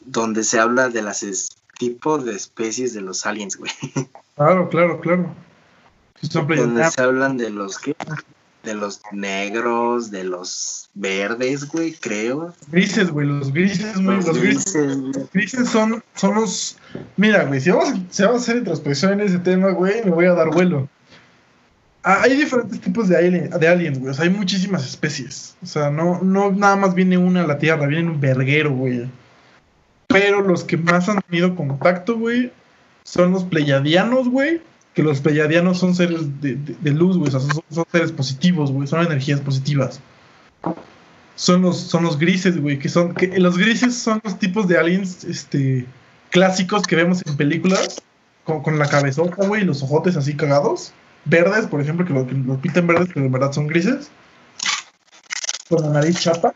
donde 0.00 0.44
se 0.44 0.58
habla 0.58 0.88
de 0.88 1.02
las 1.02 1.24
tipos 1.78 2.24
de 2.24 2.34
especies 2.34 2.94
de 2.94 3.00
los 3.00 3.26
aliens, 3.26 3.56
güey. 3.56 3.72
Claro, 4.34 4.70
claro, 4.70 4.98
claro. 4.98 5.34
Donde 6.30 6.90
se 6.90 7.02
hablan 7.02 7.36
de 7.36 7.50
los 7.50 7.78
¿qué? 7.78 7.94
de 8.62 8.74
los 8.74 9.00
negros, 9.10 10.10
de 10.12 10.22
los 10.22 10.88
verdes, 10.94 11.66
güey, 11.68 11.92
creo. 11.94 12.54
Grises, 12.68 13.10
güey, 13.10 13.26
los 13.26 13.52
grises, 13.52 13.94
güey, 14.00 14.16
Los 14.18 14.26
los 14.26 14.38
grises. 14.38 14.98
grises, 15.32 15.68
son, 15.68 16.02
son 16.14 16.36
los. 16.36 16.76
Mira, 17.16 17.44
güey, 17.44 17.60
si 17.60 17.70
vamos, 17.70 17.88
a- 17.90 17.98
si 18.10 18.22
vamos 18.22 18.40
a 18.40 18.42
hacer 18.44 18.56
introspección 18.58 19.14
en 19.14 19.20
ese 19.22 19.38
tema, 19.40 19.70
güey, 19.70 20.04
me 20.04 20.10
voy 20.12 20.26
a 20.26 20.34
dar 20.34 20.50
vuelo. 20.50 20.88
Ah, 22.04 22.20
hay 22.22 22.36
diferentes 22.36 22.80
tipos 22.80 23.08
de, 23.08 23.16
alien, 23.16 23.50
de 23.50 23.68
aliens, 23.68 23.98
güey. 23.98 24.10
O 24.10 24.14
sea, 24.14 24.24
hay 24.24 24.30
muchísimas 24.30 24.84
especies. 24.86 25.56
O 25.62 25.66
sea, 25.66 25.90
no, 25.90 26.20
no 26.22 26.50
nada 26.52 26.76
más 26.76 26.94
viene 26.94 27.16
una 27.18 27.42
a 27.42 27.46
la 27.46 27.58
Tierra, 27.58 27.86
viene 27.86 28.10
un 28.10 28.20
verguero, 28.20 28.72
güey. 28.72 29.08
Pero 30.08 30.40
los 30.42 30.62
que 30.64 30.76
más 30.76 31.08
han 31.08 31.20
tenido 31.22 31.54
contacto, 31.56 32.18
güey, 32.18 32.52
son 33.04 33.32
los 33.32 33.44
pleyadianos, 33.44 34.28
güey. 34.28 34.60
Que 34.94 35.02
los 35.02 35.20
pleyadianos 35.20 35.78
son 35.78 35.94
seres 35.94 36.40
de, 36.40 36.56
de- 36.56 36.90
luz, 36.90 37.16
güey. 37.16 37.28
O 37.28 37.30
sea, 37.30 37.40
son, 37.40 37.62
son 37.70 37.84
seres 37.90 38.12
positivos, 38.12 38.70
güey. 38.70 38.86
Son 38.86 39.04
energías 39.04 39.40
positivas. 39.40 40.00
Son 41.34 41.62
los, 41.62 41.78
son 41.78 42.04
los 42.04 42.18
grises, 42.18 42.60
güey. 42.60 42.78
Que 42.78 42.88
son. 42.88 43.14
Que 43.14 43.38
los 43.38 43.56
grises 43.56 43.96
son 43.96 44.20
los 44.22 44.38
tipos 44.38 44.68
de 44.68 44.78
aliens, 44.78 45.24
este. 45.24 45.86
clásicos 46.30 46.82
que 46.82 46.96
vemos 46.96 47.22
en 47.26 47.36
películas. 47.36 48.02
Con, 48.44 48.60
con 48.62 48.76
la 48.78 48.88
cabezota, 48.88 49.46
güey, 49.46 49.62
y 49.62 49.64
los 49.64 49.82
ojotes 49.84 50.16
así 50.16 50.34
cagados. 50.34 50.92
Verdes, 51.24 51.66
por 51.66 51.80
ejemplo, 51.80 52.04
que, 52.04 52.12
lo, 52.12 52.26
que 52.26 52.34
los 52.34 52.58
pintan 52.58 52.88
verdes, 52.88 53.08
pero 53.14 53.24
en 53.24 53.30
verdad 53.32 53.52
son 53.52 53.68
grises. 53.68 54.10
Con 55.68 55.82
la 55.82 55.90
nariz 55.90 56.18
chapa. 56.20 56.52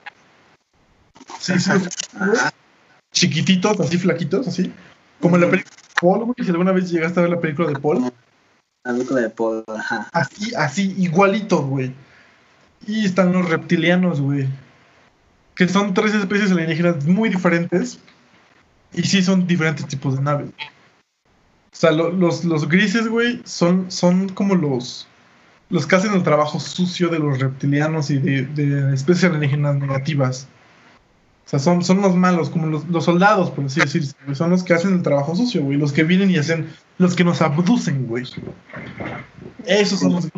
Sí, 1.39 1.53
sí. 1.61 1.70
Chiquititos, 3.12 3.78
así 3.80 3.99
flaquitos, 3.99 4.49
así. 4.49 4.72
Como 5.20 5.37
en 5.37 5.43
la 5.43 5.51
película 5.51 5.74
de 5.76 6.01
Paul, 6.01 6.24
güey. 6.24 6.34
Si 6.45 6.51
alguna 6.51 6.72
vez 6.72 6.91
llegaste 6.91 7.20
a 7.20 7.22
ver 7.22 7.30
la 7.30 7.41
película 7.41 7.68
de 7.68 7.78
Paul. 7.78 8.12
Así, 10.12 10.55
así, 10.55 10.95
igualitos, 10.99 11.64
güey. 11.64 11.93
Y 12.87 13.05
están 13.05 13.32
los 13.32 13.49
reptilianos, 13.49 14.20
güey. 14.20 14.47
Que 15.55 15.68
son 15.68 15.95
tres 15.95 16.14
especies 16.14 16.51
alienígenas 16.53 17.05
muy 17.07 17.28
diferentes. 17.30 17.99
Y 18.93 19.03
sí 19.03 19.22
son 19.22 19.47
diferentes 19.47 19.87
tipos 19.89 20.16
de 20.16 20.22
naves. 20.22 20.51
O 21.72 21.78
sea, 21.78 21.91
lo- 21.91 22.11
los, 22.11 22.45
los 22.45 22.68
grises, 22.68 23.09
güey, 23.09 23.43
son, 23.45 23.91
son 23.91 24.28
como 24.30 24.55
los, 24.55 25.07
los 25.68 25.87
que 25.87 25.97
hacen 25.97 26.14
el 26.14 26.22
trabajo 26.22 26.59
sucio 26.61 27.09
de 27.09 27.18
los 27.18 27.39
reptilianos 27.39 28.11
y 28.11 28.18
de 28.18 28.95
especies 28.95 29.24
alienígenas 29.24 29.76
negativas. 29.76 30.49
O 31.47 31.49
sea, 31.49 31.61
son, 31.61 31.84
son 31.84 32.03
los 32.03 32.16
malos, 32.16 32.51
como 32.51 32.66
los, 32.66 32.88
los 32.88 33.05
soldados, 33.05 33.53
por 33.53 33.66
así 33.66 33.78
decirlo. 33.78 34.11
güey. 34.24 34.34
Son 34.34 34.51
los 34.51 34.64
que 34.64 34.74
hacen 34.74 34.94
el 34.94 35.03
trabajo 35.03 35.36
sucio, 35.36 35.62
güey. 35.62 35.78
Los 35.78 35.92
que 35.92 36.03
vienen 36.03 36.28
y 36.28 36.38
hacen, 36.38 36.74
los 36.99 37.14
que 37.14 37.22
nos 37.22 37.40
abducen, 37.40 38.09
güey. 38.09 38.24
Esos 39.64 40.01
son 40.01 40.14
los. 40.14 40.28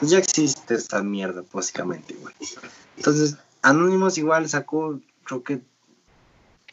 Pues 0.00 0.10
ya 0.10 0.18
existe 0.18 0.74
esta 0.74 1.00
mierda, 1.00 1.44
básicamente, 1.52 2.14
güey. 2.20 2.34
Entonces, 2.96 3.36
Anonymous 3.62 4.18
igual 4.18 4.48
sacó, 4.48 4.98
creo 5.22 5.44
que, 5.44 5.60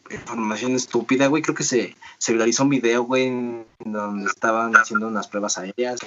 información 0.09 0.71
estúpida, 0.71 1.27
güey. 1.27 1.43
Creo 1.43 1.55
que 1.55 1.63
se, 1.63 1.95
se 2.17 2.33
viralizó 2.33 2.63
un 2.63 2.69
video, 2.69 3.03
güey, 3.03 3.27
en 3.27 3.65
donde 3.85 4.31
estaban 4.31 4.75
haciendo 4.75 5.07
unas 5.07 5.27
pruebas 5.27 5.59
aéreas. 5.59 5.99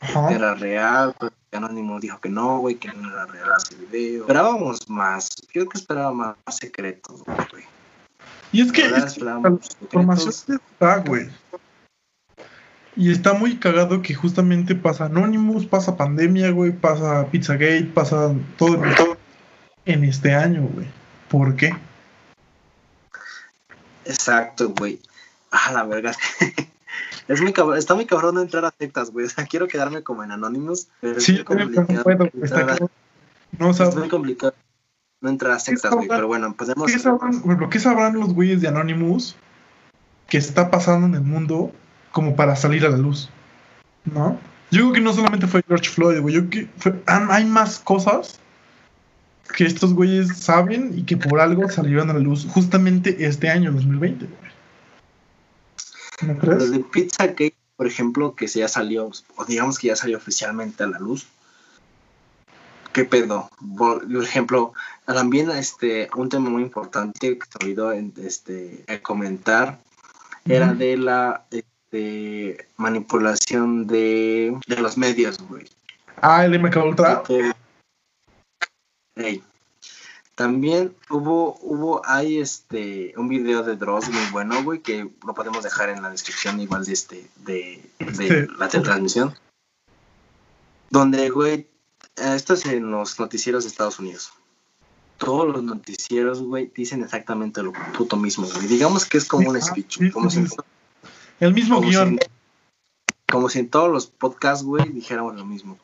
Ajá. 0.00 0.30
Era 0.30 0.54
real, 0.54 1.14
pero 1.18 1.32
Anonymous 1.52 2.02
dijo 2.02 2.20
que 2.20 2.28
no, 2.28 2.58
güey, 2.58 2.76
que 2.76 2.92
no 2.92 3.10
era 3.10 3.26
real 3.26 3.48
ese 3.58 3.74
video. 3.76 4.22
Esperábamos 4.22 4.88
más. 4.88 5.28
Yo 5.40 5.48
creo 5.52 5.68
que 5.68 5.78
esperaba 5.78 6.12
más, 6.12 6.36
más 6.46 6.56
secretos, 6.56 7.22
güey. 7.24 7.64
Y 8.52 8.62
es 8.62 8.72
que 8.72 8.82
La 8.82 8.90
verdad, 8.90 8.98
es 8.98 9.04
que 9.04 9.18
esperábamos 9.18 9.76
la 9.80 9.84
información 9.84 10.60
está, 10.72 10.96
güey. 10.98 11.28
Y 12.96 13.12
está 13.12 13.32
muy 13.32 13.58
cagado 13.58 14.02
que 14.02 14.14
justamente 14.14 14.74
pasa 14.74 15.04
Anonymous, 15.04 15.66
pasa 15.66 15.96
pandemia, 15.96 16.50
güey, 16.50 16.72
pasa 16.72 17.26
Pizzagate, 17.30 17.90
pasa 17.94 18.34
todo 18.56 18.82
en 19.84 20.04
este 20.04 20.34
año, 20.34 20.62
güey. 20.74 20.86
¿Por 21.28 21.54
qué? 21.54 21.76
Exacto, 24.04 24.70
güey. 24.70 25.00
Ah, 25.50 25.72
la 25.72 25.84
verga. 25.84 26.12
Es 27.28 27.40
muy 27.40 27.52
cabrón, 27.52 27.78
está 27.78 27.94
muy 27.94 28.06
cabrón 28.06 28.34
no 28.36 28.42
entrar 28.42 28.64
a 28.64 28.74
sectas, 28.78 29.10
güey. 29.10 29.26
O 29.26 29.28
sea, 29.28 29.46
quiero 29.46 29.68
quedarme 29.68 30.02
como 30.02 30.24
en 30.24 30.32
Anonymous, 30.32 30.88
pero 31.00 31.18
es 31.18 31.24
Sí, 31.24 31.32
muy 31.34 31.44
complicado. 31.44 32.02
puedo, 32.02 32.30
está 32.42 32.60
a-. 32.60 32.78
No, 33.58 33.68
o 33.70 33.74
sea, 33.74 33.88
es 33.88 33.96
muy 33.96 34.08
complicado 34.08 34.54
no 35.20 35.30
entrar 35.30 35.52
a 35.52 35.58
sectas, 35.58 35.92
güey. 35.92 36.08
Pero 36.08 36.26
bueno, 36.26 36.54
podemos. 36.54 36.90
¿qué 36.90 36.98
sabrán, 36.98 37.42
¿qué 37.70 37.80
sabrán 37.80 38.14
los 38.14 38.32
güeyes 38.34 38.60
de 38.60 38.68
Anonymous 38.68 39.36
que 40.28 40.38
está 40.38 40.70
pasando 40.70 41.06
en 41.06 41.14
el 41.14 41.22
mundo 41.22 41.72
como 42.12 42.36
para 42.36 42.54
salir 42.56 42.84
a 42.86 42.90
la 42.90 42.96
luz? 42.98 43.28
¿No? 44.04 44.38
Yo 44.70 44.80
creo 44.82 44.92
que 44.92 45.00
no 45.00 45.12
solamente 45.14 45.46
fue 45.46 45.62
George 45.66 45.88
Floyd, 45.88 46.20
güey. 46.20 46.34
Yo 46.34 46.48
creo 46.48 46.50
que 46.66 46.70
fue- 46.78 47.02
hay 47.06 47.44
más 47.46 47.78
cosas 47.78 48.38
que 49.56 49.64
estos 49.64 49.94
güeyes 49.94 50.36
saben 50.36 50.92
y 50.96 51.04
que 51.04 51.16
por 51.16 51.40
algo 51.40 51.68
salieron 51.70 52.10
a 52.10 52.12
la 52.12 52.18
luz 52.20 52.46
justamente 52.50 53.24
este 53.24 53.48
año, 53.48 53.72
2020, 53.72 54.26
güey. 54.26 54.47
¿No 56.22 56.36
crees? 56.38 56.70
de 56.70 56.80
Pizzagate, 56.80 57.54
por 57.76 57.86
ejemplo, 57.86 58.34
que 58.34 58.48
se 58.48 58.60
ya 58.60 58.68
salió, 58.68 59.10
o 59.36 59.44
digamos 59.44 59.78
que 59.78 59.88
ya 59.88 59.96
salió 59.96 60.16
oficialmente 60.16 60.82
a 60.82 60.88
la 60.88 60.98
luz. 60.98 61.26
¿Qué 62.92 63.04
pedo? 63.04 63.48
Por 63.76 64.04
ejemplo, 64.22 64.72
también 65.06 65.50
este, 65.50 66.08
un 66.16 66.28
tema 66.28 66.50
muy 66.50 66.62
importante 66.62 67.38
que 67.38 67.46
se 67.46 67.58
olvidó 67.64 67.92
en, 67.92 68.12
este, 68.16 68.84
comentar 69.02 69.78
era 70.46 70.72
de 70.72 70.96
la 70.96 71.44
este, 71.50 72.66
manipulación 72.76 73.86
de, 73.86 74.58
de 74.66 74.76
los 74.80 74.96
medios, 74.96 75.38
güey. 75.46 75.66
Ah, 76.22 76.44
el 76.44 76.58
MK 76.58 76.76
Ultra. 76.84 77.22
Que- 77.22 77.52
Ey. 79.16 79.42
También 80.38 80.94
hubo, 81.10 81.58
hubo, 81.62 82.00
hay 82.06 82.38
este, 82.38 83.12
un 83.16 83.26
video 83.26 83.64
de 83.64 83.74
Dross 83.74 84.08
muy 84.08 84.22
bueno, 84.30 84.62
güey, 84.62 84.78
que 84.78 85.10
lo 85.26 85.34
podemos 85.34 85.64
dejar 85.64 85.88
en 85.88 86.00
la 86.00 86.10
descripción 86.10 86.60
igual 86.60 86.84
de 86.84 86.92
este, 86.92 87.28
de, 87.44 87.84
de 87.98 88.46
Sí. 88.46 88.52
la 88.56 88.68
transmisión. 88.68 89.34
Donde, 90.90 91.28
güey, 91.30 91.66
esto 92.14 92.54
es 92.54 92.66
en 92.66 92.88
los 92.88 93.18
noticieros 93.18 93.64
de 93.64 93.70
Estados 93.70 93.98
Unidos. 93.98 94.32
Todos 95.16 95.48
los 95.48 95.64
noticieros, 95.64 96.40
güey, 96.40 96.70
dicen 96.72 97.02
exactamente 97.02 97.60
lo 97.60 97.72
puto 97.72 98.16
mismo, 98.16 98.46
güey. 98.46 98.68
Digamos 98.68 99.06
que 99.06 99.18
es 99.18 99.24
como 99.24 99.50
un 99.50 99.60
speech, 99.60 100.12
como 100.12 100.30
si. 100.30 100.46
El 101.40 101.52
mismo 101.52 101.80
guion. 101.80 102.16
Como 103.30 103.48
si 103.50 103.58
en 103.58 103.68
todos 103.68 103.90
los 103.90 104.06
podcasts, 104.06 104.64
güey, 104.64 104.88
dijéramos 104.90 105.36
lo 105.36 105.44
mismo. 105.44 105.78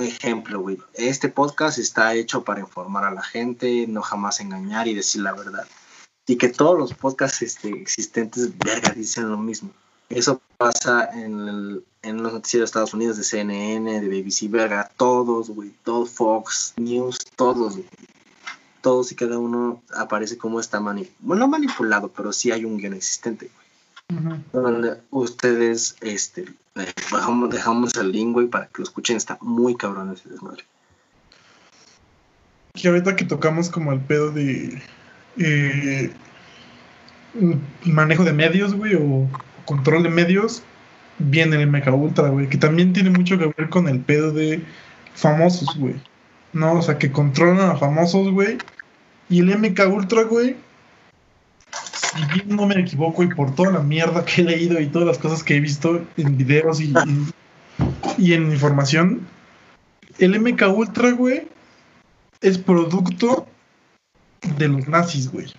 Ejemplo, 0.00 0.60
güey. 0.60 0.78
Este 0.94 1.28
podcast 1.28 1.78
está 1.78 2.14
hecho 2.14 2.42
para 2.42 2.60
informar 2.60 3.04
a 3.04 3.12
la 3.12 3.22
gente, 3.22 3.86
no 3.86 4.00
jamás 4.00 4.40
engañar 4.40 4.88
y 4.88 4.94
decir 4.94 5.22
la 5.22 5.32
verdad. 5.32 5.66
Y 6.26 6.36
que 6.36 6.48
todos 6.48 6.78
los 6.78 6.94
podcasts 6.94 7.42
este, 7.42 7.68
existentes, 7.68 8.56
verga, 8.56 8.90
dicen 8.96 9.28
lo 9.28 9.36
mismo. 9.36 9.70
Eso 10.08 10.40
pasa 10.56 11.10
en 11.12 11.74
los 11.74 12.32
noticieros 12.32 12.66
de 12.66 12.70
Estados 12.70 12.94
Unidos, 12.94 13.18
de 13.18 13.24
CNN, 13.24 14.00
de 14.00 14.08
BBC, 14.08 14.50
verga, 14.50 14.90
todos, 14.96 15.50
güey, 15.50 15.70
todos 15.82 16.10
Fox 16.10 16.74
News, 16.76 17.18
todos, 17.36 17.74
güey. 17.74 17.88
Todos 18.80 19.12
y 19.12 19.14
cada 19.14 19.38
uno 19.38 19.82
aparece 19.94 20.38
como 20.38 20.60
está 20.60 20.80
manipulado. 20.80 21.18
Bueno, 21.20 21.40
no 21.40 21.48
manipulado, 21.48 22.08
pero 22.08 22.32
sí 22.32 22.52
hay 22.52 22.64
un 22.64 22.78
guion 22.78 22.94
existente, 22.94 23.50
güey 23.52 23.63
Donde 24.52 25.00
ustedes 25.10 25.96
este 26.00 26.46
bajamos, 27.10 27.50
dejamos 27.50 27.94
el 27.96 28.12
link 28.12 28.32
güey 28.32 28.46
para 28.48 28.66
que 28.66 28.78
lo 28.78 28.84
escuchen 28.84 29.16
está 29.16 29.38
muy 29.40 29.76
cabrón 29.76 30.12
ese 30.12 30.28
desmadre 30.28 30.64
que 32.74 32.88
ahorita 32.88 33.14
que 33.14 33.24
tocamos 33.24 33.70
como 33.70 33.92
el 33.92 34.00
pedo 34.00 34.32
de 34.32 34.82
eh, 35.38 36.10
manejo 37.84 38.24
de 38.24 38.32
medios, 38.32 38.74
güey, 38.74 38.94
o 38.96 39.28
control 39.64 40.02
de 40.02 40.08
medios, 40.08 40.62
viene 41.18 41.56
el 41.56 41.70
MK 41.70 41.94
Ultra, 41.94 42.28
güey, 42.28 42.48
que 42.48 42.58
también 42.58 42.92
tiene 42.92 43.10
mucho 43.10 43.38
que 43.38 43.52
ver 43.56 43.68
con 43.68 43.88
el 43.88 44.00
pedo 44.00 44.32
de 44.32 44.62
famosos, 45.14 45.76
güey. 45.78 45.94
No, 46.52 46.74
o 46.74 46.82
sea, 46.82 46.98
que 46.98 47.12
controlan 47.12 47.70
a 47.70 47.76
famosos, 47.76 48.30
güey. 48.32 48.58
Y 49.28 49.40
el 49.40 49.56
MK 49.56 49.80
Ultra, 49.88 50.24
güey, 50.24 50.56
si 52.14 52.42
no 52.46 52.66
me 52.66 52.80
equivoco 52.80 53.22
y 53.22 53.28
por 53.28 53.54
toda 53.54 53.72
la 53.72 53.80
mierda 53.80 54.24
que 54.24 54.42
he 54.42 54.44
leído 54.44 54.80
y 54.80 54.86
todas 54.86 55.08
las 55.08 55.18
cosas 55.18 55.42
que 55.42 55.56
he 55.56 55.60
visto 55.60 56.04
en 56.16 56.36
videos 56.36 56.80
y, 56.80 56.92
y, 58.18 58.34
en 58.34 58.52
información, 58.52 59.26
el 60.18 60.38
MK 60.40 60.62
Ultra, 60.74 61.10
güey, 61.10 61.48
es 62.40 62.58
producto 62.58 63.46
de 64.56 64.68
los 64.68 64.86
nazis, 64.86 65.30
güey. 65.30 65.52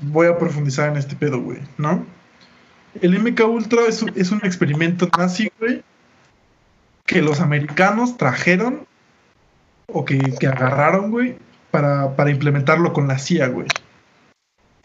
Voy 0.00 0.26
a 0.26 0.38
profundizar 0.38 0.90
en 0.90 0.96
este 0.96 1.16
pedo, 1.16 1.40
güey, 1.40 1.60
¿no? 1.78 2.04
El 3.00 3.18
MK 3.18 3.40
Ultra 3.46 3.82
es 3.88 4.04
es 4.14 4.30
un 4.30 4.40
experimento 4.44 5.08
nazi, 5.18 5.50
güey, 5.58 5.82
que 7.04 7.22
los 7.22 7.40
americanos 7.40 8.16
trajeron 8.16 8.86
o 9.86 10.04
que, 10.04 10.18
que 10.18 10.46
agarraron, 10.46 11.10
güey, 11.10 11.36
para, 11.70 12.16
para 12.16 12.30
implementarlo 12.30 12.92
con 12.92 13.08
la 13.08 13.18
CIA, 13.18 13.48
güey. 13.48 13.68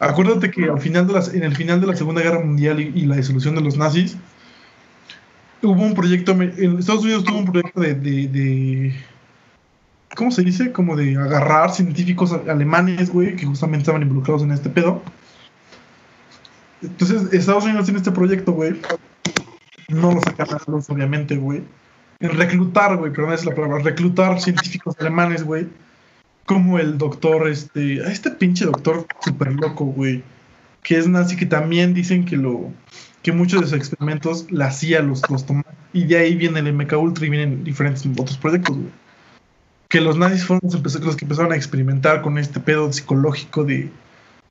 Acuérdate 0.02 0.50
que 0.50 0.64
al 0.66 0.80
final 0.82 1.06
de 1.06 1.14
las, 1.14 1.32
en 1.32 1.44
el 1.44 1.56
final 1.56 1.80
de 1.80 1.86
la 1.86 1.96
Segunda 1.96 2.24
Guerra 2.24 2.40
Mundial 2.40 2.80
y, 2.80 3.06
la 3.06 3.18
disolución 3.18 3.54
de 3.54 3.62
los 3.62 3.78
nazis, 3.78 4.18
hubo 5.62 5.80
un 5.80 5.94
proyecto, 5.94 6.32
en 6.32 6.80
Estados 6.80 7.04
Unidos 7.04 7.24
tuvo 7.24 7.38
un 7.38 7.46
proyecto 7.46 7.80
de, 7.80 7.94
de- 7.94 8.96
¿cómo 10.16 10.32
se 10.32 10.42
dice? 10.42 10.72
Como 10.72 10.96
de 10.96 11.16
agarrar 11.18 11.72
científicos 11.72 12.34
alemanes, 12.50 13.12
güey, 13.12 13.36
que 13.36 13.46
justamente 13.46 13.84
estaban 13.84 14.02
involucrados 14.02 14.42
en 14.42 14.52
este 14.52 14.72
pedo. 14.72 15.04
Entonces, 16.82 17.32
Estados 17.32 17.66
Unidos 17.66 17.86
tiene 17.86 18.00
este 18.00 18.12
proyecto, 18.12 18.54
güey. 18.54 18.82
No 19.88 20.14
lo 20.14 20.22
sacan 20.22 20.48
a 20.50 20.54
la 20.54 20.64
luz, 20.66 20.90
obviamente, 20.90 21.36
güey. 21.38 21.62
En 22.22 22.32
reclutar, 22.32 22.98
güey, 22.98 23.14
perdón, 23.14 23.34
es 23.34 23.46
la 23.46 23.54
palabra, 23.54 23.84
reclutar 23.84 24.42
científicos 24.42 24.96
alemanes, 25.00 25.44
güey. 25.44 25.68
Como 26.46 26.80
el 26.80 26.98
doctor, 26.98 27.48
este, 27.48 27.98
este 28.12 28.32
pinche 28.32 28.66
doctor 28.66 29.06
súper 29.24 29.54
loco, 29.54 29.86
güey. 29.86 30.24
Que 30.84 30.98
es 30.98 31.08
nazi, 31.08 31.38
que 31.38 31.46
también 31.46 31.94
dicen 31.94 32.26
que 32.26 32.36
lo, 32.38 32.72
que 33.22 33.32
muchos 33.32 33.62
de 33.62 33.68
sus 33.68 33.78
experimentos 33.78 34.48
la 34.52 34.72
CIA 34.72 35.02
los, 35.02 35.22
los. 35.30 35.46
Y 35.94 36.06
de 36.06 36.18
ahí 36.18 36.36
viene 36.36 36.60
el 36.60 36.74
MK 36.74 36.94
Ultra 36.94 37.26
y 37.26 37.30
vienen 37.30 37.64
diferentes 37.64 38.06
otros 38.18 38.38
proyectos, 38.38 38.76
güey. 38.76 38.90
Que 39.88 40.02
los 40.02 40.18
nazis 40.18 40.46
fueron 40.46 40.62
los, 40.72 41.16
que 41.16 41.26
empezaron 41.26 41.52
a 41.52 41.56
experimentar 41.56 42.22
con 42.22 42.38
este 42.38 42.60
pedo 42.60 42.92
psicológico 42.94 43.64
de, 43.66 43.92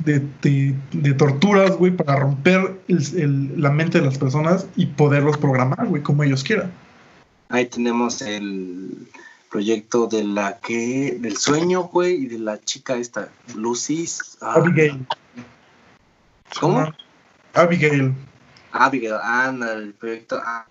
de, 0.04 0.22
de- 0.42 1.14
torturas, 1.14 1.72
güey, 1.76 1.92
para 1.96 2.16
romper 2.16 2.78
el- 2.88 3.54
la 3.60 3.70
mente 3.70 3.98
de 4.00 4.04
las 4.06 4.18
personas 4.18 4.66
y 4.76 4.86
poderlos 4.86 5.38
programar, 5.38 5.86
güey, 5.86 6.02
como 6.02 6.22
ellos 6.22 6.44
quieran. 6.44 6.70
ahí 7.48 7.66
tenemos 7.66 8.20
el 8.22 9.08
proyecto 9.50 10.06
de 10.06 10.24
la 10.24 10.58
que 10.58 11.16
del 11.20 11.36
sueño 11.36 11.84
güey 11.84 12.14
y 12.14 12.26
de 12.26 12.38
la 12.38 12.60
chica 12.60 12.96
esta 12.96 13.30
Lucy 13.54 14.08
ah, 14.40 14.54
Abigail. 14.54 15.06
¿cómo? 16.58 16.92
Abigail. 17.54 18.14
Abigail 18.72 19.14
anda 19.22 19.72
el 19.72 19.92
proyecto 19.94 20.40
ah, 20.44 20.66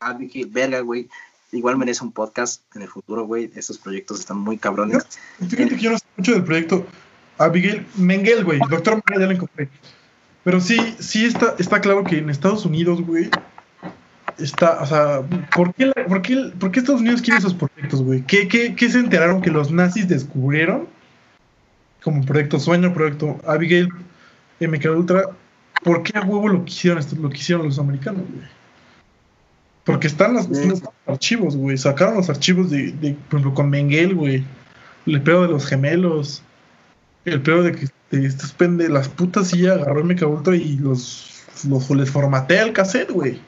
Abigail 0.00 0.46
verga 0.46 0.80
güey 0.80 1.08
igual 1.52 1.76
merece 1.76 2.02
un 2.02 2.12
podcast 2.12 2.62
en 2.74 2.82
el 2.82 2.88
futuro 2.88 3.26
güey 3.26 3.50
estos 3.54 3.78
proyectos 3.78 4.20
están 4.20 4.38
muy 4.38 4.56
cabrones 4.56 5.06
Fíjate 5.38 5.76
que 5.76 5.82
yo 5.82 5.90
no 5.90 5.98
sé 5.98 6.04
mucho 6.16 6.32
del 6.32 6.44
proyecto 6.44 6.86
Abigail 7.38 7.86
Mengel, 7.96 8.44
güey. 8.44 8.58
Doctor 8.70 8.94
Mengel, 8.94 9.20
ya 9.20 9.26
lo 9.26 9.32
encontré. 9.32 9.68
Pero 10.44 10.60
sí, 10.60 10.78
sí 10.98 11.24
está, 11.24 11.54
está 11.58 11.80
claro 11.80 12.04
que 12.04 12.18
en 12.18 12.30
Estados 12.30 12.64
Unidos, 12.64 13.00
güey, 13.02 13.30
está, 14.38 14.80
o 14.82 14.86
sea, 14.86 15.20
¿por 15.54 15.72
qué, 15.74 15.86
la- 15.86 16.06
por 16.06 16.22
qué- 16.22 16.52
por 16.58 16.70
qué 16.70 16.80
Estados 16.80 17.00
Unidos 17.00 17.22
quiere 17.22 17.38
esos 17.38 17.54
proyectos, 17.54 18.02
güey? 18.02 18.22
¿Qué, 18.22 18.48
qué, 18.48 18.74
qué 18.74 18.88
se 18.90 18.98
enteraron 18.98 19.40
que 19.42 19.50
los 19.50 19.70
nazis 19.70 20.08
descubrieron? 20.08 20.86
Como 22.02 22.24
proyecto 22.24 22.58
Sueño, 22.58 22.92
proyecto 22.92 23.38
Abigail, 23.46 23.88
MK 24.60 24.86
Ultra. 24.96 25.22
¿Por 25.84 26.02
qué 26.02 26.16
a 26.18 26.22
huevo 26.22 26.48
lo 26.48 26.64
quisieron, 26.64 27.02
lo 27.20 27.30
quisieron 27.30 27.66
los 27.66 27.78
americanos, 27.78 28.22
güey? 28.28 28.46
Porque 29.84 30.06
están 30.06 30.34
las- 30.34 30.48
están 30.48 30.68
los 30.70 30.82
archivos, 31.06 31.56
güey. 31.56 31.76
Sacaron 31.76 32.16
los 32.16 32.30
archivos 32.30 32.70
de, 32.70 32.92
de, 32.92 33.14
por 33.28 33.40
ejemplo, 33.40 33.54
con 33.54 33.68
Mengele, 33.70 34.14
güey. 34.14 34.44
El 35.06 35.20
pedo 35.22 35.42
de 35.42 35.48
los 35.48 35.66
gemelos. 35.66 36.42
El 37.24 37.40
pedo 37.42 37.62
de 37.64 37.72
que 37.72 37.86
de 38.10 38.26
estos 38.26 38.52
pende 38.52 38.88
las 38.88 39.08
putas 39.08 39.48
sí 39.48 39.66
agarró 39.66 40.04
MK 40.04 40.22
Ultra 40.26 40.54
y 40.56 40.76
los, 40.76 41.44
los 41.68 41.88
les 41.90 42.10
formatea 42.10 42.62
el 42.64 42.72
cassette, 42.72 43.10
güey. 43.10 43.40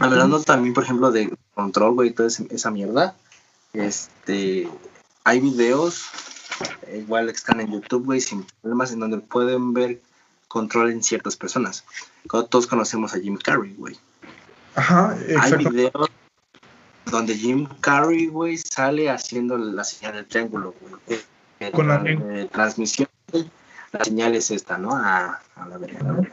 Hablando 0.00 0.42
también, 0.42 0.74
por 0.74 0.84
ejemplo, 0.84 1.10
de 1.10 1.36
control, 1.54 1.94
güey, 1.94 2.10
y 2.10 2.12
toda 2.12 2.28
esa 2.28 2.70
mierda. 2.70 3.16
Este, 3.72 4.68
hay 5.24 5.40
videos, 5.40 6.04
igual 6.94 7.26
que 7.26 7.32
están 7.32 7.60
en 7.60 7.72
YouTube, 7.72 8.04
güey, 8.04 8.20
sin 8.20 8.46
problemas, 8.60 8.92
en 8.92 9.00
donde 9.00 9.18
pueden 9.18 9.72
ver 9.72 10.00
control 10.48 10.90
en 10.90 11.02
ciertas 11.02 11.36
personas. 11.36 11.84
Todos 12.28 12.66
conocemos 12.66 13.14
a 13.14 13.18
Jim 13.18 13.36
Carrey, 13.36 13.74
güey. 13.74 13.98
Ajá, 14.74 15.12
Hay 15.12 15.32
exacto. 15.32 15.70
videos 15.70 16.10
donde 17.06 17.36
Jim 17.36 17.66
Carrey, 17.80 18.26
güey, 18.26 18.58
sale 18.58 19.10
haciendo 19.10 19.58
la 19.58 19.84
señal 19.84 20.14
del 20.14 20.26
triángulo, 20.26 20.74
güey. 20.80 21.72
Con 21.72 21.88
la 21.88 22.02
eh, 22.04 22.48
transmisión, 22.50 23.08
la 23.92 24.04
señal 24.04 24.34
es 24.34 24.50
esta, 24.50 24.78
¿no? 24.78 24.94
A, 24.94 25.40
a 25.54 25.68
la 25.68 25.78
verga, 25.78 26.02
¿no? 26.02 26.26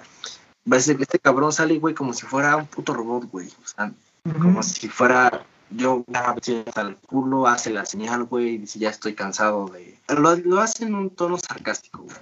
Parece 0.69 0.95
que 0.95 1.03
este 1.03 1.19
cabrón 1.19 1.51
sale, 1.51 1.79
güey, 1.79 1.95
como 1.95 2.13
si 2.13 2.25
fuera 2.25 2.55
un 2.55 2.67
puto 2.67 2.93
robot, 2.93 3.29
güey. 3.31 3.47
O 3.47 3.67
sea, 3.67 3.91
como 4.39 4.61
si 4.61 4.87
fuera 4.87 5.45
yo 5.71 6.03
hasta 6.13 6.81
el 6.81 6.95
culo, 6.97 7.47
hace 7.47 7.71
la 7.71 7.85
señal, 7.85 8.25
güey, 8.25 8.49
y 8.49 8.57
dice 8.59 8.79
ya 8.79 8.89
estoy 8.89 9.13
cansado 9.13 9.67
de... 9.67 9.97
Lo, 10.07 10.35
lo 10.35 10.59
hace 10.59 10.85
en 10.85 10.95
un 10.95 11.09
tono 11.09 11.37
sarcástico, 11.37 12.03
güey. 12.03 12.17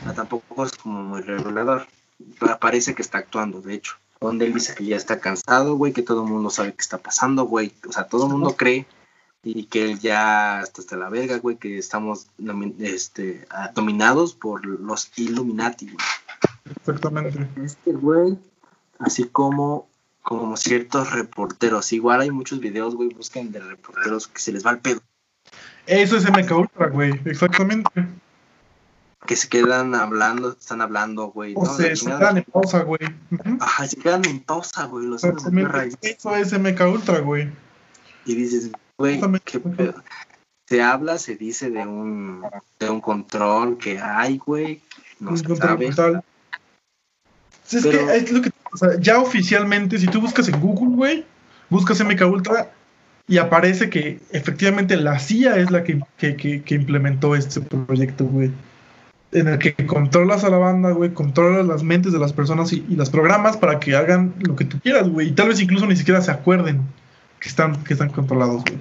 O 0.00 0.04
sea, 0.04 0.14
tampoco 0.14 0.64
es 0.64 0.72
como 0.72 1.02
muy 1.02 1.22
revelador. 1.22 1.86
Pero 2.40 2.58
Parece 2.58 2.94
que 2.94 3.02
está 3.02 3.18
actuando, 3.18 3.60
de 3.60 3.74
hecho. 3.74 3.96
Donde 4.20 4.46
él 4.46 4.54
dice 4.54 4.74
que 4.74 4.84
ya 4.84 4.96
está 4.96 5.20
cansado, 5.20 5.76
güey, 5.76 5.92
que 5.92 6.02
todo 6.02 6.24
el 6.24 6.30
mundo 6.30 6.50
sabe 6.50 6.72
qué 6.72 6.80
está 6.80 6.98
pasando, 6.98 7.44
güey. 7.44 7.72
O 7.88 7.92
sea, 7.92 8.08
todo 8.08 8.26
el 8.26 8.32
mundo 8.32 8.56
cree 8.56 8.86
y 9.42 9.64
que 9.66 9.84
él 9.84 10.00
ya 10.00 10.60
está 10.62 10.80
hasta 10.80 10.96
la 10.96 11.08
verga, 11.08 11.38
güey, 11.38 11.56
que 11.56 11.78
estamos 11.78 12.26
este, 12.80 13.46
ah, 13.50 13.70
dominados 13.74 14.34
por 14.34 14.66
los 14.66 15.12
Illuminati, 15.16 15.86
güey 15.86 16.04
Exactamente. 16.74 17.48
este 17.64 17.92
güey, 17.92 18.38
así 18.98 19.24
como, 19.24 19.88
como 20.22 20.56
ciertos 20.56 21.12
reporteros. 21.12 21.92
Igual 21.92 22.20
hay 22.22 22.30
muchos 22.30 22.60
videos, 22.60 22.94
güey, 22.94 23.08
busquen 23.10 23.52
de 23.52 23.60
reporteros 23.60 24.26
que 24.28 24.40
se 24.40 24.52
les 24.52 24.64
va 24.66 24.70
el 24.72 24.78
pedo, 24.78 25.00
Eso 25.86 26.16
es 26.16 26.24
MK 26.30 26.50
Ultra, 26.52 26.88
güey. 26.88 27.12
Exactamente. 27.24 27.90
que 29.26 29.36
se 29.36 29.48
quedan 29.48 29.94
hablando, 29.94 30.52
están 30.52 30.80
hablando, 30.80 31.28
güey. 31.28 31.54
O 31.56 31.64
¿no? 31.64 31.74
se, 31.74 31.94
se 31.96 32.06
quedan 32.06 32.38
en 32.38 32.44
pausa, 32.44 32.82
güey. 32.82 33.00
Ajá, 33.60 33.86
se 33.86 33.96
quedan 33.96 34.24
en 34.24 34.40
pausa, 34.40 34.84
güey, 34.86 35.06
los. 35.06 35.22
Eso 35.24 36.36
es 36.36 36.52
MK 36.58 36.80
Ultra, 36.92 37.20
güey. 37.20 37.50
Y 38.24 38.34
dices, 38.34 38.70
güey, 38.98 39.20
qué 39.44 39.60
pedo. 39.60 40.02
Se 40.68 40.82
habla, 40.82 41.18
se 41.18 41.36
dice 41.36 41.70
de 41.70 41.86
un, 41.86 42.42
de 42.80 42.90
un 42.90 43.00
control 43.00 43.78
que 43.78 44.00
hay, 44.00 44.38
güey, 44.38 44.82
no 45.20 45.30
Un 45.30 45.38
se 45.38 45.56
sabe. 45.56 45.86
mental. 45.86 46.24
Es 47.72 47.82
Pero- 47.82 48.06
que 48.06 48.16
es 48.16 48.32
lo 48.32 48.42
que 48.42 48.50
o 48.72 48.76
sea, 48.76 48.90
ya 49.00 49.18
oficialmente, 49.18 49.98
si 49.98 50.06
tú 50.06 50.20
buscas 50.20 50.48
en 50.48 50.60
Google, 50.60 50.94
güey, 50.96 51.24
buscas 51.70 52.00
MK 52.04 52.20
Ultra 52.26 52.70
y 53.28 53.38
aparece 53.38 53.88
que 53.90 54.20
efectivamente 54.32 54.96
la 54.96 55.18
CIA 55.18 55.56
es 55.56 55.70
la 55.70 55.82
que, 55.82 56.00
que, 56.18 56.36
que- 56.36 56.62
que 56.62 56.74
implementó 56.74 57.34
este 57.34 57.60
proyecto, 57.60 58.24
güey. 58.24 58.50
En 59.32 59.48
el 59.48 59.58
que 59.58 59.74
controlas 59.86 60.44
a 60.44 60.50
la 60.50 60.58
banda, 60.58 60.90
güey, 60.92 61.12
controlas 61.12 61.66
las 61.66 61.82
mentes 61.82 62.12
de 62.12 62.18
las 62.18 62.32
personas 62.32 62.72
y, 62.72 62.84
y 62.88 62.96
las 62.96 63.10
programas 63.10 63.56
para 63.56 63.80
que 63.80 63.96
hagan 63.96 64.34
lo 64.38 64.54
que 64.56 64.64
tú 64.64 64.78
quieras, 64.80 65.08
güey. 65.08 65.28
Y 65.28 65.32
tal 65.32 65.48
vez 65.48 65.60
incluso 65.60 65.86
ni 65.86 65.96
siquiera 65.96 66.20
se 66.22 66.30
acuerden 66.30 66.82
que 67.40 67.48
están, 67.48 67.82
que 67.82 67.94
están 67.94 68.10
controlados, 68.10 68.62
güey. 68.62 68.78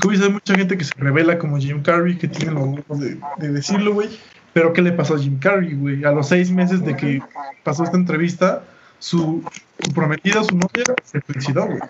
Como 0.00 0.12
hay 0.24 0.30
mucha 0.30 0.54
gente 0.54 0.76
que 0.76 0.84
se 0.84 0.92
revela 0.96 1.38
como 1.38 1.58
Jim 1.58 1.82
Carrey, 1.82 2.16
que 2.16 2.28
tiene 2.28 2.52
los 2.52 2.64
huevos 2.68 3.00
de, 3.00 3.18
de 3.38 3.48
decirlo, 3.52 3.94
güey. 3.94 4.08
Pero 4.56 4.72
¿qué 4.72 4.80
le 4.80 4.92
pasó 4.92 5.16
a 5.16 5.18
Jim 5.18 5.38
Carrey, 5.38 5.74
güey? 5.74 6.02
A 6.06 6.12
los 6.12 6.28
seis 6.28 6.50
meses 6.50 6.82
de 6.82 6.96
que 6.96 7.22
pasó 7.62 7.84
esta 7.84 7.98
entrevista, 7.98 8.64
su, 8.98 9.44
su 9.84 9.92
prometida, 9.92 10.42
su 10.42 10.56
novia, 10.56 10.82
se 11.04 11.20
suicidó, 11.26 11.66
güey. 11.66 11.80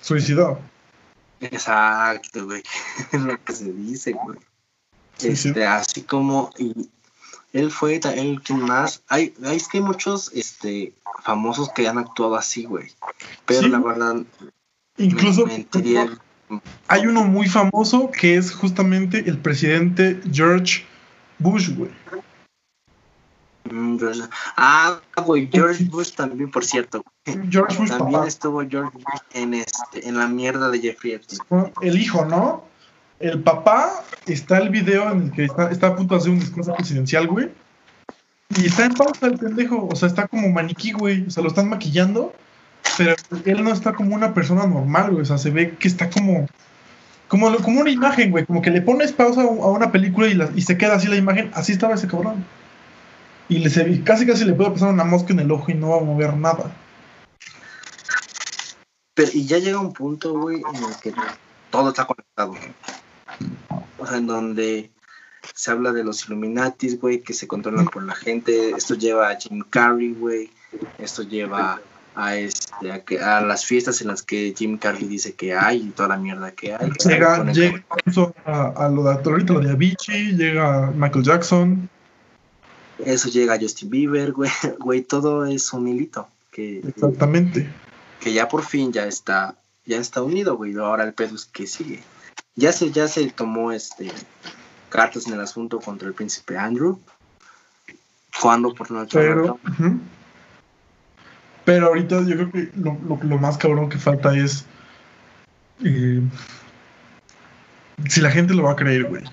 Suicidó. 0.00 0.58
Exacto, 1.40 2.46
güey. 2.46 2.62
Es 3.12 3.20
lo 3.20 3.44
que 3.44 3.52
se 3.52 3.70
dice, 3.70 4.12
güey. 4.12 4.38
Sí, 5.18 5.36
sí. 5.36 5.48
Este, 5.48 5.66
así 5.66 6.02
como 6.04 6.48
y 6.56 6.88
él 7.52 7.70
fue 7.70 8.00
él 8.14 8.40
quien 8.42 8.62
más 8.62 9.02
hay 9.08 9.34
hay 9.44 9.58
es 9.58 9.68
que 9.68 9.76
hay 9.76 9.84
muchos 9.84 10.32
este 10.32 10.94
famosos 11.22 11.68
que 11.74 11.86
han 11.86 11.98
actuado 11.98 12.34
así 12.34 12.64
güey 12.64 12.90
pero 13.44 13.60
Sí. 13.60 13.68
la 13.68 13.78
verdad 13.78 14.22
Incluso 14.96 15.46
me 15.46 15.52
mentiría 15.52 16.18
hay 16.88 17.06
uno 17.06 17.24
muy 17.24 17.48
famoso 17.48 18.10
que 18.10 18.36
es 18.36 18.52
justamente 18.52 19.28
el 19.28 19.38
presidente 19.38 20.20
George 20.30 20.84
Bush, 21.38 21.70
güey. 21.70 21.90
Mm, 23.70 23.96
ah 24.56 25.00
güey 25.24 25.48
George 25.52 25.84
Bush 25.84 26.14
también 26.14 26.50
por 26.50 26.64
cierto 26.64 27.04
George 27.48 27.78
Bush, 27.78 27.90
también 27.90 28.12
papá. 28.12 28.26
estuvo 28.26 28.60
George 28.68 28.90
Bush 28.92 29.20
en 29.34 29.54
este 29.54 30.08
en 30.08 30.18
la 30.18 30.26
mierda 30.26 30.68
de 30.68 30.80
Jeffrey 30.80 31.12
Epstein 31.12 31.40
El 31.80 31.96
hijo, 31.96 32.24
¿no? 32.24 32.64
El 33.22 33.40
papá 33.40 34.02
está 34.26 34.58
el 34.58 34.70
video 34.70 35.08
en 35.12 35.22
el 35.22 35.30
que 35.30 35.44
está, 35.44 35.70
está 35.70 35.86
a 35.88 35.96
punto 35.96 36.14
de 36.14 36.20
hacer 36.20 36.32
un 36.32 36.40
discurso 36.40 36.74
presidencial, 36.74 37.28
güey. 37.28 37.50
Y 38.56 38.66
está 38.66 38.84
en 38.84 38.94
pausa 38.94 39.26
el 39.26 39.38
pendejo. 39.38 39.88
O 39.90 39.94
sea, 39.94 40.08
está 40.08 40.26
como 40.26 40.48
maniquí, 40.48 40.90
güey. 40.90 41.26
O 41.28 41.30
sea, 41.30 41.44
lo 41.44 41.48
están 41.48 41.68
maquillando. 41.68 42.34
Pero 42.98 43.14
él 43.44 43.64
no 43.64 43.72
está 43.72 43.92
como 43.94 44.14
una 44.14 44.34
persona 44.34 44.66
normal, 44.66 45.10
güey. 45.10 45.22
O 45.22 45.24
sea, 45.24 45.38
se 45.38 45.50
ve 45.50 45.76
que 45.76 45.88
está 45.88 46.10
como. 46.10 46.46
Como, 47.28 47.48
lo- 47.48 47.60
como 47.62 47.80
una 47.80 47.90
imagen, 47.90 48.30
güey. 48.30 48.44
Como 48.44 48.60
que 48.60 48.70
le 48.70 48.82
pones 48.82 49.12
pausa 49.12 49.42
a 49.42 49.46
una 49.46 49.90
película 49.90 50.26
y, 50.28 50.34
la- 50.34 50.50
y 50.54 50.62
se 50.62 50.76
queda 50.76 50.94
así 50.96 51.08
la 51.08 51.16
imagen. 51.16 51.50
Así 51.54 51.72
estaba 51.72 51.94
ese 51.94 52.06
cabrón. 52.08 52.44
Y 53.48 53.58
le 53.58 53.70
se- 53.70 54.02
casi 54.04 54.26
casi 54.26 54.44
le 54.44 54.52
puede 54.52 54.70
pasar 54.72 54.90
una 54.90 55.04
mosca 55.04 55.32
en 55.32 55.40
el 55.40 55.50
ojo 55.50 55.70
y 55.70 55.74
no 55.74 55.90
va 55.90 55.96
a 55.98 56.04
mover 56.04 56.36
nada. 56.36 56.70
pero 59.14 59.30
y 59.34 59.44
ya 59.46 59.58
llega 59.58 59.78
un 59.78 59.92
punto 59.92 60.32
güey 60.38 60.62
en 60.74 60.84
el 60.84 60.96
que 61.02 61.12
todo 61.70 61.90
está 61.90 62.06
conectado 62.06 62.54
o 63.98 64.06
sea 64.06 64.16
en 64.16 64.26
donde 64.26 64.90
se 65.54 65.70
habla 65.70 65.92
de 65.92 66.02
los 66.04 66.24
Illuminatis, 66.26 66.98
güey, 67.00 67.20
que 67.20 67.34
se 67.34 67.46
controlan 67.48 67.86
por 67.86 68.04
la 68.04 68.14
gente. 68.14 68.70
Esto 68.70 68.94
lleva 68.94 69.28
a 69.28 69.36
Jim 69.36 69.62
Carrey, 69.68 70.12
güey. 70.14 70.50
Esto 70.98 71.24
lleva 71.24 71.80
a, 72.14 72.36
este, 72.36 72.92
a, 72.92 73.04
que, 73.04 73.20
a 73.20 73.40
las 73.40 73.64
fiestas 73.64 74.00
en 74.00 74.08
las 74.08 74.22
que 74.22 74.54
Jim 74.56 74.78
Carrey 74.78 75.04
dice 75.04 75.34
que 75.34 75.54
hay 75.54 75.78
y 75.78 75.90
toda 75.90 76.10
la 76.10 76.16
mierda 76.16 76.52
que 76.52 76.74
hay. 76.74 76.90
Llega, 77.04 77.38
Ponen 77.38 77.54
llega 77.54 77.84
incluso 77.98 78.34
a, 78.44 78.68
a 78.68 78.88
lo 78.88 79.04
de 79.04 79.10
ahorita, 79.10 79.52
lo 79.54 79.60
de 79.60 79.70
Avicii, 79.70 80.36
llega 80.36 80.90
Michael 80.94 81.24
Jackson. 81.24 81.88
Eso 82.98 83.28
llega 83.28 83.54
a 83.54 83.58
Justin 83.58 83.90
Bieber, 83.90 84.32
güey. 84.32 84.50
Güey, 84.78 85.02
todo 85.02 85.46
es 85.46 85.72
un 85.72 85.88
hilito 85.88 86.28
que, 86.50 86.78
Exactamente. 86.80 87.68
que 88.20 88.32
ya 88.32 88.48
por 88.48 88.62
fin 88.62 88.92
ya 88.92 89.06
está, 89.06 89.56
ya 89.86 89.96
está 89.96 90.22
unido, 90.22 90.56
güey. 90.56 90.76
Ahora 90.76 91.04
el 91.04 91.14
pedo 91.14 91.34
es 91.34 91.46
que 91.46 91.66
sigue. 91.66 92.02
Ya 92.54 92.72
se, 92.72 92.90
ya 92.90 93.08
se 93.08 93.30
tomó 93.30 93.72
este 93.72 94.10
cartas 94.90 95.26
en 95.26 95.32
el 95.32 95.40
asunto 95.40 95.80
contra 95.80 96.06
el 96.06 96.14
príncipe 96.14 96.56
Andrew. 96.56 97.00
Cuando 98.40 98.74
por 98.74 98.90
no 98.90 99.06
Pero. 99.10 99.58
Pero 101.64 101.86
ahorita 101.86 102.22
yo 102.22 102.34
creo 102.34 102.50
que 102.50 102.70
lo, 102.76 103.38
más 103.38 103.56
cabrón 103.58 103.88
que 103.88 103.98
falta 103.98 104.36
es 104.36 104.64
eh, 105.84 106.20
si 108.08 108.20
la 108.20 108.30
gente 108.30 108.54
lo 108.54 108.64
va 108.64 108.72
a 108.72 108.76
creer, 108.76 109.04
güey. 109.04 109.24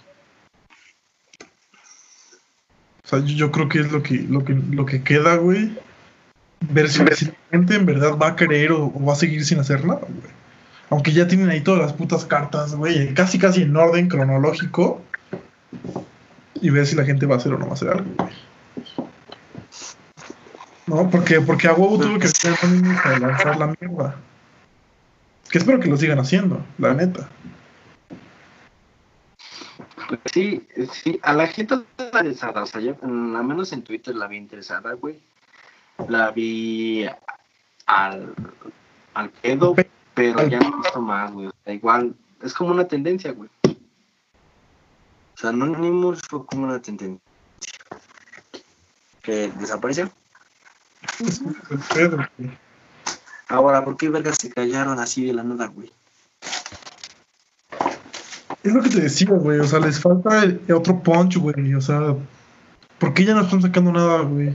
O 3.04 3.08
sea, 3.10 3.20
yo, 3.20 3.52
creo 3.52 3.68
que 3.70 3.80
es 3.80 3.92
lo 3.92 4.04
que, 4.04 4.20
lo 4.20 4.46
que, 4.46 4.54
lo 4.54 4.86
que 4.86 5.02
queda, 5.02 5.36
güey. 5.36 5.76
Ver 6.60 6.90
si, 6.90 7.04
si 7.16 7.26
la 7.26 7.34
gente 7.52 7.76
en 7.76 7.86
verdad 7.86 8.18
va 8.18 8.28
a 8.28 8.36
creer 8.36 8.72
o, 8.72 8.86
o 8.86 9.06
va 9.06 9.14
a 9.14 9.16
seguir 9.16 9.44
sin 9.46 9.60
hacer 9.60 9.86
nada, 9.86 10.02
güey. 10.02 10.34
Aunque 10.92 11.14
ya 11.14 11.28
tienen 11.28 11.50
ahí 11.50 11.62
todas 11.62 11.82
las 11.82 11.94
putas 11.94 12.26
cartas, 12.26 12.76
güey, 12.76 13.14
casi 13.14 13.40
casi 13.40 13.64
en 13.64 13.76
orden 13.76 14.10
cronológico. 14.10 15.02
Y 16.62 16.70
ver 16.70 16.86
si 16.86 16.96
la 16.96 17.06
gente 17.06 17.26
va 17.26 17.36
a 17.36 17.38
hacer 17.38 17.54
o 17.54 17.58
no 17.58 17.66
va 17.66 17.72
a 17.72 17.76
hacer 17.76 17.90
algo, 17.90 18.10
güey. 18.18 18.49
No, 20.90 21.08
porque, 21.08 21.40
porque 21.40 21.68
a 21.68 21.74
huevo 21.74 22.00
tuve 22.00 22.18
que 22.18 22.28
ser 22.30 22.56
para 23.04 23.20
lanzar 23.20 23.58
la 23.60 23.76
mierda. 23.80 24.16
Que 25.52 25.60
espero 25.60 25.80
que 25.80 25.88
lo 25.88 25.98
sigan 25.98 26.18
haciendo, 26.18 26.66
la 26.80 26.96
neta. 26.96 27.30
Pues 30.08 30.20
Sí, 30.34 30.68
sí, 30.92 31.20
a 31.22 31.34
la 31.34 31.46
gente 31.46 31.76
interesada, 32.00 32.64
o 32.64 32.66
sea, 32.66 32.82
yo, 32.82 32.96
mm, 33.04 33.36
al 33.36 33.44
menos 33.44 33.72
en 33.72 33.84
Twitter 33.84 34.16
la 34.16 34.26
vi 34.26 34.38
interesada, 34.38 34.94
güey. 34.94 35.20
La 36.08 36.32
vi 36.32 37.06
al, 37.86 38.34
al 39.14 39.30
pedo, 39.30 39.76
pero 40.16 40.48
ya 40.48 40.60
no 40.60 40.70
he 40.70 40.82
visto 40.82 41.02
más, 41.02 41.32
güey. 41.32 41.48
O 41.48 41.54
sea, 41.64 41.74
igual, 41.74 42.16
es 42.42 42.54
como 42.56 42.72
una 42.72 42.88
tendencia, 42.88 43.32
güey. 43.32 43.50
O 43.64 45.38
sea, 45.38 45.52
Anonymous 45.52 46.22
fue 46.28 46.44
como 46.48 46.64
una 46.64 46.82
tendencia. 46.82 47.22
Que 49.22 49.52
desapareció. 49.60 50.12
Ahora, 53.48 53.84
¿por 53.84 53.98
qué 53.98 54.10
vergas 54.10 54.38
se 54.40 54.50
callaron 54.50 55.00
así 55.00 55.26
de 55.26 55.34
la 55.34 55.44
nada, 55.44 55.68
güey? 55.68 55.92
Es 58.64 58.74
lo 58.74 58.82
que 58.82 58.90
te 58.90 59.02
decía, 59.02 59.30
güey. 59.30 59.60
O 59.60 59.68
sea, 59.68 59.80
les 59.80 60.00
falta 60.00 60.44
el- 60.44 60.62
otro 60.74 61.02
punch, 61.02 61.38
güey. 61.38 61.74
O 61.74 61.82
sea, 61.82 62.16
¿por 62.98 63.14
qué 63.14 63.26
ya 63.26 63.34
no 63.34 63.42
están 63.42 63.62
sacando 63.62 63.92
nada, 63.92 64.22
güey? 64.22 64.54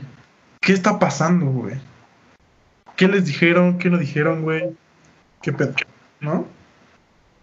¿Qué 0.60 0.72
está 0.72 0.98
pasando, 0.98 1.46
güey? 1.46 1.76
¿Qué 2.96 3.08
les 3.08 3.24
dijeron? 3.26 3.78
¿Qué 3.78 3.90
no 3.90 3.98
dijeron, 3.98 4.42
güey? 4.42 4.76
¿Qué 5.42 5.52
pedo? 5.52 5.74
¿No? 6.20 6.46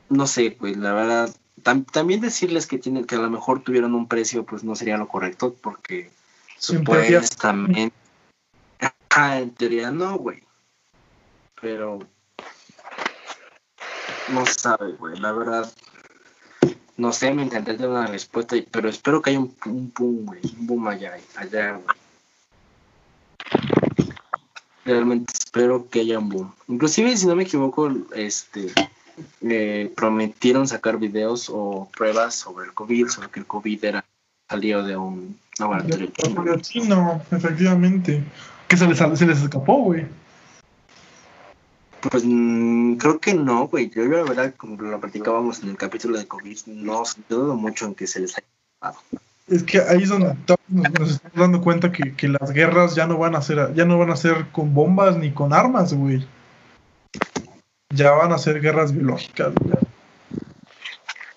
No 0.10 0.28
sé, 0.28 0.56
güey, 0.60 0.76
la 0.76 0.94
verdad. 0.94 1.30
tam- 1.64 1.86
también 1.92 2.22
decirles 2.22 2.66
que 2.66 2.80
tienen 2.80 3.06
que 3.06 3.16
a 3.16 3.20
lo 3.20 3.30
mejor 3.30 3.62
tuvieron 3.62 3.94
un 3.94 4.08
precio, 4.08 4.46
pues 4.46 4.64
no 4.64 4.76
sería 4.76 4.98
lo 4.98 5.08
correcto, 5.08 5.56
porque 5.62 6.10
supuestamente. 6.58 7.92
Ajá, 9.12 9.40
en 9.40 9.52
teoría 9.52 9.92
no, 9.92 10.18
güey. 10.18 10.42
Pero. 11.60 12.00
No 14.30 14.46
sabe, 14.46 14.94
güey, 14.94 15.20
la 15.20 15.34
verdad. 15.34 15.74
No 16.96 17.12
sé, 17.12 17.34
me 17.34 17.44
intenté 17.44 17.76
dar 17.76 17.90
una 17.90 18.08
respuesta, 18.08 18.56
pero 18.72 18.88
espero 18.88 19.22
que 19.22 19.32
haya 19.32 19.40
un, 19.40 19.54
un 19.66 19.92
boom, 19.94 20.26
güey. 20.28 20.40
Un 20.60 20.68
boom 20.68 20.88
allá, 20.88 21.18
allá, 21.36 21.74
güey. 21.74 21.98
Realmente 24.86 25.34
espero 25.38 25.90
que 25.90 26.00
haya 26.00 26.20
un 26.20 26.30
boom. 26.30 26.54
Inclusive, 26.70 27.18
si 27.18 27.28
no 27.28 27.36
me 27.36 27.44
equivoco, 27.44 27.92
este 28.16 28.72
eh, 29.42 29.92
prometieron 29.94 30.70
sacar 30.70 30.98
videos 30.98 31.50
o 31.50 31.90
pruebas 31.98 32.36
sobre 32.36 32.68
el 32.68 32.74
COVID, 32.74 33.08
sobre 33.08 33.30
que 33.30 33.42
el 33.42 33.46
COVID 33.46 33.84
era 33.84 34.06
salido 34.50 34.84
de 34.84 34.96
un 34.96 35.38
laboratorio 35.60 36.10
chino. 36.62 37.22
Efectivamente. 37.30 38.24
Que 38.72 38.78
se 38.78 38.88
les, 38.88 39.00
se 39.00 39.26
les 39.26 39.42
escapó, 39.42 39.84
güey. 39.84 40.06
Pues 42.10 42.24
mm, 42.26 42.94
creo 42.94 43.20
que 43.20 43.34
no, 43.34 43.68
güey. 43.68 43.90
Yo 43.90 44.06
la 44.06 44.24
verdad, 44.24 44.54
como 44.56 44.82
lo 44.82 44.98
platicábamos 44.98 45.62
en 45.62 45.72
el 45.72 45.76
capítulo 45.76 46.18
de 46.18 46.26
COVID, 46.26 46.58
no 46.68 47.04
dudo 47.28 47.58
mucho 47.58 47.88
en 47.88 47.96
que 47.96 48.08
se 48.08 48.22
les 48.22 48.38
haya 48.38 48.48
dado. 48.82 48.96
Es 49.50 49.64
que 49.64 49.82
ahí 49.82 50.04
es 50.04 50.08
donde 50.08 50.38
todos 50.46 50.62
nos, 50.70 50.90
nos 50.94 51.12
estamos 51.12 51.38
dando 51.38 51.62
cuenta 51.62 51.92
que, 51.92 52.16
que 52.16 52.30
las 52.30 52.54
guerras 52.54 52.96
ya 52.96 53.08
no 53.08 53.18
van 53.18 53.36
a 53.36 53.42
ser, 53.42 53.74
ya 53.74 53.84
no 53.84 53.98
van 53.98 54.12
a 54.12 54.16
ser 54.16 54.48
con 54.54 54.74
bombas 54.74 55.18
ni 55.18 55.32
con 55.32 55.52
armas, 55.52 55.94
güey. 55.94 56.26
Ya 57.90 58.12
van 58.12 58.32
a 58.32 58.38
ser 58.38 58.62
guerras 58.62 58.94
biológicas, 58.94 59.54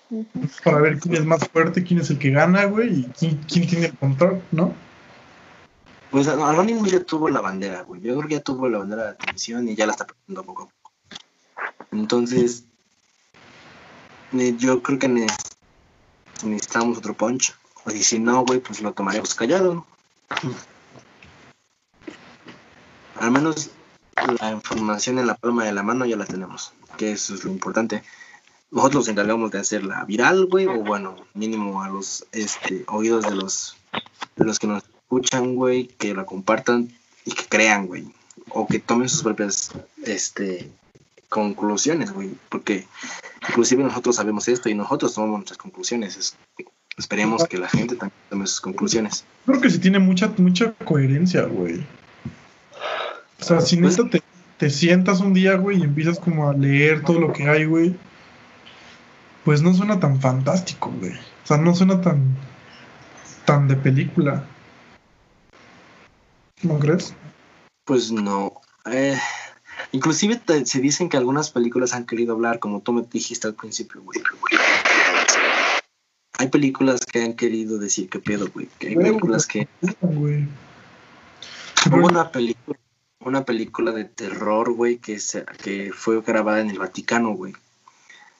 güey. 0.09 0.25
Para 0.63 0.79
ver 0.79 0.99
quién 0.99 1.15
es 1.15 1.25
más 1.25 1.45
fuerte, 1.49 1.83
quién 1.83 1.99
es 1.99 2.09
el 2.09 2.17
que 2.17 2.31
gana, 2.31 2.63
güey, 2.63 3.01
y 3.01 3.03
quién, 3.19 3.41
quién 3.45 3.67
tiene 3.67 3.87
el 3.87 3.97
control, 3.97 4.41
¿no? 4.53 4.84
Pues 6.15 6.29
Anonymous 6.29 6.93
ya 6.93 7.03
tuvo 7.03 7.27
la 7.27 7.41
bandera, 7.41 7.81
güey. 7.81 7.99
Yo 7.99 8.15
creo 8.15 8.29
que 8.29 8.35
ya 8.35 8.39
tuvo 8.39 8.69
la 8.69 8.77
bandera 8.77 9.03
de 9.03 9.09
atención 9.09 9.67
y 9.67 9.75
ya 9.75 9.85
la 9.85 9.91
está 9.91 10.07
perdiendo 10.07 10.45
poco 10.45 10.63
a 10.63 10.67
poco. 10.67 10.93
Entonces, 11.91 12.63
eh, 14.31 14.55
yo 14.57 14.81
creo 14.81 14.97
que 14.97 15.09
ne- 15.09 15.27
necesitamos 16.41 16.99
otro 16.99 17.15
punch. 17.15 17.53
Y 17.93 18.01
si 18.01 18.19
no, 18.19 18.45
güey, 18.45 18.61
pues 18.61 18.79
lo 18.79 18.93
tomaremos 18.93 19.35
callado. 19.35 19.85
Al 23.19 23.31
menos 23.31 23.71
la 24.39 24.51
información 24.51 25.19
en 25.19 25.27
la 25.27 25.35
palma 25.35 25.65
de 25.65 25.73
la 25.73 25.83
mano 25.83 26.05
ya 26.05 26.15
la 26.15 26.23
tenemos, 26.23 26.71
que 26.95 27.11
eso 27.11 27.35
es 27.35 27.43
lo 27.43 27.51
importante. 27.51 28.03
Nosotros 28.71 29.01
nos 29.01 29.07
encargamos 29.09 29.51
de 29.51 29.59
hacerla 29.59 30.05
viral, 30.05 30.45
güey, 30.45 30.67
o 30.67 30.81
bueno, 30.81 31.17
mínimo 31.33 31.83
a 31.83 31.89
los 31.89 32.25
este, 32.31 32.85
oídos 32.87 33.25
de 33.25 33.35
los, 33.35 33.75
de 34.37 34.45
los 34.45 34.59
que 34.59 34.67
nos 34.67 34.81
escuchan, 35.05 35.55
güey, 35.55 35.87
que 35.87 36.13
la 36.13 36.25
compartan 36.25 36.89
y 37.25 37.31
que 37.31 37.45
crean, 37.47 37.87
güey, 37.87 38.05
o 38.49 38.67
que 38.67 38.79
tomen 38.79 39.07
sus 39.09 39.23
propias 39.23 39.71
este, 40.03 40.69
conclusiones, 41.29 42.11
güey, 42.11 42.31
porque 42.49 42.85
inclusive 43.49 43.83
nosotros 43.83 44.15
sabemos 44.15 44.47
esto 44.47 44.69
y 44.69 44.73
nosotros 44.73 45.13
tomamos 45.13 45.37
nuestras 45.39 45.57
conclusiones. 45.57 46.17
Es- 46.17 46.37
esperemos 46.97 47.45
que 47.45 47.57
la 47.57 47.67
gente 47.69 47.95
también 47.95 48.17
tome 48.29 48.47
sus 48.47 48.61
conclusiones. 48.61 49.25
Creo 49.45 49.61
que 49.61 49.69
sí 49.69 49.79
tiene 49.79 49.99
mucha, 49.99 50.31
mucha 50.37 50.71
coherencia, 50.85 51.43
güey. 51.43 51.85
O 53.39 53.43
sea, 53.43 53.61
si 53.61 53.77
Pues- 53.77 53.97
neta 53.97 54.09
te, 54.09 54.23
te 54.57 54.69
sientas 54.69 55.19
un 55.19 55.33
día, 55.33 55.55
güey, 55.55 55.79
y 55.79 55.83
empiezas 55.83 56.19
como 56.19 56.49
a 56.49 56.53
leer 56.53 57.03
todo 57.03 57.19
lo 57.19 57.33
que 57.33 57.47
hay, 57.49 57.65
güey, 57.65 57.95
pues 59.43 59.61
no 59.61 59.73
suena 59.73 59.99
tan 59.99 60.19
fantástico, 60.21 60.91
güey. 60.99 61.11
O 61.11 61.47
sea, 61.47 61.57
no 61.57 61.75
suena 61.75 62.01
tan, 62.01 62.35
tan 63.45 63.67
de 63.67 63.75
película. 63.75 64.45
¿No 66.61 66.79
crees? 66.79 67.13
Pues 67.85 68.11
no. 68.11 68.61
Eh, 68.85 69.19
inclusive 69.91 70.37
te- 70.37 70.65
se 70.65 70.79
dicen 70.79 71.09
que 71.09 71.17
algunas 71.17 71.51
películas 71.51 71.93
han 71.93 72.05
querido 72.05 72.33
hablar, 72.33 72.59
como 72.59 72.81
tú 72.81 72.93
me 72.93 73.03
dijiste 73.03 73.47
al 73.47 73.53
principio, 73.55 74.01
güey. 74.01 74.21
Hay 76.37 76.47
películas 76.49 77.05
que 77.05 77.23
han 77.23 77.33
querido 77.33 77.77
decir 77.77 78.09
que 78.09 78.19
pedo, 78.19 78.49
güey. 78.53 78.67
Que 78.77 78.89
hay 78.89 78.95
películas 78.95 79.45
que... 79.47 79.67
Güey. 80.01 80.47
Hubo 81.87 82.07
una 82.07 82.31
película, 82.31 82.79
una 83.19 83.45
película 83.45 83.91
de 83.91 84.05
terror, 84.05 84.71
güey, 84.73 84.97
que, 84.97 85.19
se, 85.19 85.45
que 85.63 85.91
fue 85.93 86.21
grabada 86.21 86.59
en 86.59 86.69
el 86.69 86.79
Vaticano, 86.79 87.31
güey. 87.31 87.53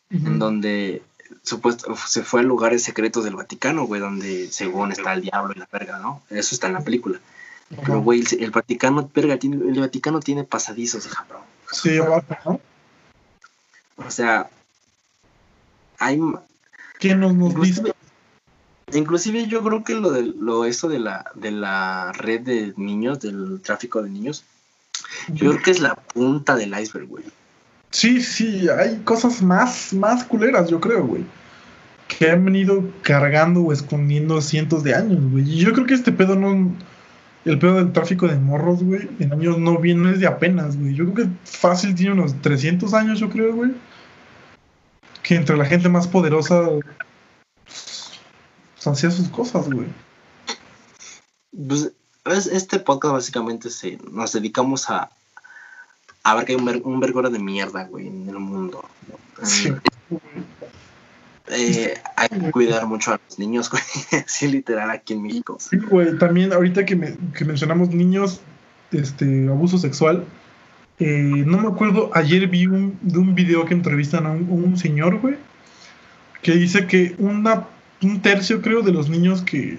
En 0.10 0.40
donde 0.40 1.02
supuesto, 1.42 1.96
se 2.08 2.24
fue 2.24 2.42
a 2.42 2.44
lugares 2.44 2.84
secretos 2.84 3.24
del 3.24 3.36
Vaticano, 3.36 3.86
güey, 3.86 4.02
donde 4.02 4.48
según 4.52 4.92
está 4.92 5.14
el 5.14 5.22
diablo 5.22 5.54
y 5.56 5.60
la 5.60 5.68
verga, 5.72 6.00
¿no? 6.00 6.22
Eso 6.30 6.54
está 6.54 6.68
en 6.68 6.74
la 6.74 6.82
película. 6.82 7.20
Pero, 7.84 8.02
güey, 8.02 8.22
el, 8.22 8.44
el 8.44 8.52
Vaticano, 8.52 9.10
verga, 9.14 9.38
tiene, 9.38 9.58
el 9.58 9.80
Vaticano 9.80 10.20
tiene 10.20 10.44
pasadizos, 10.44 11.08
cabrón. 11.08 11.42
Sí, 11.72 11.98
¿no? 11.98 12.60
O 13.98 14.12
sea, 14.12 14.50
hay 16.00 16.20
¿Quién 17.00 17.20
nos, 17.20 17.34
nos 17.34 17.52
inclusive, 17.52 17.94
inclusive 18.94 19.48
yo 19.48 19.64
creo 19.64 19.84
que 19.84 19.96
lo 19.96 20.12
de 20.12 20.24
lo 20.24 20.66
eso 20.66 20.88
de 20.88 21.00
la 21.00 21.32
de 21.36 21.52
la 21.52 22.12
red 22.14 22.42
de 22.42 22.74
niños, 22.78 23.20
del 23.20 23.62
tráfico 23.62 24.02
de 24.02 24.10
niños, 24.10 24.44
yo 25.28 25.52
creo 25.52 25.64
que 25.64 25.72
es 25.72 25.80
la 25.80 25.96
punta 25.96 26.56
del 26.56 26.78
iceberg, 26.80 27.08
güey. 27.08 27.26
Sí, 27.92 28.22
sí, 28.22 28.68
hay 28.70 28.98
cosas 29.06 29.42
más, 29.42 29.94
más 29.94 30.26
culeras, 30.26 30.70
yo 30.70 30.82
creo, 30.82 31.06
güey. 31.06 31.24
Que 32.08 32.30
han 32.30 32.44
venido 32.44 32.84
cargando 33.02 33.62
o 33.62 33.72
escondiendo 33.72 34.42
cientos 34.42 34.84
de 34.84 34.94
años, 34.94 35.20
güey. 35.32 35.50
Y 35.50 35.60
yo 35.60 35.72
creo 35.74 35.86
que 35.86 35.94
este 35.94 36.12
pedo 36.12 36.36
no. 36.36 36.76
El 37.46 37.60
pedo 37.60 37.76
del 37.76 37.94
tráfico 37.94 38.28
de 38.28 38.36
morros, 38.38 38.84
güey, 38.84 39.08
en 39.20 39.32
años 39.32 39.58
no 39.60 39.78
viene, 39.78 40.02
no 40.02 40.10
es 40.10 40.20
de 40.20 40.28
apenas, 40.28 40.78
güey. 40.78 40.96
Yo 40.96 41.06
creo 41.12 41.28
que 41.28 41.34
fácil 41.44 41.94
tiene 41.96 42.14
unos 42.14 42.42
300 42.42 42.94
años, 42.94 43.20
yo 43.20 43.30
creo, 43.30 43.54
güey. 43.56 43.72
Que 45.22 45.36
entre 45.36 45.56
la 45.56 45.66
gente 45.66 45.88
más 45.88 46.08
poderosa. 46.08 46.68
pues, 47.66 48.12
hacía 48.86 49.12
sus 49.12 49.30
cosas, 49.30 49.70
güey. 49.70 49.88
Pues, 51.68 51.92
es- 52.26 52.48
este 52.48 52.80
podcast 52.80 53.14
básicamente 53.14 53.70
se 53.70 53.98
nos 54.12 54.34
dedicamos 54.34 54.90
a 54.90 55.10
a 56.24 56.34
ver 56.34 56.46
que 56.46 56.54
hay 56.54 56.58
un, 56.60 56.66
ver, 56.66 56.82
un 56.84 57.00
vergüenza 57.00 57.30
de 57.32 57.38
mierda, 57.38 57.84
güey, 57.84 58.08
en 58.08 58.28
el 58.28 58.40
mundo. 58.40 58.84
Sí. 59.44 59.72
Eh, 61.52 61.94
hay 62.16 62.28
que 62.30 62.52
cuidar 62.52 62.86
mucho 62.88 63.12
a 63.14 63.20
los 63.28 63.38
niños, 63.40 63.70
güey. 63.70 63.84
Así 64.26 64.48
literal 64.48 64.90
aquí 64.90 65.14
en 65.14 65.24
México. 65.24 65.58
Sí, 65.60 65.78
güey, 65.78 66.18
también 66.18 66.54
ahorita 66.54 66.86
que, 66.86 66.96
me- 66.96 67.16
que 67.38 67.46
mencionamos 67.46 67.90
niños, 67.90 68.42
este, 68.92 69.48
abuso 69.48 69.78
sexual, 69.78 70.26
eh, 71.00 71.44
no 71.46 71.58
me 71.60 71.68
acuerdo, 71.68 72.10
ayer 72.14 72.48
vi 72.48 72.68
un, 72.68 72.98
de 73.02 73.20
un 73.20 73.36
video 73.36 73.66
que 73.66 73.74
entrevistan 73.74 74.26
a 74.26 74.32
un, 74.32 74.48
señor, 74.78 75.20
güey, 75.20 75.36
que 76.42 76.54
dice 76.54 76.88
que 76.88 77.16
una, 77.18 77.68
un 78.02 78.22
tercio, 78.22 78.62
creo, 78.62 78.82
de 78.82 78.92
los 78.92 79.10
niños 79.10 79.42
que, 79.42 79.78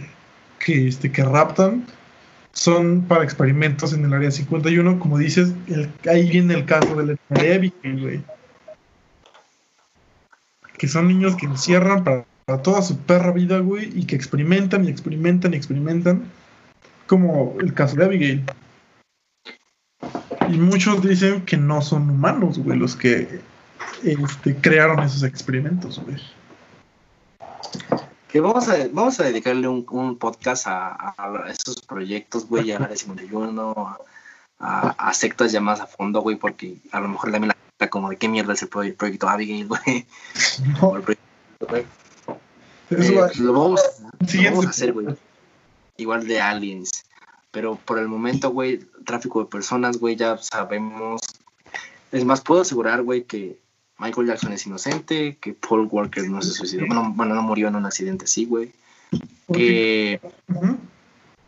que, 0.59 0.89
este, 0.89 1.11
que 1.11 1.25
raptan 1.25 1.87
son 2.53 3.03
para 3.03 3.25
experimentos 3.25 3.93
en 3.93 4.05
el 4.05 4.13
área 4.13 4.31
51, 4.31 4.99
como 4.99 5.19
dices, 5.19 5.53
ahí 6.09 6.29
viene 6.29 6.55
el 6.55 6.65
caso 6.65 6.95
de 6.97 7.07
la 7.07 7.17
güey. 7.83 8.23
Que 10.79 10.89
son 10.89 11.09
niños 11.09 11.37
que 11.37 11.47
encierran 11.47 12.05
para, 12.05 12.25
para 12.45 12.63
toda 12.63 12.83
su 12.83 12.99
perra 12.99 13.33
vida, 13.33 13.59
güey, 13.59 13.91
y 13.99 14.07
que 14.07 14.17
experimentan 14.17 14.85
y 14.85 14.89
experimentan 14.89 15.55
y 15.55 15.57
experimentan, 15.57 16.31
como 17.07 17.57
el 17.61 17.75
caso 17.75 17.97
de 17.97 18.05
Abigail. 18.05 18.45
Y 20.49 20.59
muchos 20.59 21.03
dicen 21.03 21.45
que 21.45 21.57
no 21.57 21.83
son 21.83 22.09
humanos, 22.09 22.59
güey, 22.59 22.79
los 22.79 22.95
que 22.95 23.41
este, 24.05 24.57
crearon 24.57 25.01
esos 25.01 25.23
experimentos, 25.25 26.01
güey. 26.05 26.17
Que 28.29 28.41
vamos 28.41 28.69
a, 28.69 28.77
vamos 28.93 29.19
a 29.19 29.25
dedicarle 29.25 29.67
un, 29.67 29.85
un 29.91 30.19
podcast 30.19 30.67
a, 30.67 31.15
a, 31.17 31.51
estos 31.51 31.81
proyectos, 31.83 32.47
güey, 32.49 32.71
a 32.73 32.79
la 32.79 32.89
de 32.89 32.97
51, 32.97 33.99
a, 34.59 34.89
a 34.89 35.15
sectas 35.15 35.53
ya 35.53 35.61
más 35.61 35.81
a 35.81 35.87
fondo, 35.87 36.21
güey, 36.21 36.37
porque 36.37 36.77
a 36.93 37.01
lo 37.01 37.09
mejor 37.09 37.33
también 37.33 37.49
la 37.49 37.66
como 37.91 38.11
de 38.11 38.17
qué 38.17 38.29
mierda 38.29 38.55
es 38.55 38.63
el 38.63 38.69
proyecto 38.69 39.29
Abigail, 39.29 39.69
güey. 39.69 40.07
No, 40.81 40.97
Eh, 40.99 41.17
va- 43.15 43.31
lo 43.39 43.53
vamos, 43.53 43.81
lo 44.35 44.51
vamos 44.51 44.67
a 44.67 44.69
hacer, 44.71 44.93
güey. 44.93 45.07
Igual 45.97 46.27
de 46.27 46.41
aliens. 46.41 47.05
Pero 47.51 47.77
por 47.77 47.99
el 47.99 48.09
momento, 48.09 48.51
güey, 48.51 48.81
tráfico 49.05 49.41
de 49.41 49.47
personas, 49.51 49.99
güey, 49.99 50.17
ya 50.17 50.37
sabemos. 50.39 51.21
Es 52.13 52.25
más, 52.25 52.41
puedo 52.43 52.61
asegurar, 52.63 53.03
güey, 53.03 53.25
que 53.25 53.59
Michael 53.99 54.27
Jackson 54.29 54.53
es 54.53 54.67
inocente, 54.67 55.39
que 55.41 55.55
Paul 55.55 55.89
Walker 55.91 56.29
no 56.29 56.43
se 56.43 56.51
suicidó. 56.51 56.85
Bueno, 56.87 57.13
bueno, 57.17 57.35
no 57.35 57.43
murió 57.43 57.69
en 57.69 57.77
un 57.77 57.87
accidente, 57.87 58.27
sí, 58.27 58.45
güey. 58.45 58.73
Que, 59.53 60.21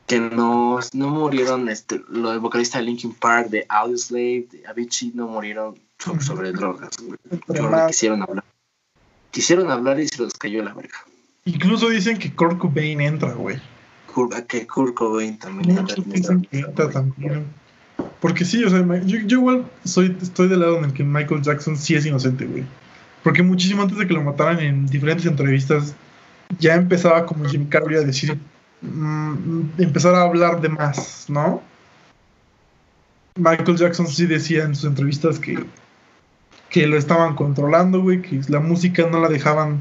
que 0.07 0.19
no, 0.21 0.79
no 0.95 1.09
murieron, 1.09 1.69
este, 1.69 2.01
lo 2.09 2.31
del 2.31 2.41
vocalista 2.41 2.79
de 2.79 2.85
Linkin 2.85 3.13
Park, 3.13 3.49
de 3.51 3.67
Audioslave, 3.69 4.47
de 4.51 4.67
Avicii, 4.67 5.13
no 5.15 5.29
murieron 5.29 5.79
so- 5.99 6.13
Ujú. 6.13 6.21
sobre 6.23 6.53
drogas, 6.53 6.91
güey. 7.03 7.19
Más- 7.71 7.89
quisieron 7.89 8.23
hablar. 8.23 8.45
Quisieron 9.31 9.71
hablar 9.71 10.01
y 10.01 10.09
se 10.09 10.23
los 10.23 10.35
cayó 10.35 10.63
la 10.63 10.73
verga. 10.75 10.97
Incluso 11.45 11.89
dicen 11.89 12.19
que 12.19 12.33
Kurt 12.35 12.59
Cobain 12.59 13.01
entra, 13.01 13.33
güey. 13.33 13.61
Kurt, 14.13 14.35
que 14.47 14.67
Kurt 14.67 14.95
Cobain 14.95 15.39
también. 15.39 15.87
Piensan 16.11 16.43
que 16.43 16.59
entra 16.61 16.91
también. 16.91 17.47
Porque 18.21 18.45
sí, 18.45 18.65
o 18.65 18.71
sea, 18.71 18.85
yo, 19.05 19.19
yo 19.21 19.39
igual 19.39 19.67
soy, 19.85 20.17
estoy 20.23 20.49
del 20.49 20.61
lado 20.61 20.79
en 20.79 20.85
el 20.87 20.93
que 20.93 21.05
Michael 21.05 21.43
Jackson 21.43 21.77
sí 21.77 21.95
es 21.95 22.07
inocente, 22.07 22.47
güey. 22.47 22.65
Porque 23.23 23.43
muchísimo 23.43 23.83
antes 23.83 23.99
de 23.99 24.07
que 24.07 24.15
lo 24.15 24.23
mataran 24.23 24.61
en 24.61 24.87
diferentes 24.87 25.27
entrevistas, 25.27 25.95
ya 26.59 26.75
empezaba 26.75 27.27
como 27.27 27.45
Jim 27.45 27.69
Carrey 27.69 27.97
a 27.97 28.01
decir, 28.03 28.39
mm, 28.83 29.71
empezar 29.79 30.15
a 30.15 30.23
hablar 30.23 30.61
de 30.61 30.69
más, 30.69 31.27
¿no? 31.29 31.63
Michael 33.37 33.77
Jackson 33.77 34.07
sí 34.07 34.27
decía 34.27 34.65
en 34.65 34.75
sus 34.75 34.85
entrevistas 34.85 35.39
que, 35.39 35.65
que 36.71 36.87
lo 36.87 36.97
estaban 36.97 37.35
controlando, 37.35 38.03
güey, 38.03 38.23
que 38.23 38.41
la 38.49 38.61
música 38.61 39.07
no 39.11 39.21
la 39.21 39.29
dejaban, 39.29 39.81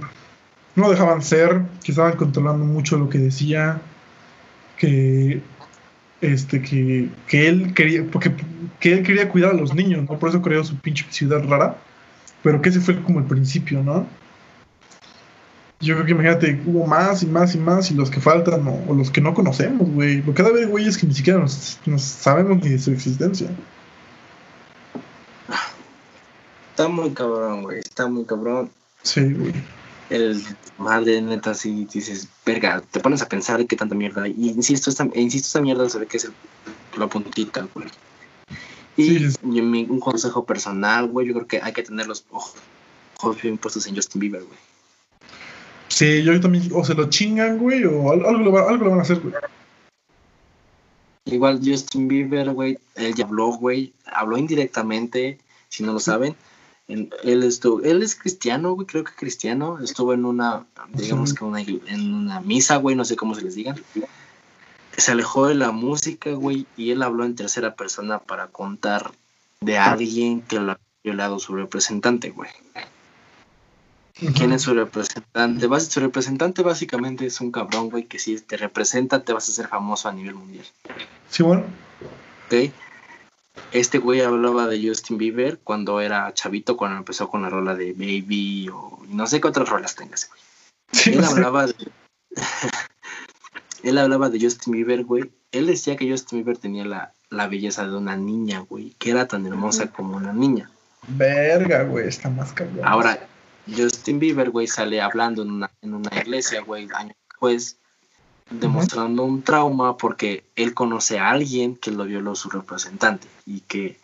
no 0.75 0.89
dejaban 0.89 1.21
ser, 1.21 1.63
que 1.83 1.91
estaban 1.91 2.15
controlando 2.15 2.65
mucho 2.65 2.97
lo 2.97 3.09
que 3.09 3.17
decía, 3.17 3.81
que 4.77 5.41
este 6.21 6.61
que, 6.61 7.09
que 7.27 7.47
él 7.47 7.73
quería 7.75 8.03
porque 8.11 8.31
que 8.79 8.93
él 8.93 9.03
quería 9.03 9.29
cuidar 9.29 9.51
a 9.51 9.55
los 9.55 9.73
niños, 9.75 10.07
¿no? 10.09 10.17
Por 10.17 10.29
eso 10.29 10.41
creó 10.41 10.63
su 10.63 10.75
pinche 10.77 11.05
ciudad 11.09 11.43
rara, 11.47 11.77
pero 12.43 12.61
que 12.61 12.69
ese 12.69 12.79
fue 12.79 13.01
como 13.01 13.19
el 13.19 13.25
principio, 13.25 13.83
¿no? 13.83 14.07
Yo 15.79 15.93
creo 15.93 16.05
que 16.07 16.11
imagínate, 16.13 16.59
hubo 16.65 16.87
más 16.87 17.21
y 17.21 17.27
más 17.27 17.53
y 17.53 17.59
más 17.59 17.91
y 17.91 17.93
los 17.93 18.09
que 18.09 18.19
faltan 18.19 18.67
o, 18.67 18.93
los 18.95 19.11
que 19.11 19.21
no 19.21 19.35
conocemos, 19.35 19.87
güey. 19.91 20.21
Porque 20.21 20.41
cada 20.41 20.53
vez 20.53 20.67
güeyes 20.67 20.97
que 20.97 21.05
ni 21.05 21.13
siquiera 21.13 21.39
nos, 21.39 21.79
nos 21.85 22.01
sabemos 22.01 22.63
ni 22.63 22.69
de 22.69 22.79
su 22.79 22.91
existencia. 22.91 23.49
Está 26.77 26.89
muy 26.89 27.09
cabrón, 27.09 27.63
güey. 27.63 27.79
Está 27.79 28.05
muy 28.05 28.23
cabrón. 28.23 28.69
Sí, 29.01 29.33
güey. 29.33 29.51
El 30.11 30.43
madre, 30.77 31.19
neta, 31.23 31.55
si 31.55 31.85
dices, 31.85 32.29
verga, 32.45 32.83
te 32.91 32.99
pones 32.99 33.23
a 33.23 33.27
pensar 33.27 33.65
qué 33.65 33.75
tanta 33.75 33.95
mierda 33.95 34.21
hay. 34.21 34.35
Y 34.37 34.49
insisto, 34.49 34.91
esta, 34.91 35.09
e 35.11 35.21
insisto, 35.21 35.47
esta 35.47 35.61
mierda 35.61 35.89
se 35.89 35.97
ve 35.97 36.05
que 36.05 36.17
es 36.17 36.25
el- 36.25 36.33
la 36.95 37.07
puntita, 37.07 37.67
güey. 37.73 37.87
Y 38.95 39.05
Sí, 39.05 39.31
sí. 39.31 39.37
y 39.41 39.61
mi- 39.63 39.87
un 39.89 39.99
consejo 39.99 40.45
personal, 40.45 41.07
güey, 41.07 41.25
yo 41.27 41.33
creo 41.33 41.47
que 41.47 41.61
hay 41.63 41.73
que 41.73 41.81
tener 41.81 42.05
los 42.05 42.23
ojos, 42.29 42.53
ojos 43.21 43.41
bien 43.41 43.57
puestos 43.57 43.87
en 43.87 43.95
Justin 43.95 44.19
Bieber, 44.19 44.43
güey. 44.43 44.59
Sí, 45.87 46.21
yo 46.21 46.39
también, 46.39 46.69
o 46.75 46.85
se 46.85 46.93
lo 46.93 47.09
chingan, 47.09 47.57
güey, 47.57 47.85
o 47.85 48.11
al- 48.11 48.23
algo, 48.23 48.43
lo, 48.43 48.51
va- 48.51 48.69
algo 48.69 48.85
lo 48.85 48.91
van 48.91 48.99
a 48.99 49.01
hacer, 49.01 49.19
güey. 49.19 49.33
Igual 51.25 51.59
Justin 51.65 52.07
Bieber, 52.07 52.51
güey, 52.51 52.77
él 52.93 53.15
ya 53.15 53.25
habló, 53.25 53.47
güey, 53.47 53.93
habló 54.05 54.37
indirectamente, 54.37 55.39
si 55.69 55.81
no 55.83 55.91
lo 55.93 55.99
saben. 55.99 56.35
En- 56.87 57.09
él 57.23 57.43
estuvo, 57.43 57.81
él 57.81 58.01
es 58.01 58.15
cristiano, 58.15 58.71
güey, 58.73 58.87
creo 58.87 59.03
que 59.03 59.11
cristiano, 59.13 59.79
estuvo 59.79 60.13
en 60.13 60.23
una, 60.25 60.65
digamos 60.93 61.33
que 61.33 61.43
una, 61.43 61.59
en 61.61 62.13
una 62.13 62.39
misa, 62.41 62.77
güey, 62.77 62.95
no 62.95 63.03
sé 63.03 63.15
cómo 63.15 63.35
se 63.35 63.41
les 63.41 63.55
diga. 63.55 63.75
Se 64.95 65.11
alejó 65.11 65.47
de 65.47 65.55
la 65.55 65.71
música, 65.71 66.31
güey, 66.31 66.65
y 66.77 66.91
él 66.91 67.03
habló 67.03 67.25
en 67.25 67.35
tercera 67.35 67.75
persona 67.75 68.19
para 68.19 68.47
contar 68.47 69.11
de 69.61 69.77
alguien 69.77 70.41
que 70.41 70.59
lo 70.59 70.71
ha 70.71 70.79
violado 71.03 71.39
su 71.39 71.55
representante, 71.55 72.29
güey. 72.31 72.49
¿Quién 74.35 74.51
es 74.51 74.63
su 74.63 74.73
representante? 74.73 75.67
Su 75.91 75.99
representante 75.99 76.63
básicamente 76.63 77.27
es 77.27 77.39
un 77.39 77.51
cabrón, 77.51 77.89
güey, 77.91 78.05
que 78.05 78.17
si 78.17 78.39
te 78.41 78.57
representa 78.57 79.23
te 79.23 79.33
vas 79.33 79.47
a 79.47 79.51
hacer 79.51 79.67
famoso 79.67 80.09
a 80.09 80.13
nivel 80.13 80.33
mundial. 80.33 80.65
Sí, 81.29 81.43
bueno. 81.43 81.63
¿ok? 82.47 82.71
Este 83.71 83.97
güey 83.97 84.21
hablaba 84.21 84.67
de 84.67 84.85
Justin 84.85 85.17
Bieber 85.17 85.59
cuando 85.59 86.01
era 86.01 86.33
chavito, 86.33 86.77
cuando 86.77 86.97
empezó 86.97 87.29
con 87.29 87.41
la 87.41 87.49
rola 87.49 87.75
de 87.75 87.93
Baby 87.93 88.69
o 88.69 88.99
no 89.09 89.27
sé 89.27 89.41
qué 89.41 89.47
otras 89.47 89.69
rolas 89.69 89.95
tenga 89.95 90.15
ese 90.15 90.27
güey. 90.27 90.41
Sí, 90.91 91.13
Él 91.13 91.21
no 91.21 91.27
hablaba 91.27 91.67
de... 91.67 91.75
Él 93.83 93.97
hablaba 93.97 94.29
de 94.29 94.39
Justin 94.39 94.73
Bieber, 94.73 95.03
güey. 95.03 95.31
Él 95.51 95.67
decía 95.67 95.95
que 95.95 96.09
Justin 96.09 96.39
Bieber 96.39 96.57
tenía 96.57 96.85
la, 96.85 97.13
la 97.29 97.47
belleza 97.47 97.87
de 97.87 97.95
una 97.95 98.15
niña, 98.17 98.59
güey, 98.59 98.95
que 98.97 99.11
era 99.11 99.27
tan 99.27 99.45
hermosa 99.45 99.91
como 99.91 100.17
una 100.17 100.33
niña. 100.33 100.69
Verga, 101.07 101.83
güey, 101.83 102.07
está 102.07 102.29
más 102.29 102.53
cabrón. 102.53 102.85
Ahora, 102.85 103.27
Justin 103.75 104.19
Bieber, 104.19 104.49
güey, 104.49 104.67
sale 104.67 105.01
hablando 105.01 105.43
en 105.43 105.51
una, 105.51 105.71
en 105.81 105.93
una 105.93 106.09
iglesia, 106.19 106.61
güey, 106.61 106.87
años 106.93 107.15
después, 107.29 107.77
demostrando 108.49 109.23
un 109.23 109.41
trauma 109.41 109.97
porque 109.97 110.43
él 110.55 110.73
conoce 110.73 111.19
a 111.19 111.29
alguien 111.29 111.75
que 111.75 111.91
lo 111.91 112.05
violó 112.05 112.35
su 112.35 112.49
representante 112.49 113.27
y 113.45 113.61
que 113.61 113.97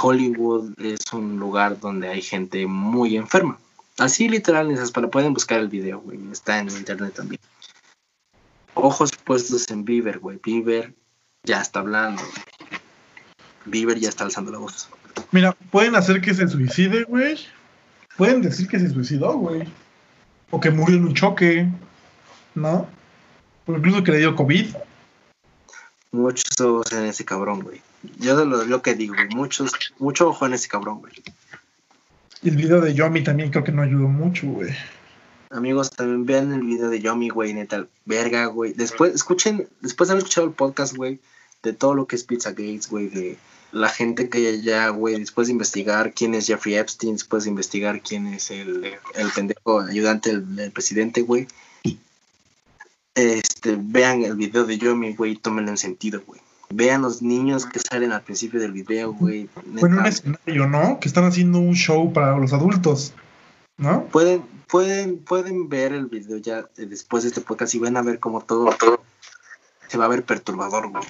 Hollywood 0.00 0.80
es 0.80 1.12
un 1.12 1.38
lugar 1.38 1.78
donde 1.80 2.08
hay 2.08 2.22
gente 2.22 2.66
muy 2.66 3.16
enferma. 3.16 3.58
Así 3.98 4.28
literal, 4.28 4.70
esas 4.70 4.90
para 4.90 5.08
pueden 5.08 5.34
buscar 5.34 5.58
el 5.60 5.68
video, 5.68 6.00
güey, 6.00 6.18
está 6.30 6.58
en 6.58 6.70
internet 6.70 7.14
también. 7.14 7.40
Ojos 8.74 9.10
puestos 9.24 9.70
en 9.70 9.84
Bieber, 9.84 10.18
güey. 10.18 10.40
Bieber 10.42 10.94
ya 11.44 11.60
está 11.60 11.80
hablando. 11.80 12.22
güey. 12.22 12.80
Bieber 13.66 13.98
ya 13.98 14.08
está 14.08 14.24
alzando 14.24 14.50
la 14.50 14.58
voz. 14.58 14.88
Mira, 15.30 15.52
pueden 15.70 15.94
hacer 15.94 16.20
que 16.20 16.32
se 16.32 16.48
suicide, 16.48 17.04
güey. 17.04 17.38
Pueden 18.16 18.40
decir 18.40 18.66
que 18.68 18.78
se 18.78 18.88
suicidó, 18.88 19.34
güey. 19.34 19.68
O 20.50 20.58
que 20.58 20.70
murió 20.70 20.96
en 20.96 21.04
un 21.04 21.14
choque, 21.14 21.68
¿no? 22.54 22.86
O 23.66 23.72
incluso 23.72 24.02
que 24.02 24.12
le 24.12 24.18
dio 24.18 24.34
COVID. 24.34 24.74
Muchos 26.12 26.60
ojos 26.60 26.92
en 26.92 27.06
ese 27.06 27.24
cabrón, 27.24 27.60
güey. 27.62 27.80
Yo 28.18 28.36
de 28.36 28.44
lo, 28.44 28.64
lo 28.64 28.82
que 28.82 28.94
digo, 28.94 29.14
güey. 29.14 29.28
Muchos, 29.28 29.72
mucho 29.98 30.28
ojo 30.28 30.46
en 30.46 30.54
ese 30.54 30.68
cabrón, 30.68 31.00
güey. 31.00 31.12
Y 32.42 32.48
el 32.48 32.56
video 32.56 32.80
de 32.80 32.92
Yomi 32.92 33.22
también 33.22 33.50
creo 33.50 33.62
que 33.62 33.72
no 33.72 33.82
ayudó 33.82 34.08
mucho, 34.08 34.48
güey. 34.48 34.74
Amigos, 35.50 35.90
también 35.90 36.26
vean 36.26 36.52
el 36.52 36.62
video 36.62 36.88
de 36.88 37.00
Yomi, 37.00 37.28
güey, 37.28 37.54
neta, 37.54 37.86
verga, 38.04 38.46
güey. 38.46 38.72
Después, 38.72 39.14
escuchen, 39.14 39.68
después 39.80 40.08
de 40.08 40.12
haber 40.12 40.22
escuchado 40.22 40.46
el 40.46 40.54
podcast, 40.54 40.96
güey, 40.96 41.20
de 41.62 41.72
todo 41.72 41.94
lo 41.94 42.06
que 42.06 42.16
es 42.16 42.24
Pizza 42.24 42.50
Gates, 42.50 42.88
güey, 42.88 43.08
de 43.08 43.38
la 43.70 43.88
gente 43.88 44.28
que 44.28 44.38
hay 44.38 44.46
allá, 44.46 44.88
güey, 44.88 45.18
después 45.18 45.46
de 45.46 45.52
investigar 45.52 46.14
quién 46.14 46.34
es 46.34 46.46
Jeffrey 46.46 46.74
Epstein, 46.74 47.14
después 47.14 47.44
de 47.44 47.50
investigar 47.50 48.00
quién 48.00 48.26
es 48.28 48.50
el, 48.50 48.94
el 49.14 49.30
pendejo 49.34 49.80
ayudante 49.80 50.30
del, 50.30 50.56
del 50.56 50.72
presidente, 50.72 51.22
güey. 51.22 51.46
Este, 53.14 53.76
vean 53.78 54.22
el 54.22 54.36
video 54.36 54.64
de 54.64 54.78
Yomi, 54.78 55.14
güey, 55.14 55.36
tómenlo 55.36 55.70
en 55.70 55.76
sentido, 55.76 56.22
güey. 56.26 56.40
Vean 56.70 57.02
los 57.02 57.20
niños 57.20 57.66
que 57.66 57.78
salen 57.78 58.12
al 58.12 58.22
principio 58.22 58.58
del 58.58 58.72
video, 58.72 59.12
güey. 59.12 59.48
En 59.76 59.84
un 59.84 60.06
escenario, 60.06 60.66
¿no? 60.66 60.98
Que 61.00 61.08
están 61.08 61.24
haciendo 61.24 61.58
un 61.58 61.74
show 61.74 62.12
para 62.12 62.38
los 62.38 62.54
adultos, 62.54 63.12
¿no? 63.76 64.04
pueden, 64.06 64.42
pueden, 64.68 65.18
pueden 65.18 65.68
ver 65.68 65.92
el 65.92 66.06
video 66.06 66.38
ya 66.38 66.60
eh, 66.78 66.86
después 66.86 67.24
de 67.24 67.28
este 67.28 67.42
podcast 67.42 67.74
y 67.74 67.78
van 67.78 67.98
a 67.98 68.02
ver 68.02 68.18
como 68.18 68.40
todo, 68.40 68.74
todo 68.76 69.02
se 69.88 69.98
va 69.98 70.06
a 70.06 70.08
ver 70.08 70.24
perturbador, 70.24 70.88
güey. 70.88 71.04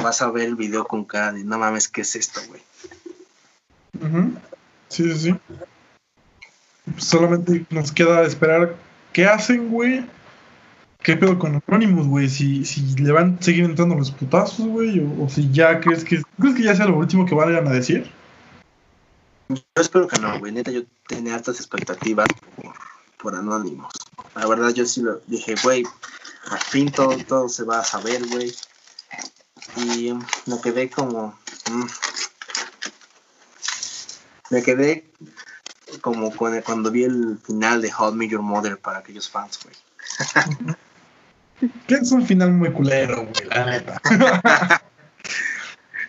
Vas 0.00 0.22
a 0.22 0.30
ver 0.30 0.44
el 0.44 0.54
video 0.54 0.84
con 0.84 1.04
cara 1.04 1.32
de 1.32 1.42
no 1.42 1.58
mames, 1.58 1.88
¿qué 1.88 2.02
es 2.02 2.14
esto, 2.14 2.40
güey? 2.46 2.62
Sí, 4.88 5.12
sí, 5.12 5.18
sí. 5.18 5.34
Solamente 6.98 7.66
nos 7.70 7.90
queda 7.90 8.22
esperar 8.22 8.76
qué 9.12 9.26
hacen, 9.26 9.70
güey. 9.70 10.04
¿Qué 11.02 11.16
pedo 11.16 11.38
con 11.38 11.60
Anonymous, 11.66 12.06
güey? 12.06 12.28
Si, 12.28 12.64
si 12.64 12.94
le 12.96 13.10
van 13.10 13.38
a 13.40 13.42
seguir 13.42 13.64
entrando 13.64 13.96
los 13.96 14.12
putazos, 14.12 14.66
güey, 14.66 15.00
o, 15.00 15.24
o 15.24 15.28
si 15.28 15.50
ya 15.50 15.80
crees 15.80 16.04
que 16.04 16.22
crees 16.38 16.54
que 16.54 16.62
ya 16.62 16.76
sea 16.76 16.86
lo 16.86 16.96
último 16.96 17.26
que 17.26 17.34
vayan 17.34 17.66
a 17.66 17.72
decir. 17.72 18.08
Yo 19.48 19.62
espero 19.74 20.06
que 20.06 20.18
no, 20.20 20.38
güey. 20.38 20.52
Neta, 20.52 20.70
yo 20.70 20.82
tenía 21.08 21.34
altas 21.34 21.56
expectativas 21.56 22.28
por, 22.56 22.74
por 23.18 23.34
Anonymous. 23.34 23.92
La 24.36 24.46
verdad, 24.46 24.70
yo 24.70 24.86
sí 24.86 25.02
lo 25.02 25.20
dije, 25.26 25.56
güey, 25.62 25.84
al 26.50 26.60
fin 26.60 26.90
todo, 26.90 27.16
todo 27.26 27.48
se 27.48 27.64
va 27.64 27.80
a 27.80 27.84
saber, 27.84 28.24
güey. 28.28 28.52
Y 29.76 30.12
mm, 30.12 30.24
me 30.46 30.60
quedé 30.60 30.88
como. 30.88 31.36
mm, 31.70 31.86
me 34.50 34.62
quedé 34.62 35.10
como 36.00 36.32
cuando 36.34 36.90
vi 36.90 37.04
el 37.04 37.38
final 37.44 37.82
de 37.82 37.92
Met 38.14 38.30
Your 38.30 38.42
Mother 38.42 38.78
para 38.78 38.98
aquellos 38.98 39.28
fans, 39.28 39.58
güey. 39.62 39.74
Que 41.86 41.94
es 41.94 42.10
un 42.12 42.26
final 42.26 42.52
muy 42.52 42.72
culero, 42.72 43.22
güey, 43.22 43.48
la 43.50 43.66
neta. 43.66 44.00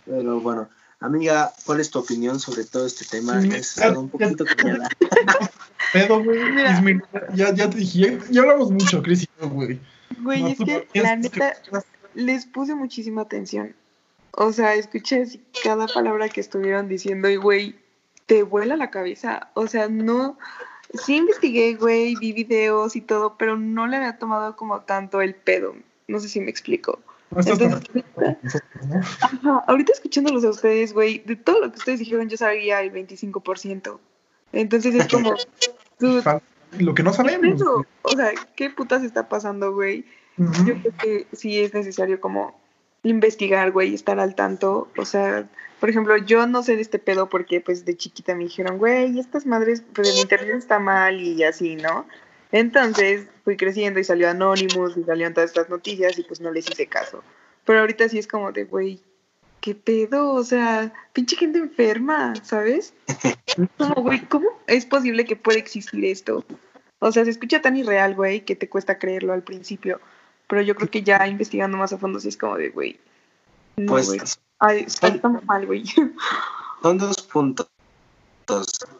Pero 0.05 0.39
bueno, 0.41 0.69
amiga, 0.99 1.51
¿cuál 1.65 1.79
es 1.79 1.89
tu 1.89 1.99
opinión 1.99 2.39
sobre 2.39 2.63
todo 2.65 2.85
este 2.85 3.05
tema? 3.05 3.41
Sí, 3.41 3.49
Es 3.53 3.75
ya- 3.75 3.97
un 3.97 4.09
poquito 4.09 4.45
callada. 4.45 4.89
Pedo, 5.93 6.23
güey. 6.23 6.39
Ismael, 6.71 7.03
Ya, 7.35 7.53
ya 7.53 7.69
te 7.69 7.77
dije, 7.77 7.99
ya, 7.99 8.19
ya 8.29 8.41
hablamos 8.41 8.71
mucho, 8.71 9.01
Chris 9.03 9.23
y 9.23 9.27
yo, 9.39 9.49
güey. 9.49 9.79
Güey, 10.21 10.41
No, 10.41 10.47
es 10.49 10.57
que 10.57 10.87
la 11.01 11.15
que- 11.15 11.17
neta 11.17 11.53
les 12.15 12.45
puse 12.45 12.75
muchísima 12.75 13.21
atención. 13.23 13.75
O 14.31 14.51
sea, 14.51 14.73
escuché 14.73 15.25
cada 15.63 15.87
palabra 15.87 16.27
que 16.29 16.41
estuvieron 16.41 16.87
diciendo 16.87 17.29
y, 17.29 17.35
güey, 17.35 17.75
te 18.25 18.41
vuela 18.43 18.75
la 18.75 18.89
cabeza. 18.89 19.49
O 19.53 19.67
sea, 19.67 19.87
no. 19.89 20.37
Sí 21.05 21.17
investigué, 21.17 21.75
güey, 21.75 22.15
vi 22.15 22.33
videos 22.33 22.95
y 22.95 23.01
todo, 23.01 23.35
pero 23.37 23.57
no 23.57 23.87
le 23.87 23.97
había 23.97 24.17
tomado 24.17 24.55
como 24.55 24.81
tanto 24.81 25.21
el 25.21 25.35
pedo. 25.35 25.75
No 26.07 26.19
sé 26.19 26.29
si 26.29 26.39
me 26.39 26.49
explico. 26.49 26.99
No 27.31 27.41
Entonces, 27.41 28.03
Ajá, 29.21 29.63
ahorita 29.67 29.93
escuchándolos 29.93 30.43
a 30.45 30.49
ustedes, 30.49 30.93
güey, 30.93 31.19
de 31.19 31.35
todo 31.35 31.61
lo 31.61 31.71
que 31.71 31.79
ustedes 31.79 31.99
dijeron, 31.99 32.29
yo 32.29 32.37
sabía 32.37 32.81
el 32.81 32.91
25%. 32.93 33.99
Entonces 34.51 34.93
es 34.93 35.07
como, 35.07 35.33
dude, 35.99 36.21
Lo 36.79 36.93
que 36.93 37.03
no 37.03 37.11
¿qué 37.11 37.17
sabemos. 37.17 37.61
O 38.01 38.09
sea, 38.09 38.31
¿qué 38.55 38.69
putas 38.69 39.03
está 39.03 39.29
pasando, 39.29 39.73
güey? 39.73 40.05
Yo 40.37 40.75
creo 40.81 40.93
que 40.97 41.27
sí 41.31 41.59
es 41.59 41.73
necesario 41.73 42.19
como 42.19 42.59
investigar, 43.03 43.71
güey, 43.71 43.93
estar 43.93 44.19
al 44.19 44.35
tanto. 44.35 44.89
O 44.97 45.05
sea, 45.05 45.47
por 45.79 45.89
ejemplo, 45.89 46.17
yo 46.17 46.47
no 46.47 46.63
sé 46.63 46.75
de 46.75 46.81
este 46.81 46.99
pedo 46.99 47.29
porque 47.29 47.61
pues 47.61 47.85
de 47.85 47.97
chiquita 47.97 48.35
me 48.35 48.45
dijeron, 48.45 48.77
güey, 48.77 49.19
estas 49.19 49.45
madres, 49.45 49.83
pues 49.93 50.09
el 50.09 50.19
internet 50.19 50.55
está 50.55 50.79
mal 50.79 51.19
y 51.19 51.43
así, 51.43 51.75
¿no? 51.75 52.05
Entonces 52.51 53.27
fui 53.43 53.57
creciendo 53.57 53.99
y 53.99 54.03
salió 54.03 54.29
Anonymous 54.29 54.95
y 54.95 55.03
salieron 55.03 55.33
todas 55.33 55.49
estas 55.49 55.69
noticias 55.69 56.17
y 56.17 56.23
pues 56.23 56.39
no 56.39 56.51
les 56.51 56.69
hice 56.69 56.87
caso. 56.87 57.23
Pero 57.65 57.79
ahorita 57.79 58.07
sí 58.09 58.19
es 58.19 58.27
como 58.27 58.51
de, 58.51 58.65
güey, 58.65 59.01
¿qué 59.59 59.75
pedo? 59.75 60.31
O 60.33 60.43
sea, 60.43 60.93
pinche 61.13 61.35
gente 61.35 61.59
enferma, 61.59 62.33
¿sabes? 62.43 62.93
Como, 63.77 63.95
güey, 63.95 64.19
¿cómo 64.27 64.49
es 64.67 64.85
posible 64.85 65.25
que 65.25 65.35
pueda 65.35 65.59
existir 65.59 66.05
esto? 66.05 66.45
O 66.99 67.11
sea, 67.11 67.25
se 67.25 67.31
escucha 67.31 67.61
tan 67.61 67.75
irreal, 67.75 68.15
güey, 68.15 68.41
que 68.41 68.55
te 68.55 68.69
cuesta 68.69 68.97
creerlo 68.97 69.33
al 69.33 69.43
principio. 69.43 69.99
Pero 70.47 70.61
yo 70.61 70.75
creo 70.75 70.89
que 70.89 71.03
ya 71.03 71.27
investigando 71.27 71.77
más 71.77 71.93
a 71.93 71.97
fondo 71.97 72.19
sí 72.19 72.29
es 72.29 72.37
como 72.37 72.57
de, 72.57 72.69
güey. 72.69 72.99
No, 73.77 73.93
Pues 73.93 74.07
güey. 74.07 74.21
Ay, 74.59 74.85
está, 74.87 75.27
muy 75.27 75.41
mal, 75.43 75.65
güey. 75.65 75.83
son 76.81 76.97
dos 76.97 77.21
puntos 77.21 77.67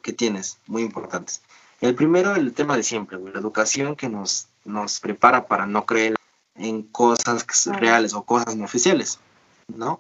que 0.02 0.14
tienes 0.14 0.58
muy 0.68 0.84
importantes. 0.84 1.42
El 1.82 1.96
primero, 1.96 2.36
el 2.36 2.54
tema 2.54 2.78
de 2.78 2.84
siempre, 2.84 3.18
güey, 3.18 3.34
la 3.34 3.40
educación 3.40 3.96
que 3.96 4.10
nos, 4.10 4.48
nos 4.66 5.00
prepara 5.00 5.48
para 5.48 5.66
no 5.68 5.86
creer 5.86 6.16
en 6.56 6.84
cosas 6.84 7.44
Claro. 7.44 7.80
reales 7.80 8.14
o 8.14 8.24
cosas 8.24 8.56
no 8.56 8.66
oficiales, 8.66 9.20
¿no? 9.68 10.00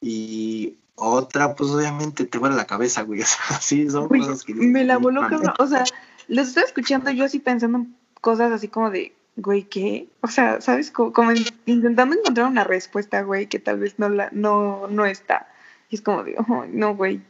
Y 0.00 0.76
otra, 0.94 1.54
pues 1.54 1.70
obviamente 1.70 2.24
te 2.24 2.38
vuela 2.38 2.56
la 2.56 2.66
cabeza, 2.66 3.02
güey. 3.02 3.20
O 3.22 3.26
sea, 3.26 3.60
sí, 3.60 3.88
son 3.88 4.08
cosas 4.08 4.44
que... 4.44 4.54
me 4.54 4.84
la 4.84 4.98
voló, 4.98 5.22
cabrón. 5.22 5.54
O 5.58 5.66
sea, 5.66 5.84
los 6.28 6.48
estoy 6.48 6.64
escuchando 6.64 7.10
yo 7.10 7.24
así 7.24 7.38
pensando 7.38 7.78
en 7.78 7.96
cosas 8.20 8.52
así 8.52 8.68
como 8.68 8.90
de, 8.90 9.14
güey, 9.36 9.64
¿qué? 9.64 10.08
O 10.22 10.28
sea, 10.28 10.60
¿sabes? 10.60 10.90
Como, 10.90 11.12
como 11.12 11.32
in- 11.32 11.44
intentando 11.66 12.16
encontrar 12.16 12.46
una 12.46 12.64
respuesta, 12.64 13.22
güey, 13.22 13.46
que 13.46 13.58
tal 13.58 13.78
vez 13.78 13.98
no 13.98 14.08
la 14.08 14.28
no, 14.32 14.88
no 14.88 15.04
está. 15.06 15.48
Y 15.90 15.96
es 15.96 16.02
como 16.02 16.24
de, 16.24 16.34
"Ay, 16.38 16.70
no, 16.72 16.94
güey. 16.96 17.20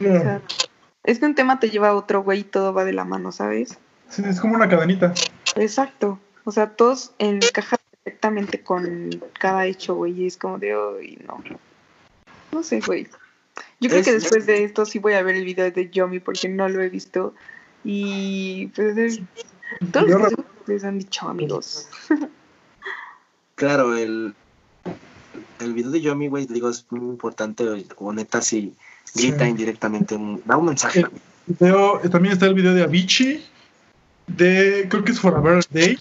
O 0.00 0.02
sea, 0.02 0.40
es 1.04 1.18
que 1.18 1.24
un 1.26 1.34
tema 1.34 1.58
te 1.58 1.70
lleva 1.70 1.88
a 1.88 1.94
otro, 1.94 2.22
güey, 2.22 2.40
y 2.40 2.44
todo 2.44 2.72
va 2.72 2.84
de 2.84 2.92
la 2.92 3.04
mano, 3.04 3.32
¿sabes? 3.32 3.78
Sí, 4.08 4.22
es 4.24 4.40
como 4.40 4.54
una 4.54 4.68
cadenita. 4.68 5.12
Exacto. 5.56 6.18
O 6.44 6.52
sea, 6.52 6.70
todos 6.70 7.12
encajan 7.18 7.78
perfectamente 8.04 8.62
con 8.62 9.10
cada 9.38 9.66
hecho, 9.66 9.94
güey. 9.96 10.12
Y 10.22 10.26
es 10.26 10.36
como 10.36 10.58
de, 10.58 10.76
uy, 10.76 11.18
no. 11.26 11.42
No 12.52 12.62
sé, 12.62 12.80
güey. 12.80 13.06
Yo 13.80 13.88
creo 13.88 14.00
Es- 14.00 14.06
que 14.06 14.12
después 14.12 14.46
de 14.46 14.64
esto 14.64 14.86
sí 14.86 14.98
voy 14.98 15.14
a 15.14 15.22
ver 15.22 15.34
el 15.34 15.44
video 15.44 15.70
de 15.70 15.90
Yomi 15.90 16.20
porque 16.20 16.48
no 16.48 16.68
lo 16.68 16.80
he 16.82 16.88
visto. 16.88 17.34
Y 17.84 18.68
pues 18.74 18.96
es 18.96 19.20
todos 19.92 20.08
Yo 20.08 20.18
los 20.18 20.32
les 20.68 20.84
han 20.84 20.98
dicho, 20.98 21.28
amigos. 21.28 21.88
Claro, 23.56 23.96
el, 23.96 24.34
el 25.60 25.74
video 25.74 25.90
de 25.90 26.00
Yomi, 26.00 26.28
güey, 26.28 26.46
digo, 26.46 26.68
es 26.68 26.86
muy 26.90 27.00
importante, 27.08 27.64
o 27.96 28.12
neta, 28.12 28.40
si 28.40 28.74
grita 29.14 29.44
Sí. 29.44 29.50
indirectamente, 29.50 30.14
un, 30.14 30.40
da 30.44 30.56
un 30.56 30.66
mensaje. 30.66 31.00
El 31.00 31.10
video- 31.46 31.98
también 32.10 32.34
está 32.34 32.46
el 32.46 32.54
video 32.54 32.74
de 32.74 32.84
Avicii, 32.84 33.44
de, 34.28 34.86
creo 34.88 35.02
que 35.02 35.12
es 35.12 35.18
For 35.20 35.34
a 35.34 35.40
Better 35.40 35.64
Day, 35.70 35.98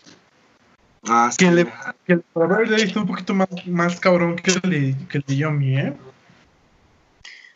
Ah, 1.09 1.29
sí, 1.31 1.37
que 1.45 1.51
le- 1.51 1.73
que 2.05 2.13
el 2.13 2.23
For 2.33 2.43
a 2.43 2.47
Better 2.57 2.69
Day 2.69 2.81
está 2.87 2.99
un 2.99 3.07
poquito 3.07 3.33
más, 3.33 3.47
más 3.65 3.99
cabrón 3.99 4.35
que 4.35 4.51
el 4.51 4.61
de, 4.69 4.95
que 5.07 5.17
el 5.19 5.23
de 5.25 5.35
Yomi, 5.37 5.79
¿eh? 5.79 5.93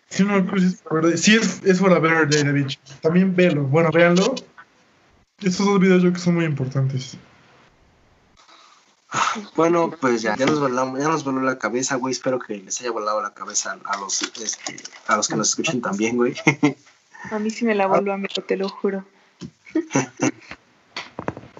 Sí, 0.09 0.24
no, 0.24 0.38
es 0.38 0.84
Day. 0.84 1.18
Sí, 1.18 1.36
es, 1.36 1.62
es 1.64 1.80
For 1.80 1.93
a 1.93 1.99
Better 1.99 2.28
Day 2.30 2.43
de 2.43 2.49
Avicii. 2.49 2.80
También 3.01 3.36
véanlo, 3.36 3.64
bueno, 3.64 3.91
véanlo. 3.91 4.36
Estos 5.42 5.66
dos 5.66 5.80
videos 5.80 6.02
yo 6.02 6.10
creo 6.10 6.14
que 6.14 6.20
son 6.20 6.36
muy 6.36 6.46
importantes. 6.46 7.18
Bueno, 9.56 9.92
pues 10.00 10.22
ya, 10.22 10.36
ya 10.38 10.46
nos 10.46 10.60
volamos, 10.60 11.00
ya 11.00 11.08
nos 11.08 11.24
voló 11.24 11.42
la 11.42 11.58
cabeza, 11.58 11.96
güey. 11.96 12.14
Espero 12.14 12.39
que 12.39 12.58
les 12.58 12.80
haya 12.80 12.92
volado 12.92 13.22
la 13.22 13.34
cabeza 13.34 13.78
a 13.84 13.98
los, 13.98 14.22
este, 14.22 14.78
a 15.08 15.18
los 15.18 15.28
que 15.28 15.36
nos 15.36 15.50
escuchen 15.50 15.82
también, 15.82 16.16
güey. 16.16 16.36
A 17.32 17.39
mí 17.39 17.50
sí 17.50 17.66
me 17.66 17.76
la 17.76 17.88
volvió, 17.88 18.14
amigo, 18.14 18.42
te 18.48 18.58
lo 18.58 18.70
juro. 18.70 19.06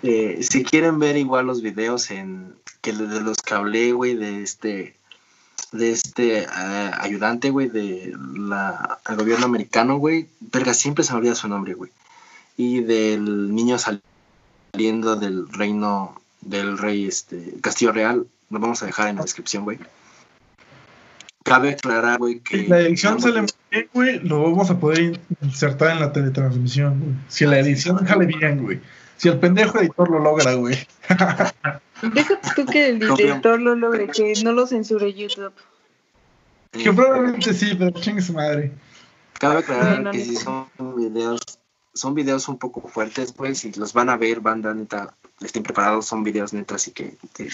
Eh, 0.04 0.42
si 0.42 0.64
quieren 0.64 0.98
ver 0.98 1.16
igual 1.16 1.46
los 1.46 1.62
videos 1.62 2.10
en 2.10 2.56
que 2.82 2.92
de 2.92 3.22
los 3.22 3.38
que 3.38 3.54
hablé, 3.54 3.92
güey, 3.92 4.16
de 4.16 4.42
este 4.42 4.96
de 5.72 5.92
este 5.92 6.40
eh, 6.40 6.92
ayudante, 6.98 7.52
güey, 7.52 7.68
de 7.68 8.12
la 8.36 9.00
el 9.08 9.16
gobierno 9.16 9.46
americano, 9.46 9.98
güey, 9.98 10.28
verga, 10.40 10.74
siempre 10.74 11.04
se 11.04 11.14
me 11.14 11.20
olvida 11.20 11.36
su 11.36 11.48
nombre, 11.48 11.76
güey. 11.76 11.92
Y 12.58 12.82
del 12.82 13.54
niño 13.56 13.78
sal- 13.78 14.02
saliendo 14.74 15.16
del 15.16 15.52
reino 15.52 16.22
del 16.42 16.78
rey 16.78 17.08
este 17.08 17.56
Castillo 17.62 17.92
Real, 17.92 18.26
lo 18.50 18.60
vamos 18.60 18.82
a 18.84 18.86
dejar 18.86 19.10
en 19.10 19.18
la 19.18 19.24
descripción, 19.24 19.64
güey. 19.64 19.80
Cabe 21.44 21.72
aclarar, 21.72 22.20
güey, 22.20 22.40
que 22.40 22.60
Si 22.60 22.68
la 22.68 22.80
edición 22.82 23.18
muy 23.20 23.32
bien, 23.72 23.90
güey, 23.94 24.20
lo 24.20 24.44
vamos 24.44 24.70
a 24.70 24.80
poder 24.80 25.20
insertar 25.42 25.92
en 25.92 26.00
la 26.02 26.14
teletransmisión, 26.14 27.00
güey. 27.00 27.14
Si 27.30 27.46
la 27.46 27.60
edición 27.60 28.08
sale 28.08 28.26
bien, 28.28 28.64
güey. 28.64 28.80
Si 29.18 29.28
el 29.28 29.40
pendejo 29.40 29.80
editor 29.80 30.10
lo 30.10 30.20
logra, 30.20 30.54
güey. 30.54 30.78
Deja 32.14 32.42
tú 32.56 32.66
que 32.66 32.90
el 32.90 33.00
director 33.00 33.60
lo 33.60 33.76
logre, 33.76 34.08
que 34.08 34.34
no 34.44 34.52
lo 34.54 34.66
censure 34.68 35.14
YouTube. 35.14 35.54
Que 36.72 36.92
probablemente 36.94 37.54
sí, 37.54 37.76
pero 37.78 37.92
chingue 38.00 38.22
su 38.22 38.34
madre. 38.34 38.72
Cabe 39.34 39.60
aclarar 39.60 40.12
que 40.12 40.24
si 40.24 40.36
son 40.36 40.68
videos, 40.96 41.42
son 41.94 42.14
videos 42.16 42.48
un 42.48 42.58
poco 42.58 42.88
fuertes, 42.88 43.34
pues, 43.34 43.60
si 43.60 43.72
los 43.74 43.94
van 43.94 44.10
a 44.10 44.18
ver, 44.18 44.40
banda, 44.40 44.74
neta, 44.74 45.14
estén 45.42 45.64
preparados, 45.64 46.06
son 46.06 46.24
videos 46.24 46.54
neta, 46.54 46.76
así 46.76 46.92
que 46.92 47.18
te, 47.34 47.50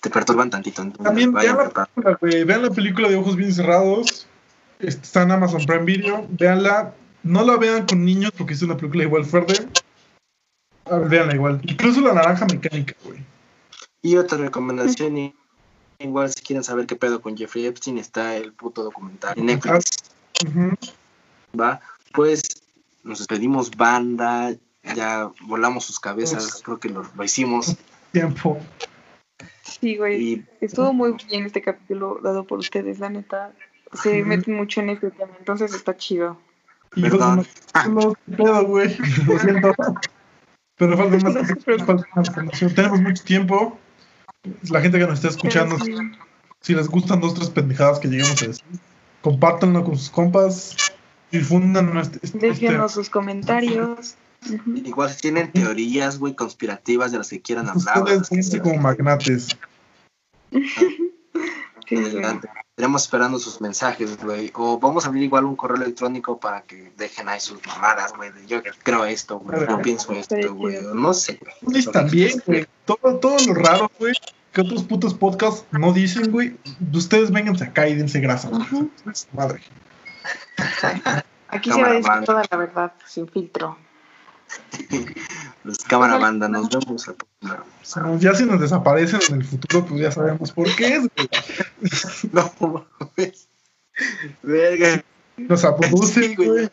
te 0.00 0.10
perturban 0.10 0.50
tantito. 0.50 0.82
entonces 0.82 1.04
También 1.04 1.32
vean 1.32 1.56
la 1.56 1.68
película, 1.72 2.18
güey. 2.20 2.44
Vean 2.44 2.62
la 2.62 2.70
película 2.70 3.08
de 3.08 3.16
Ojos 3.16 3.36
Bien 3.36 3.52
Cerrados. 3.52 4.26
Está 4.78 5.22
en 5.22 5.30
Amazon 5.32 5.64
Prime 5.66 5.84
Video. 5.84 6.26
Veanla. 6.30 6.94
No 7.24 7.44
la 7.44 7.56
vean 7.56 7.86
con 7.86 8.04
niños 8.04 8.32
porque 8.36 8.54
es 8.54 8.62
una 8.62 8.76
película 8.76 9.04
igual 9.04 9.24
fuerte. 9.24 9.66
A 10.86 10.96
ver, 10.96 11.08
Veanla 11.08 11.34
igual. 11.34 11.60
Incluso 11.62 12.00
la 12.00 12.12
naranja 12.14 12.46
mecánica, 12.46 12.94
güey. 13.04 13.20
Y 14.02 14.16
otra 14.16 14.38
recomendación, 14.38 15.16
y- 15.16 15.34
igual 16.00 16.32
si 16.32 16.42
quieren 16.42 16.64
saber 16.64 16.86
qué 16.86 16.96
pedo 16.96 17.20
con 17.20 17.36
Jeffrey 17.36 17.66
Epstein, 17.66 17.98
está 17.98 18.34
el 18.36 18.52
puto 18.52 18.82
documental 18.82 19.38
en 19.38 19.46
Netflix, 19.46 19.84
Ujú. 20.44 20.70
¿va? 21.58 21.80
Pues 22.12 22.42
nos 23.02 23.18
despedimos, 23.18 23.70
banda, 23.70 24.54
ya 24.94 25.30
volamos 25.46 25.84
sus 25.84 26.00
cabezas, 26.00 26.62
creo 26.64 26.78
que 26.78 26.88
lo, 26.88 27.04
lo 27.14 27.24
hicimos. 27.24 27.76
Tiempo. 28.12 28.58
Sí, 29.62 29.96
güey. 29.96 30.22
Y 30.22 30.46
Estuvo 30.60 30.92
muy 30.92 31.14
bien 31.28 31.46
este 31.46 31.62
capítulo 31.62 32.18
dado 32.22 32.44
por 32.44 32.58
ustedes, 32.58 32.98
la 32.98 33.08
neta. 33.10 33.52
Se 33.92 34.22
meten 34.24 34.54
mucho 34.54 34.80
en 34.80 34.90
este 34.90 35.10
tema, 35.10 35.32
entonces 35.38 35.74
está 35.74 35.96
chido. 35.96 36.38
Una- 36.96 37.42
no, 37.88 38.14
qué 38.14 38.36
pedo, 38.36 38.66
güey. 38.66 38.96
Lo 39.26 39.38
siento. 39.38 39.74
Pero 40.76 40.96
falta 40.96 41.16
más, 41.18 41.34
falta 41.86 42.06
más 42.14 42.28
información. 42.28 42.74
Tenemos 42.74 43.00
mucho 43.00 43.24
tiempo. 43.24 43.78
La 44.70 44.80
gente 44.80 44.98
que 44.98 45.06
nos 45.06 45.14
está 45.14 45.28
escuchando, 45.28 45.78
sí. 45.78 45.94
si 46.60 46.74
les 46.74 46.88
gustan 46.88 47.20
dos 47.20 47.34
tres 47.34 47.50
pendejadas 47.50 47.98
que 48.00 48.08
llegamos 48.08 48.42
a 48.42 48.46
decir, 48.46 48.64
compártanlo 49.20 49.84
con 49.84 49.96
sus 49.96 50.10
compas, 50.10 50.76
difundan 51.32 51.96
este, 51.98 52.18
este- 52.22 52.38
Déjenos 52.38 52.92
sus 52.92 53.10
comentarios. 53.10 54.14
Igual 54.74 55.10
si 55.10 55.20
tienen 55.20 55.52
teorías, 55.52 56.18
güey, 56.18 56.34
conspirativas 56.34 57.12
de 57.12 57.18
las 57.18 57.28
que 57.28 57.40
quieran 57.40 57.68
hablar. 57.68 58.02
ustedes 58.20 58.60
como 58.62 58.76
magnates. 58.76 59.48
Sí, 61.88 61.96
güey. 61.96 62.10
adelante. 62.10 62.48
Estaremos 62.70 63.02
esperando 63.02 63.38
sus 63.38 63.60
mensajes, 63.60 64.16
güey. 64.22 64.50
O 64.54 64.78
vamos 64.78 65.04
a 65.04 65.08
abrir 65.08 65.24
igual 65.24 65.44
un 65.44 65.56
correo 65.56 65.76
electrónico 65.76 66.40
para 66.40 66.62
que 66.62 66.90
dejen 66.96 67.28
ahí 67.28 67.38
sus 67.40 67.58
mamadas, 67.66 68.14
güey. 68.16 68.30
de 68.32 68.46
Yo 68.46 68.62
creo 68.82 69.04
esto, 69.04 69.38
güey. 69.40 69.60
Yo 69.60 69.66
Claro. 69.66 69.82
pienso 69.82 70.12
esto, 70.12 70.54
güey. 70.54 70.78
No 70.94 71.12
sé, 71.12 71.38
güey. 71.60 71.84
También, 71.84 72.42
güey. 72.46 72.66
Todo, 72.86 73.18
todo 73.18 73.36
lo 73.46 73.54
raro, 73.54 73.90
güey, 73.98 74.14
que 74.52 74.60
otros 74.62 74.84
putos 74.84 75.12
podcasts 75.12 75.66
no 75.70 75.92
dicen, 75.92 76.30
güey. 76.30 76.56
Ustedes 76.94 77.30
vénganse 77.30 77.64
acá 77.64 77.86
y 77.88 77.94
dense 77.94 78.20
grasa. 78.20 78.48
Madre. 79.32 79.60
Aquí 81.48 81.70
se 81.70 81.82
va 81.82 81.88
a 81.88 81.92
decir 81.92 82.12
toda 82.24 82.42
la 82.50 82.56
verdad, 82.56 82.92
sin 83.06 83.28
filtro. 83.28 83.76
Los 85.64 85.78
cámara 85.78 86.18
banda, 86.18 86.48
nos 86.48 86.68
vemos 86.68 87.08
a 87.08 87.14
próxima. 87.14 87.64
O 87.80 87.84
sea, 87.84 88.16
ya 88.18 88.34
si 88.34 88.44
nos 88.44 88.60
desaparecen 88.60 89.20
en 89.28 89.34
el 89.36 89.44
futuro, 89.44 89.84
pues 89.86 90.00
ya 90.00 90.10
sabemos 90.10 90.52
por 90.52 90.74
qué 90.76 90.96
es, 90.96 91.00
güey. 91.00 91.28
No, 92.32 92.52
mames. 92.58 93.48
Verga. 94.42 95.02
Nos 95.36 95.62
producen, 95.62 96.22
Sí, 96.22 96.34
güey. 96.36 96.70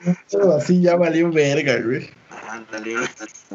así 0.57 0.81
ya 0.81 0.95
valió 0.95 1.31
verga, 1.31 1.79
güey. 1.81 2.09
Ándale, 2.49 2.93
güey. 2.97 3.09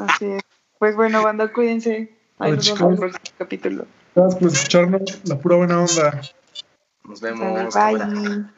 Así 0.08 0.24
es. 0.26 0.42
Pues 0.78 0.96
bueno, 0.96 1.22
banda, 1.22 1.52
cuídense. 1.52 2.14
Ahí 2.38 2.52
nos 2.52 2.66
vemos 2.66 2.80
en 2.80 2.92
el 2.92 2.98
próximo 2.98 3.36
capítulo. 3.38 3.86
Gracias 4.14 4.40
por 4.40 4.48
escucharnos. 4.52 5.20
La 5.24 5.38
pura 5.38 5.56
buena 5.56 5.80
onda. 5.80 6.20
Nos 7.04 7.20
vemos. 7.20 7.74
cámara. 7.74 8.06
Bye. 8.06 8.53